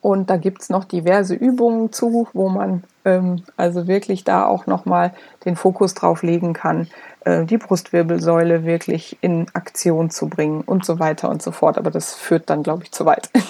und 0.00 0.30
da 0.30 0.36
gibt 0.36 0.62
es 0.62 0.70
noch 0.70 0.84
diverse 0.84 1.34
Übungen 1.34 1.92
zu, 1.92 2.28
wo 2.32 2.48
man 2.48 2.84
ähm, 3.04 3.42
also 3.56 3.86
wirklich 3.86 4.24
da 4.24 4.46
auch 4.46 4.66
nochmal 4.66 5.12
den 5.44 5.56
Fokus 5.56 5.94
drauf 5.94 6.22
legen 6.22 6.52
kann, 6.52 6.88
äh, 7.24 7.44
die 7.44 7.58
Brustwirbelsäule 7.58 8.64
wirklich 8.64 9.18
in 9.20 9.46
Aktion 9.52 10.10
zu 10.10 10.28
bringen 10.28 10.62
und 10.62 10.84
so 10.84 10.98
weiter 10.98 11.28
und 11.28 11.42
so 11.42 11.52
fort. 11.52 11.76
Aber 11.78 11.90
das 11.90 12.14
führt 12.14 12.48
dann, 12.48 12.62
glaube 12.62 12.84
ich, 12.84 12.92
zu 12.92 13.04
weit. 13.04 13.30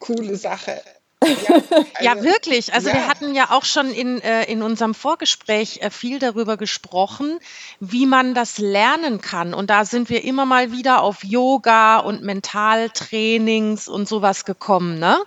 Coole 0.00 0.36
Sache. 0.36 0.80
Ja, 2.00 2.14
also, 2.14 2.26
ja, 2.26 2.32
wirklich. 2.32 2.74
Also 2.74 2.88
ja. 2.88 2.94
wir 2.94 3.08
hatten 3.08 3.34
ja 3.34 3.50
auch 3.50 3.64
schon 3.64 3.90
in, 3.90 4.20
äh, 4.20 4.44
in 4.44 4.62
unserem 4.62 4.94
Vorgespräch 4.94 5.80
äh, 5.82 5.90
viel 5.90 6.18
darüber 6.18 6.56
gesprochen, 6.56 7.38
wie 7.80 8.06
man 8.06 8.34
das 8.34 8.58
lernen 8.58 9.20
kann. 9.20 9.54
Und 9.54 9.70
da 9.70 9.84
sind 9.84 10.08
wir 10.08 10.24
immer 10.24 10.46
mal 10.46 10.72
wieder 10.72 11.02
auf 11.02 11.24
Yoga 11.24 11.98
und 11.98 12.22
Mentaltrainings 12.22 13.88
und 13.88 14.08
sowas 14.08 14.44
gekommen, 14.44 14.98
ne? 14.98 15.18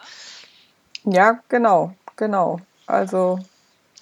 Ja, 1.05 1.39
genau, 1.49 1.93
genau. 2.15 2.60
Also 2.88 3.39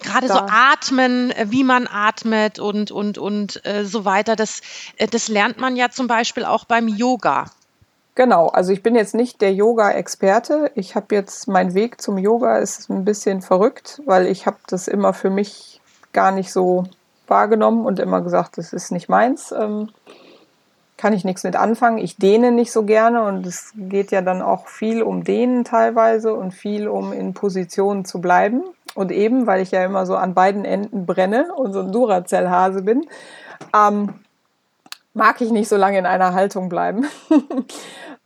gerade 0.00 0.28
so 0.28 0.34
atmen, 0.34 1.30
äh, 1.30 1.46
wie 1.50 1.64
man 1.64 1.86
atmet 1.86 2.58
und 2.58 2.90
und 2.90 3.18
und 3.18 3.64
äh, 3.64 3.84
so 3.84 4.04
weiter. 4.04 4.36
Das 4.36 4.60
äh, 4.96 5.06
das 5.06 5.28
lernt 5.28 5.58
man 5.58 5.76
ja 5.76 5.90
zum 5.90 6.06
Beispiel 6.06 6.44
auch 6.44 6.64
beim 6.64 6.88
Yoga. 6.88 7.50
Genau, 8.16 8.46
also 8.46 8.72
ich 8.72 8.82
bin 8.82 8.94
jetzt 8.94 9.14
nicht 9.14 9.40
der 9.40 9.52
Yoga-Experte. 9.52 10.70
Ich 10.76 10.94
habe 10.94 11.14
jetzt 11.14 11.48
mein 11.48 11.74
Weg 11.74 12.00
zum 12.00 12.16
Yoga 12.16 12.58
ist 12.58 12.88
ein 12.88 13.04
bisschen 13.04 13.42
verrückt, 13.42 14.00
weil 14.06 14.26
ich 14.26 14.46
habe 14.46 14.58
das 14.68 14.86
immer 14.86 15.12
für 15.12 15.30
mich 15.30 15.80
gar 16.12 16.30
nicht 16.30 16.52
so 16.52 16.84
wahrgenommen 17.26 17.84
und 17.84 17.98
immer 17.98 18.20
gesagt, 18.20 18.56
das 18.56 18.72
ist 18.72 18.92
nicht 18.92 19.08
meins. 19.08 19.50
Ähm, 19.50 19.88
kann 20.96 21.12
ich 21.12 21.24
nichts 21.24 21.42
mit 21.42 21.56
anfangen. 21.56 21.98
Ich 21.98 22.16
dehne 22.16 22.52
nicht 22.52 22.70
so 22.70 22.84
gerne 22.84 23.24
und 23.24 23.44
es 23.46 23.72
geht 23.74 24.12
ja 24.12 24.22
dann 24.22 24.42
auch 24.42 24.68
viel 24.68 25.02
um 25.02 25.24
Dehnen 25.24 25.64
teilweise 25.64 26.34
und 26.34 26.52
viel 26.52 26.86
um 26.86 27.12
in 27.12 27.34
Positionen 27.34 28.04
zu 28.04 28.20
bleiben. 28.20 28.62
Und 28.94 29.10
eben, 29.10 29.48
weil 29.48 29.60
ich 29.60 29.72
ja 29.72 29.84
immer 29.84 30.06
so 30.06 30.14
an 30.14 30.34
beiden 30.34 30.64
Enden 30.64 31.04
brenne 31.04 31.52
und 31.52 31.72
so 31.72 31.80
ein 31.80 31.90
Duracell-Hase 31.90 32.82
bin, 32.82 33.06
ähm, 33.74 34.14
mag 35.14 35.40
ich 35.40 35.50
nicht 35.50 35.68
so 35.68 35.76
lange 35.76 35.98
in 35.98 36.06
einer 36.06 36.32
Haltung 36.32 36.68
bleiben. 36.68 37.06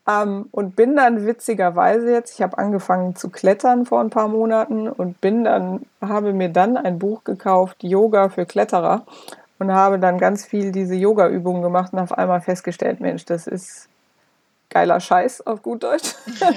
ähm, 0.09 0.49
und 0.51 0.75
bin 0.75 0.97
dann 0.97 1.27
witzigerweise 1.27 2.11
jetzt, 2.11 2.35
ich 2.35 2.43
habe 2.43 2.57
angefangen 2.57 3.15
zu 3.15 3.29
klettern 3.29 3.85
vor 3.85 4.01
ein 4.01 4.11
paar 4.11 4.29
Monaten 4.29 4.89
und 4.89 5.21
bin 5.21 5.45
dann, 5.45 5.85
habe 6.01 6.33
mir 6.33 6.49
dann 6.49 6.77
ein 6.77 6.99
Buch 6.99 7.25
gekauft, 7.25 7.85
Yoga 7.85 8.31
für 8.31 8.47
Kletterer 8.47 9.05
und 9.59 9.73
habe 9.73 9.99
dann 9.99 10.19
ganz 10.19 10.47
viel 10.47 10.73
diese 10.73 10.95
Yoga-Übungen 10.95 11.63
gemacht 11.63 11.93
und 11.93 11.99
auf 11.99 12.13
einmal 12.13 12.41
festgestellt, 12.41 13.01
Mensch, 13.01 13.27
das 13.27 13.47
ist 13.47 13.89
geiler 14.71 15.01
Scheiß 15.01 15.47
auf 15.47 15.63
gut 15.63 15.83
Deutsch. 15.83 16.15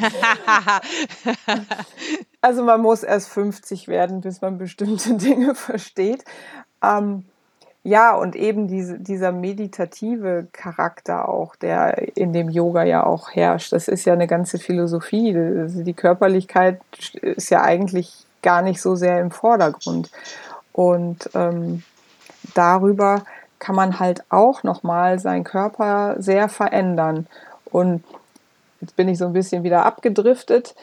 also 2.41 2.63
man 2.63 2.81
muss 2.81 3.03
erst 3.03 3.29
50 3.29 3.87
werden, 3.87 4.21
bis 4.21 4.41
man 4.41 4.57
bestimmte 4.57 5.13
Dinge 5.15 5.55
versteht. 5.55 6.23
Ähm, 6.83 7.25
ja, 7.83 8.15
und 8.15 8.35
eben 8.35 8.67
diese, 8.67 8.99
dieser 8.99 9.31
meditative 9.31 10.47
Charakter 10.51 11.27
auch, 11.27 11.55
der 11.55 12.15
in 12.15 12.31
dem 12.31 12.49
Yoga 12.49 12.83
ja 12.83 13.03
auch 13.03 13.31
herrscht, 13.31 13.73
das 13.73 13.87
ist 13.87 14.05
ja 14.05 14.13
eine 14.13 14.27
ganze 14.27 14.59
Philosophie. 14.59 15.35
Also 15.35 15.83
die 15.83 15.95
Körperlichkeit 15.95 16.79
ist 17.21 17.49
ja 17.49 17.63
eigentlich 17.63 18.25
gar 18.43 18.61
nicht 18.61 18.81
so 18.81 18.95
sehr 18.95 19.19
im 19.19 19.31
Vordergrund. 19.31 20.11
Und 20.73 21.29
ähm, 21.33 21.81
darüber 22.53 23.23
kann 23.57 23.75
man 23.75 23.99
halt 23.99 24.23
auch 24.29 24.63
nochmal 24.63 25.17
seinen 25.17 25.43
Körper 25.43 26.15
sehr 26.19 26.49
verändern. 26.49 27.25
Und 27.65 28.03
jetzt 28.79 28.95
bin 28.95 29.09
ich 29.09 29.17
so 29.17 29.25
ein 29.25 29.33
bisschen 29.33 29.63
wieder 29.63 29.85
abgedriftet. 29.85 30.75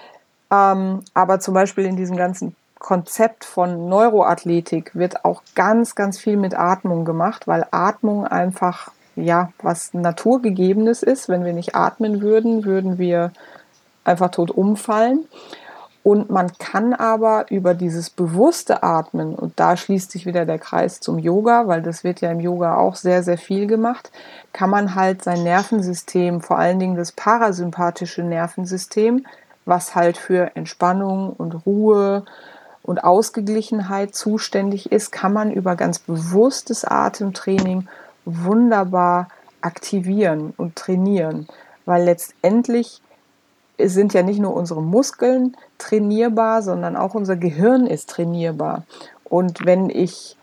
Ähm, 0.51 1.05
aber 1.15 1.39
zum 1.39 1.55
Beispiel 1.55 1.85
in 1.85 1.97
diesem 1.97 2.17
ganzen 2.17 2.57
Konzept 2.79 3.45
von 3.45 3.89
Neuroathletik 3.89 4.95
wird 4.95 5.25
auch 5.25 5.43
ganz, 5.55 5.95
ganz 5.95 6.19
viel 6.19 6.37
mit 6.37 6.59
Atmung 6.59 7.05
gemacht, 7.05 7.47
weil 7.47 7.67
Atmung 7.71 8.27
einfach 8.27 8.91
ja 9.17 9.53
was 9.63 9.95
Naturgegebenes 9.95 11.03
ist. 11.03 11.29
Wenn 11.29 11.45
wir 11.45 11.53
nicht 11.53 11.75
atmen 11.75 12.21
würden, 12.21 12.65
würden 12.65 12.99
wir 12.99 13.33
einfach 14.05 14.31
tot 14.31 14.51
umfallen. 14.51 15.27
Und 16.05 16.31
man 16.31 16.57
kann 16.59 16.95
aber 16.95 17.51
über 17.51 17.75
dieses 17.75 18.09
bewusste 18.09 18.83
Atmen, 18.83 19.35
und 19.35 19.61
da 19.61 19.77
schließt 19.77 20.11
sich 20.11 20.25
wieder 20.25 20.47
der 20.47 20.59
Kreis 20.59 21.01
zum 21.01 21.19
Yoga, 21.19 21.67
weil 21.67 21.83
das 21.83 22.03
wird 22.03 22.23
ja 22.23 22.31
im 22.31 22.41
Yoga 22.41 22.77
auch 22.77 22.95
sehr, 22.95 23.23
sehr 23.23 23.37
viel 23.37 23.67
gemacht, 23.67 24.11
kann 24.53 24.71
man 24.71 24.95
halt 24.95 25.23
sein 25.23 25.43
Nervensystem, 25.43 26.41
vor 26.41 26.59
allen 26.59 26.79
Dingen 26.79 26.97
das 26.97 27.13
parasympathische 27.13 28.23
Nervensystem, 28.23 29.27
was 29.67 29.95
halt 29.95 30.17
für 30.17 30.57
Entspannung 30.57 31.31
und 31.31 31.67
Ruhe 31.67 32.25
und 32.89 33.05
Ausgeglichenheit 33.05 34.15
zuständig 34.15 34.91
ist, 34.91 35.13
kann 35.13 35.35
man 35.35 35.53
über 35.53 35.77
ganz 35.77 35.99
bewusstes 35.99 36.87
Atemtraining 36.87 37.87
wunderbar 38.25 39.29
aktivieren 39.61 40.55
und 40.57 40.75
trainieren, 40.75 41.49
weil 41.85 42.05
letztendlich 42.05 43.03
sind 43.79 44.15
ja 44.15 44.23
nicht 44.23 44.41
nur 44.41 44.55
unsere 44.55 44.83
Muskeln 44.83 45.55
trainierbar, 45.77 46.63
sondern 46.63 46.97
auch 46.97 47.15
unser 47.15 47.37
Gehirn 47.37 47.87
ist 47.87 48.09
trainierbar. 48.09 48.85
Und 49.23 49.67
wenn 49.67 49.91
ich 49.91 50.39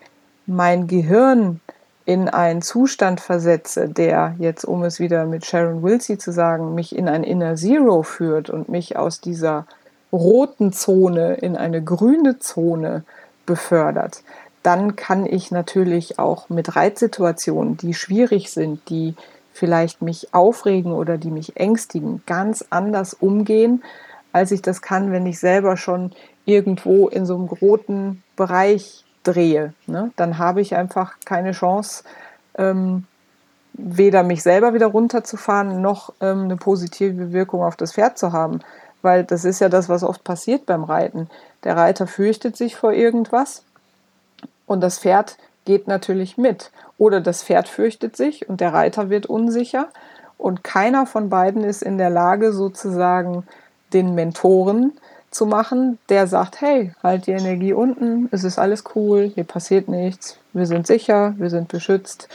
mein 0.46 0.86
Gehirn 0.86 1.60
in 2.04 2.28
einen 2.28 2.62
Zustand 2.62 3.20
versetze, 3.20 3.88
der 3.88 4.36
jetzt, 4.38 4.64
um 4.64 4.84
es 4.84 5.00
wieder 5.00 5.26
mit 5.26 5.44
Sharon 5.44 5.82
Wilsey 5.82 6.16
zu 6.16 6.30
sagen, 6.30 6.76
mich 6.76 6.94
in 6.94 7.08
ein 7.08 7.24
Inner 7.24 7.56
Zero 7.56 8.04
führt 8.04 8.50
und 8.50 8.68
mich 8.68 8.96
aus 8.96 9.20
dieser 9.20 9.66
roten 10.12 10.72
Zone 10.72 11.34
in 11.34 11.56
eine 11.56 11.82
grüne 11.82 12.38
Zone 12.38 13.04
befördert, 13.44 14.22
dann 14.62 14.96
kann 14.96 15.26
ich 15.26 15.50
natürlich 15.50 16.18
auch 16.18 16.48
mit 16.48 16.74
Reizsituationen, 16.74 17.76
die 17.76 17.94
schwierig 17.94 18.50
sind, 18.50 18.88
die 18.88 19.14
vielleicht 19.52 20.02
mich 20.02 20.34
aufregen 20.34 20.92
oder 20.92 21.18
die 21.18 21.30
mich 21.30 21.56
ängstigen, 21.56 22.22
ganz 22.26 22.64
anders 22.70 23.14
umgehen, 23.14 23.82
als 24.32 24.50
ich 24.50 24.62
das 24.62 24.82
kann, 24.82 25.12
wenn 25.12 25.26
ich 25.26 25.38
selber 25.38 25.76
schon 25.76 26.12
irgendwo 26.44 27.08
in 27.08 27.26
so 27.26 27.36
einem 27.36 27.46
roten 27.46 28.22
Bereich 28.36 29.04
drehe. 29.22 29.72
Ne? 29.86 30.10
Dann 30.16 30.38
habe 30.38 30.60
ich 30.60 30.76
einfach 30.76 31.14
keine 31.24 31.52
Chance, 31.52 32.04
ähm, 32.58 33.04
weder 33.72 34.22
mich 34.22 34.42
selber 34.42 34.74
wieder 34.74 34.86
runterzufahren, 34.86 35.80
noch 35.80 36.12
ähm, 36.20 36.42
eine 36.42 36.56
positive 36.56 37.32
Wirkung 37.32 37.62
auf 37.62 37.76
das 37.76 37.92
Pferd 37.92 38.18
zu 38.18 38.32
haben. 38.32 38.60
Weil 39.06 39.22
das 39.22 39.44
ist 39.44 39.60
ja 39.60 39.68
das, 39.68 39.88
was 39.88 40.02
oft 40.02 40.24
passiert 40.24 40.66
beim 40.66 40.82
Reiten. 40.82 41.30
Der 41.62 41.76
Reiter 41.76 42.08
fürchtet 42.08 42.56
sich 42.56 42.74
vor 42.74 42.92
irgendwas 42.92 43.62
und 44.66 44.80
das 44.80 44.98
Pferd 44.98 45.36
geht 45.64 45.86
natürlich 45.86 46.36
mit. 46.36 46.72
Oder 46.98 47.20
das 47.20 47.44
Pferd 47.44 47.68
fürchtet 47.68 48.16
sich 48.16 48.48
und 48.48 48.60
der 48.60 48.72
Reiter 48.72 49.08
wird 49.08 49.26
unsicher. 49.26 49.90
Und 50.38 50.64
keiner 50.64 51.06
von 51.06 51.30
beiden 51.30 51.62
ist 51.62 51.84
in 51.84 51.98
der 51.98 52.10
Lage, 52.10 52.52
sozusagen 52.52 53.46
den 53.92 54.16
Mentoren 54.16 54.90
zu 55.30 55.46
machen, 55.46 56.00
der 56.08 56.26
sagt, 56.26 56.60
hey, 56.60 56.90
halt 57.00 57.28
die 57.28 57.32
Energie 57.32 57.74
unten, 57.74 58.28
es 58.32 58.42
ist 58.42 58.58
alles 58.58 58.82
cool, 58.96 59.30
hier 59.32 59.44
passiert 59.44 59.86
nichts, 59.86 60.36
wir 60.52 60.66
sind 60.66 60.88
sicher, 60.88 61.32
wir 61.38 61.50
sind 61.50 61.68
beschützt. 61.68 62.28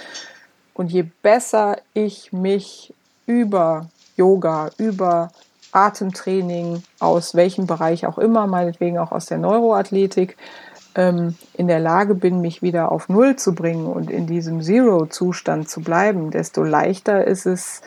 Und 0.73 0.89
je 0.89 1.03
besser 1.21 1.75
ich 1.93 2.31
mich 2.31 2.93
über 3.25 3.89
Yoga, 4.15 4.69
über 4.77 5.31
Atemtraining, 5.71 6.83
aus 6.99 7.35
welchem 7.35 7.67
Bereich 7.67 8.05
auch 8.05 8.17
immer, 8.17 8.47
meinetwegen 8.47 8.97
auch 8.97 9.11
aus 9.11 9.25
der 9.25 9.37
Neuroathletik, 9.37 10.37
ähm, 10.95 11.35
in 11.53 11.67
der 11.67 11.79
Lage 11.79 12.15
bin, 12.15 12.41
mich 12.41 12.61
wieder 12.61 12.91
auf 12.91 13.09
Null 13.09 13.35
zu 13.37 13.55
bringen 13.55 13.85
und 13.85 14.09
in 14.09 14.27
diesem 14.27 14.61
Zero-Zustand 14.61 15.69
zu 15.69 15.81
bleiben, 15.81 16.31
desto 16.31 16.63
leichter 16.63 17.25
ist 17.25 17.45
es, 17.45 17.81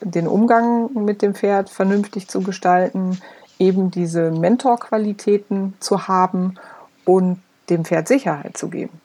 den 0.00 0.26
Umgang 0.26 0.92
mit 0.94 1.22
dem 1.22 1.34
Pferd 1.34 1.70
vernünftig 1.70 2.26
zu 2.28 2.40
gestalten, 2.40 3.20
eben 3.58 3.90
diese 3.90 4.30
Mentorqualitäten 4.30 5.74
zu 5.78 6.08
haben 6.08 6.54
und 7.04 7.42
dem 7.68 7.84
Pferd 7.84 8.08
Sicherheit 8.08 8.56
zu 8.56 8.68
geben. 8.68 9.00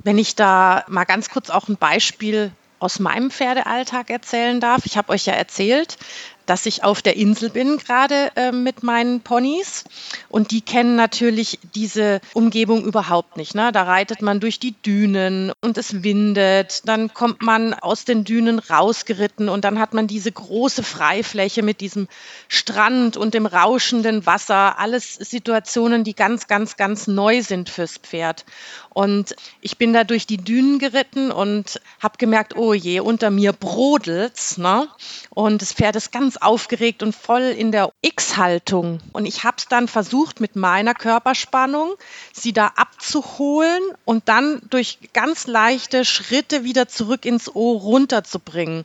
Wenn 0.00 0.18
ich 0.18 0.34
da 0.34 0.84
mal 0.88 1.04
ganz 1.04 1.30
kurz 1.30 1.48
auch 1.48 1.68
ein 1.68 1.76
Beispiel 1.76 2.50
aus 2.82 2.98
meinem 2.98 3.30
Pferdealltag 3.30 4.10
erzählen 4.10 4.58
darf. 4.58 4.84
Ich 4.86 4.96
habe 4.96 5.10
euch 5.10 5.26
ja 5.26 5.34
erzählt, 5.34 5.98
dass 6.46 6.66
ich 6.66 6.84
auf 6.84 7.02
der 7.02 7.16
Insel 7.16 7.50
bin, 7.50 7.78
gerade 7.78 8.32
äh, 8.36 8.52
mit 8.52 8.82
meinen 8.82 9.20
Ponys. 9.20 9.84
Und 10.28 10.50
die 10.50 10.60
kennen 10.60 10.96
natürlich 10.96 11.58
diese 11.74 12.20
Umgebung 12.34 12.84
überhaupt 12.84 13.36
nicht. 13.36 13.54
Ne? 13.54 13.72
Da 13.72 13.82
reitet 13.82 14.22
man 14.22 14.40
durch 14.40 14.58
die 14.58 14.72
Dünen 14.82 15.52
und 15.60 15.78
es 15.78 16.02
windet. 16.02 16.88
Dann 16.88 17.12
kommt 17.12 17.42
man 17.42 17.74
aus 17.74 18.04
den 18.04 18.24
Dünen 18.24 18.58
rausgeritten 18.58 19.48
und 19.48 19.64
dann 19.64 19.78
hat 19.78 19.94
man 19.94 20.06
diese 20.06 20.32
große 20.32 20.82
Freifläche 20.82 21.62
mit 21.62 21.80
diesem 21.80 22.08
Strand 22.48 23.16
und 23.16 23.34
dem 23.34 23.46
rauschenden 23.46 24.26
Wasser. 24.26 24.78
Alles 24.78 25.14
Situationen, 25.14 26.04
die 26.04 26.14
ganz, 26.14 26.46
ganz, 26.46 26.76
ganz 26.76 27.06
neu 27.06 27.42
sind 27.42 27.68
fürs 27.68 27.98
Pferd. 27.98 28.44
Und 28.94 29.36
ich 29.60 29.78
bin 29.78 29.92
da 29.92 30.04
durch 30.04 30.26
die 30.26 30.36
Dünen 30.36 30.78
geritten 30.78 31.30
und 31.30 31.80
habe 32.00 32.18
gemerkt, 32.18 32.56
oh 32.56 32.74
je, 32.74 33.00
unter 33.00 33.30
mir 33.30 33.52
brodelt's. 33.52 34.58
Ne? 34.58 34.88
Und 35.30 35.62
das 35.62 35.72
Pferd 35.72 35.96
ist 35.96 36.12
ganz 36.12 36.31
aufgeregt 36.40 37.02
und 37.02 37.14
voll 37.14 37.42
in 37.42 37.72
der 37.72 37.92
X-Haltung. 38.00 39.00
Und 39.12 39.26
ich 39.26 39.44
habe 39.44 39.56
es 39.58 39.68
dann 39.68 39.88
versucht, 39.88 40.40
mit 40.40 40.56
meiner 40.56 40.94
Körperspannung 40.94 41.94
sie 42.32 42.52
da 42.52 42.68
abzuholen 42.76 43.82
und 44.04 44.28
dann 44.28 44.62
durch 44.70 44.98
ganz 45.12 45.46
leichte 45.46 46.04
Schritte 46.04 46.64
wieder 46.64 46.88
zurück 46.88 47.24
ins 47.24 47.54
Ohr 47.54 47.80
runterzubringen. 47.80 48.84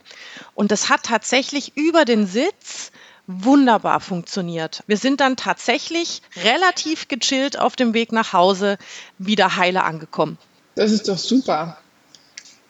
Und 0.54 0.72
das 0.72 0.88
hat 0.88 1.04
tatsächlich 1.04 1.76
über 1.76 2.04
den 2.04 2.26
Sitz 2.26 2.90
wunderbar 3.28 4.00
funktioniert. 4.00 4.82
Wir 4.86 4.96
sind 4.96 5.20
dann 5.20 5.36
tatsächlich 5.36 6.22
relativ 6.42 7.08
gechillt 7.08 7.58
auf 7.58 7.76
dem 7.76 7.94
Weg 7.94 8.10
nach 8.10 8.32
Hause 8.32 8.78
wieder 9.18 9.56
heile 9.56 9.84
angekommen. 9.84 10.38
Das 10.74 10.90
ist 10.90 11.08
doch 11.08 11.18
super. 11.18 11.78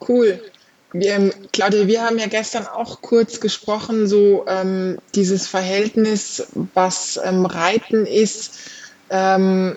Cool. 0.07 0.43
Wir, 0.93 1.33
Claudia, 1.53 1.87
wir 1.87 2.03
haben 2.03 2.19
ja 2.19 2.29
gestern 2.29 2.67
auch 2.67 3.03
kurz 3.03 3.41
gesprochen, 3.41 4.07
so 4.07 4.47
ähm, 4.49 4.99
dieses 5.15 5.47
Verhältnis, 5.47 6.47
was 6.75 7.21
ähm, 7.23 7.45
Reiten 7.45 8.07
ist, 8.07 8.59
ähm, 9.11 9.77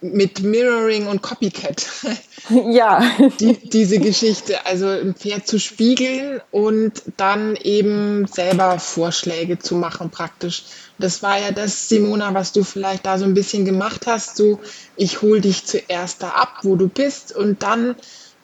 mit 0.00 0.42
Mirroring 0.42 1.06
und 1.06 1.22
Copycat. 1.22 1.86
Ja. 2.48 3.02
Die, 3.38 3.52
diese 3.68 3.98
Geschichte, 3.98 4.66
also 4.66 4.88
ein 4.88 5.14
Pferd 5.14 5.46
zu 5.46 5.60
spiegeln 5.60 6.40
und 6.50 7.02
dann 7.18 7.54
eben 7.54 8.26
selber 8.26 8.78
Vorschläge 8.78 9.58
zu 9.58 9.76
machen 9.76 10.10
praktisch. 10.10 10.64
Das 10.98 11.22
war 11.22 11.38
ja 11.38 11.52
das, 11.52 11.88
Simona, 11.88 12.34
was 12.34 12.52
du 12.52 12.64
vielleicht 12.64 13.04
da 13.06 13.18
so 13.18 13.24
ein 13.24 13.34
bisschen 13.34 13.66
gemacht 13.66 14.06
hast, 14.06 14.36
so 14.36 14.58
ich 14.96 15.22
hole 15.22 15.42
dich 15.42 15.66
zuerst 15.66 16.22
da 16.22 16.30
ab, 16.30 16.60
wo 16.62 16.76
du 16.76 16.88
bist 16.88 17.36
und 17.36 17.62
dann 17.62 17.94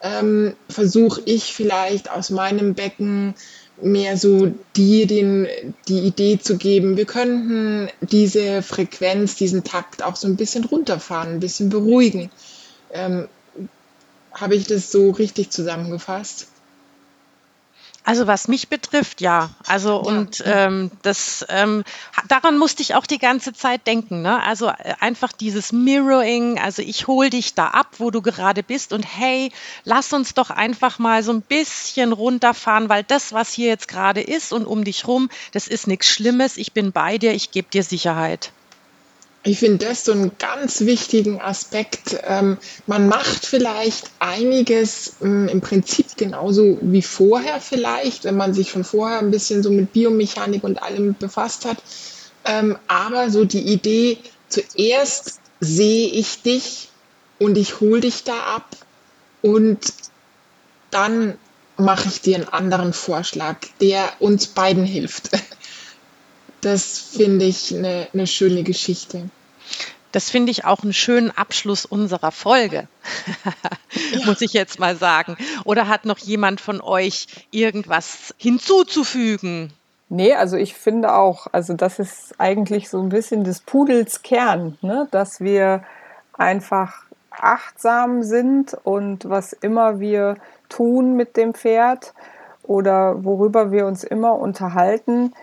ähm, 0.01 0.53
versuche 0.69 1.21
ich 1.25 1.53
vielleicht 1.53 2.11
aus 2.11 2.29
meinem 2.29 2.73
Becken 2.73 3.35
mehr 3.81 4.17
so 4.17 4.51
dir 4.75 5.05
den, 5.07 5.47
die 5.87 5.99
Idee 5.99 6.39
zu 6.39 6.57
geben, 6.57 6.97
wir 6.97 7.05
könnten 7.05 7.89
diese 8.01 8.61
Frequenz, 8.61 9.35
diesen 9.35 9.63
Takt 9.63 10.03
auch 10.03 10.15
so 10.15 10.27
ein 10.27 10.35
bisschen 10.35 10.65
runterfahren, 10.65 11.33
ein 11.33 11.39
bisschen 11.39 11.69
beruhigen. 11.69 12.31
Ähm, 12.91 13.27
Habe 14.33 14.55
ich 14.55 14.65
das 14.65 14.91
so 14.91 15.11
richtig 15.11 15.51
zusammengefasst? 15.51 16.47
Also 18.07 18.25
was 18.25 18.47
mich 18.47 18.69
betrifft, 18.69 19.19
ja. 19.19 19.49
Also 19.65 19.97
und 19.97 20.41
ähm, 20.45 20.91
das 21.01 21.45
ähm, 21.49 21.83
daran 22.29 22.57
musste 22.57 22.81
ich 22.81 22.95
auch 22.95 23.05
die 23.05 23.17
ganze 23.17 23.51
Zeit 23.51 23.85
denken. 23.85 24.21
Ne? 24.21 24.41
Also 24.41 24.69
äh, 24.69 24.93
einfach 25.01 25.33
dieses 25.33 25.73
Mirroring. 25.73 26.57
Also 26.57 26.81
ich 26.81 27.07
hole 27.07 27.29
dich 27.29 27.53
da 27.53 27.67
ab, 27.67 27.87
wo 27.97 28.09
du 28.09 28.21
gerade 28.21 28.63
bist 28.63 28.93
und 28.93 29.03
hey, 29.03 29.51
lass 29.83 30.13
uns 30.13 30.33
doch 30.33 30.51
einfach 30.51 30.99
mal 30.99 31.21
so 31.21 31.33
ein 31.33 31.41
bisschen 31.41 32.13
runterfahren, 32.13 32.87
weil 32.87 33.03
das, 33.03 33.33
was 33.33 33.51
hier 33.51 33.67
jetzt 33.67 33.89
gerade 33.89 34.21
ist 34.21 34.53
und 34.53 34.65
um 34.65 34.85
dich 34.85 35.05
rum, 35.05 35.27
das 35.51 35.67
ist 35.67 35.87
nichts 35.87 36.07
Schlimmes. 36.07 36.55
Ich 36.55 36.71
bin 36.71 36.93
bei 36.93 37.17
dir. 37.17 37.33
Ich 37.33 37.51
gebe 37.51 37.69
dir 37.69 37.83
Sicherheit. 37.83 38.53
Ich 39.43 39.59
finde 39.59 39.85
das 39.85 40.03
so 40.03 40.11
einen 40.11 40.31
ganz 40.39 40.81
wichtigen 40.81 41.39
Aspekt. 41.39 42.17
Ähm, 42.23 42.57
man 42.85 43.07
macht 43.07 43.45
vielleicht 43.45 44.11
einiges 44.19 45.13
ähm, 45.21 45.47
im 45.47 45.61
Prinzip 45.61 46.17
genauso 46.17 46.77
wie 46.81 47.01
vorher 47.01 47.61
vielleicht, 47.61 48.25
wenn 48.25 48.35
man 48.35 48.53
sich 48.53 48.71
schon 48.71 48.83
vorher 48.83 49.19
ein 49.19 49.31
bisschen 49.31 49.63
so 49.63 49.71
mit 49.71 49.93
Biomechanik 49.93 50.63
und 50.63 50.81
allem 50.83 51.15
befasst 51.17 51.65
hat. 51.65 51.77
Ähm, 52.43 52.77
aber 52.87 53.29
so 53.29 53.45
die 53.45 53.71
Idee, 53.71 54.17
zuerst 54.49 55.39
sehe 55.59 56.07
ich 56.09 56.41
dich 56.41 56.89
und 57.39 57.57
ich 57.57 57.79
hole 57.79 58.01
dich 58.01 58.23
da 58.23 58.37
ab 58.55 58.75
und 59.41 59.93
dann 60.91 61.37
mache 61.77 62.07
ich 62.07 62.21
dir 62.21 62.35
einen 62.35 62.47
anderen 62.47 62.93
Vorschlag, 62.93 63.57
der 63.81 64.11
uns 64.19 64.47
beiden 64.47 64.83
hilft. 64.83 65.29
Das 66.61 66.99
finde 66.99 67.45
ich 67.45 67.75
eine, 67.75 68.07
eine 68.13 68.27
schöne 68.27 68.63
Geschichte. 68.63 69.29
Das 70.11 70.29
finde 70.29 70.51
ich 70.51 70.65
auch 70.65 70.83
einen 70.83 70.93
schönen 70.93 71.31
Abschluss 71.31 71.85
unserer 71.85 72.31
Folge, 72.31 72.87
ja. 73.45 74.25
muss 74.25 74.41
ich 74.41 74.53
jetzt 74.53 74.79
mal 74.79 74.95
sagen. 74.95 75.37
Oder 75.65 75.87
hat 75.87 76.05
noch 76.05 76.17
jemand 76.17 76.61
von 76.61 76.81
euch 76.81 77.27
irgendwas 77.51 78.33
hinzuzufügen? 78.37 79.73
Nee, 80.09 80.33
also 80.33 80.55
ich 80.55 80.73
finde 80.73 81.13
auch, 81.13 81.47
also 81.51 81.73
das 81.73 81.99
ist 81.99 82.35
eigentlich 82.39 82.89
so 82.89 83.01
ein 83.01 83.09
bisschen 83.09 83.43
des 83.43 83.59
Pudels 83.59 84.21
Kern, 84.21 84.77
ne? 84.81 85.07
dass 85.11 85.41
wir 85.41 85.83
einfach 86.33 87.03
achtsam 87.29 88.23
sind 88.23 88.75
und 88.83 89.29
was 89.29 89.51
immer 89.53 89.99
wir 89.99 90.37
tun 90.69 91.15
mit 91.15 91.35
dem 91.35 91.53
Pferd 91.53 92.13
oder 92.63 93.23
worüber 93.23 93.71
wir 93.71 93.85
uns 93.85 94.03
immer 94.03 94.35
unterhalten, 94.35 95.33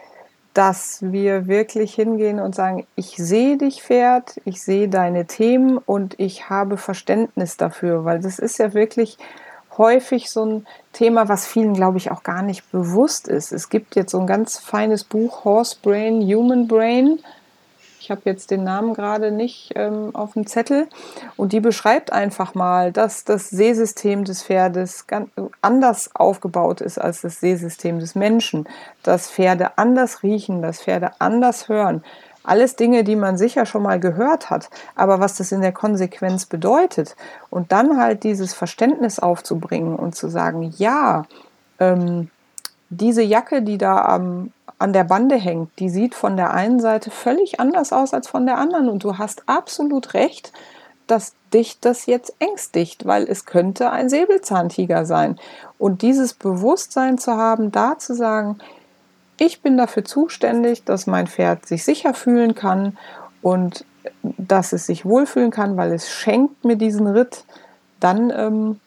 dass 0.54 0.98
wir 1.02 1.48
wirklich 1.48 1.94
hingehen 1.94 2.38
und 2.38 2.54
sagen, 2.54 2.86
ich 2.94 3.16
sehe 3.16 3.58
dich 3.58 3.82
Pferd, 3.82 4.40
ich 4.44 4.62
sehe 4.62 4.88
deine 4.88 5.26
Themen 5.26 5.78
und 5.78 6.18
ich 6.18 6.48
habe 6.48 6.76
Verständnis 6.76 7.56
dafür, 7.56 8.04
weil 8.04 8.20
das 8.20 8.38
ist 8.38 8.58
ja 8.58 8.72
wirklich 8.72 9.18
häufig 9.76 10.30
so 10.30 10.44
ein 10.46 10.66
Thema, 10.92 11.28
was 11.28 11.46
vielen, 11.46 11.74
glaube 11.74 11.98
ich, 11.98 12.12
auch 12.12 12.22
gar 12.22 12.42
nicht 12.42 12.70
bewusst 12.70 13.26
ist. 13.26 13.52
Es 13.52 13.68
gibt 13.68 13.96
jetzt 13.96 14.12
so 14.12 14.20
ein 14.20 14.28
ganz 14.28 14.58
feines 14.58 15.02
Buch, 15.02 15.44
Horse 15.44 15.76
Brain, 15.82 16.22
Human 16.22 16.68
Brain, 16.68 17.18
ich 18.04 18.10
habe 18.10 18.20
jetzt 18.26 18.50
den 18.50 18.64
Namen 18.64 18.92
gerade 18.92 19.30
nicht 19.30 19.72
ähm, 19.76 20.10
auf 20.12 20.34
dem 20.34 20.46
Zettel. 20.46 20.88
Und 21.36 21.54
die 21.54 21.60
beschreibt 21.60 22.12
einfach 22.12 22.54
mal, 22.54 22.92
dass 22.92 23.24
das 23.24 23.48
Sehsystem 23.48 24.24
des 24.24 24.42
Pferdes 24.42 25.06
anders 25.62 26.10
aufgebaut 26.14 26.82
ist 26.82 26.98
als 26.98 27.22
das 27.22 27.40
Sehsystem 27.40 28.00
des 28.00 28.14
Menschen. 28.14 28.68
Dass 29.02 29.30
Pferde 29.30 29.78
anders 29.78 30.22
riechen, 30.22 30.60
dass 30.60 30.82
Pferde 30.82 31.12
anders 31.18 31.70
hören. 31.70 32.04
Alles 32.42 32.76
Dinge, 32.76 33.04
die 33.04 33.16
man 33.16 33.38
sicher 33.38 33.64
schon 33.64 33.82
mal 33.82 33.98
gehört 33.98 34.50
hat, 34.50 34.68
aber 34.94 35.18
was 35.18 35.38
das 35.38 35.50
in 35.50 35.62
der 35.62 35.72
Konsequenz 35.72 36.44
bedeutet. 36.44 37.16
Und 37.48 37.72
dann 37.72 37.96
halt 37.96 38.22
dieses 38.22 38.52
Verständnis 38.52 39.18
aufzubringen 39.18 39.96
und 39.96 40.14
zu 40.14 40.28
sagen, 40.28 40.74
ja, 40.76 41.24
ähm, 41.80 42.28
diese 42.96 43.22
Jacke, 43.22 43.62
die 43.62 43.78
da 43.78 44.04
am, 44.04 44.52
an 44.78 44.92
der 44.92 45.04
Bande 45.04 45.36
hängt, 45.36 45.78
die 45.78 45.88
sieht 45.88 46.14
von 46.14 46.36
der 46.36 46.52
einen 46.52 46.80
Seite 46.80 47.10
völlig 47.10 47.60
anders 47.60 47.92
aus 47.92 48.14
als 48.14 48.28
von 48.28 48.46
der 48.46 48.58
anderen. 48.58 48.88
Und 48.88 49.04
du 49.04 49.18
hast 49.18 49.48
absolut 49.48 50.14
recht. 50.14 50.52
dass 51.06 51.34
dich 51.52 51.80
das 51.80 52.06
jetzt 52.06 52.34
ängstigt, 52.38 53.06
weil 53.06 53.24
es 53.24 53.44
könnte 53.44 53.90
ein 53.90 54.08
Säbelzahntiger 54.08 55.04
sein. 55.04 55.38
Und 55.78 56.02
dieses 56.02 56.34
Bewusstsein 56.34 57.18
zu 57.18 57.36
haben, 57.36 57.70
da 57.70 57.98
zu 57.98 58.14
sagen, 58.14 58.58
ich 59.38 59.62
bin 59.62 59.76
dafür 59.76 60.04
zuständig, 60.04 60.84
dass 60.84 61.06
mein 61.06 61.26
Pferd 61.26 61.66
sich 61.66 61.84
sicher 61.84 62.14
fühlen 62.14 62.54
kann 62.54 62.96
und 63.42 63.84
dass 64.22 64.72
es 64.72 64.86
sich 64.86 65.04
wohlfühlen 65.04 65.50
kann, 65.50 65.76
weil 65.76 65.92
es 65.92 66.10
schenkt 66.10 66.64
mir 66.64 66.76
diesen 66.76 67.06
Ritt, 67.06 67.44
dann 68.00 68.30
ähm, 68.30 68.80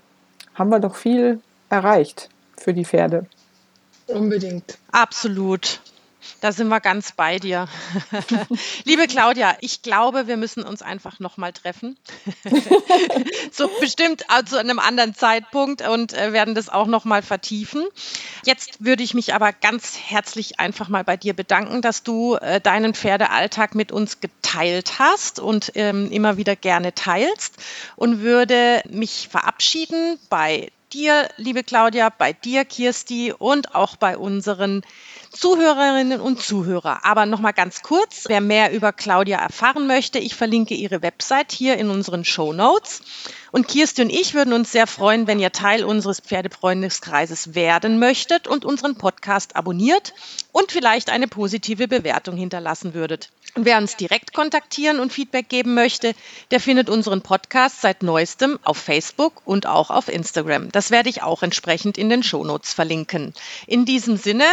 haben 0.56 0.70
wir 0.70 0.80
doch 0.80 0.96
viel 0.96 1.40
erreicht 1.70 2.30
für 2.58 2.74
die 2.74 2.86
Pferde. 2.86 3.26
Unbedingt. 4.08 4.78
Absolut. 4.92 5.80
Da 6.42 6.52
sind 6.52 6.68
wir 6.68 6.80
ganz 6.80 7.14
bei 7.14 7.40
dir. 7.40 7.68
Liebe 8.84 9.08
Claudia, 9.08 9.58
ich 9.62 9.82
glaube, 9.82 10.28
wir 10.28 10.38
müssen 10.38 10.64
uns 10.64 10.82
einfach 10.82 11.20
nochmal 11.20 11.52
treffen. 11.52 11.98
so 13.52 13.70
bestimmt 13.80 14.26
zu 14.46 14.60
einem 14.60 14.78
anderen 14.78 15.16
Zeitpunkt 15.16 15.88
und 15.88 16.14
äh, 16.14 16.34
werden 16.34 16.54
das 16.54 16.70
auch 16.70 16.86
nochmal 16.86 17.24
vertiefen. 17.24 17.86
Jetzt 18.46 18.84
würde 18.84 19.04
ich 19.04 19.14
mich 19.14 19.34
aber 19.34 19.52
ganz 19.52 19.98
herzlich 19.98 20.60
einfach 20.60 20.90
mal 20.90 21.04
bei 21.04 21.18
dir 21.18 21.34
bedanken, 21.34 21.82
dass 21.82 22.04
du 22.04 22.36
äh, 22.36 22.62
deinen 22.62 22.94
Pferdealltag 22.94 23.74
mit 23.74 23.92
uns 23.92 24.20
geteilt 24.20 25.00
hast 25.00 25.40
und 25.40 25.72
ähm, 25.76 26.12
immer 26.12 26.38
wieder 26.38 26.56
gerne 26.56 26.94
teilst 26.94 27.56
und 27.96 28.22
würde 28.22 28.84
mich 28.90 29.28
verabschieden 29.32 30.20
bei 30.30 30.72
dir, 30.94 31.30
liebe 31.38 31.64
Claudia, 31.64 32.10
bei 32.10 32.34
dir, 32.34 32.66
Kirsti 32.66 33.34
und 33.38 33.76
auch 33.76 33.96
bei 33.96 34.18
unseren 34.18 34.84
Zuhörerinnen 35.32 36.20
und 36.20 36.42
Zuhörer. 36.42 37.06
Aber 37.06 37.26
noch 37.26 37.40
mal 37.40 37.52
ganz 37.52 37.82
kurz, 37.82 38.26
wer 38.28 38.42
mehr 38.42 38.72
über 38.72 38.94
Claudia 38.94 39.40
erfahren 39.40 39.88
möchte, 39.88 40.20
ich 40.20 40.36
verlinke 40.36 40.74
ihre 40.74 41.02
Website 41.02 41.52
hier 41.52 41.78
in 41.78 41.90
unseren 41.90 42.26
Show 42.26 42.54
Notes. 42.54 43.02
Und 43.52 43.68
Kirsti 43.68 44.02
und 44.02 44.10
ich 44.10 44.34
würden 44.34 44.54
uns 44.54 44.72
sehr 44.72 44.88
freuen, 44.88 45.28
wenn 45.28 45.40
ihr 45.40 45.52
Teil 45.52 45.84
unseres 45.84 46.20
Pferdefreundeskreises 46.20 47.56
werden 47.56 48.00
möchtet 48.00 48.48
und 48.48 48.66
unseren 48.66 48.96
Podcast 48.98 49.56
abonniert 49.56 50.14
und 50.52 50.72
vielleicht 50.72 51.10
eine 51.10 51.28
positive 51.28 51.88
Bewertung 51.88 52.36
hinterlassen 52.36 52.94
würdet. 52.94 53.30
Und 53.56 53.66
wer 53.66 53.78
uns 53.78 53.96
direkt 53.96 54.34
kontaktieren 54.34 55.00
und 55.00 55.12
Feedback 55.12 55.50
geben 55.50 55.74
möchte, 55.74 56.14
der 56.52 56.60
findet 56.60 56.90
unseren 56.90 57.24
Podcast 57.24 57.82
seit 57.82 58.04
neuestem 58.04 58.60
auf 58.64 58.78
Facebook 58.78 59.42
und 59.46 59.66
auch 59.66 59.90
auf 59.90 60.10
Instagram. 60.10 60.72
Das 60.72 60.92
werde 60.92 61.10
ich 61.10 61.24
auch 61.24 61.42
entsprechend 61.42 61.98
in 61.98 62.10
den 62.10 62.22
Shownotes 62.22 62.74
verlinken. 62.74 63.34
In 63.66 63.86
diesem 63.86 64.18
Sinne, 64.18 64.46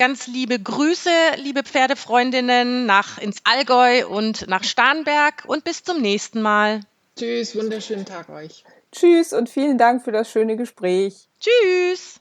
Ganz 0.00 0.26
liebe 0.28 0.58
Grüße, 0.58 1.10
liebe 1.36 1.62
Pferdefreundinnen, 1.62 2.86
nach 2.86 3.18
ins 3.18 3.42
Allgäu 3.44 4.06
und 4.06 4.48
nach 4.48 4.64
Starnberg 4.64 5.44
und 5.46 5.62
bis 5.62 5.84
zum 5.84 6.00
nächsten 6.00 6.40
Mal. 6.40 6.80
Tschüss, 7.18 7.54
wunderschönen 7.54 8.06
Tag 8.06 8.30
euch. 8.30 8.64
Tschüss 8.92 9.34
und 9.34 9.50
vielen 9.50 9.76
Dank 9.76 10.02
für 10.02 10.10
das 10.10 10.30
schöne 10.30 10.56
Gespräch. 10.56 11.28
Tschüss. 11.38 12.18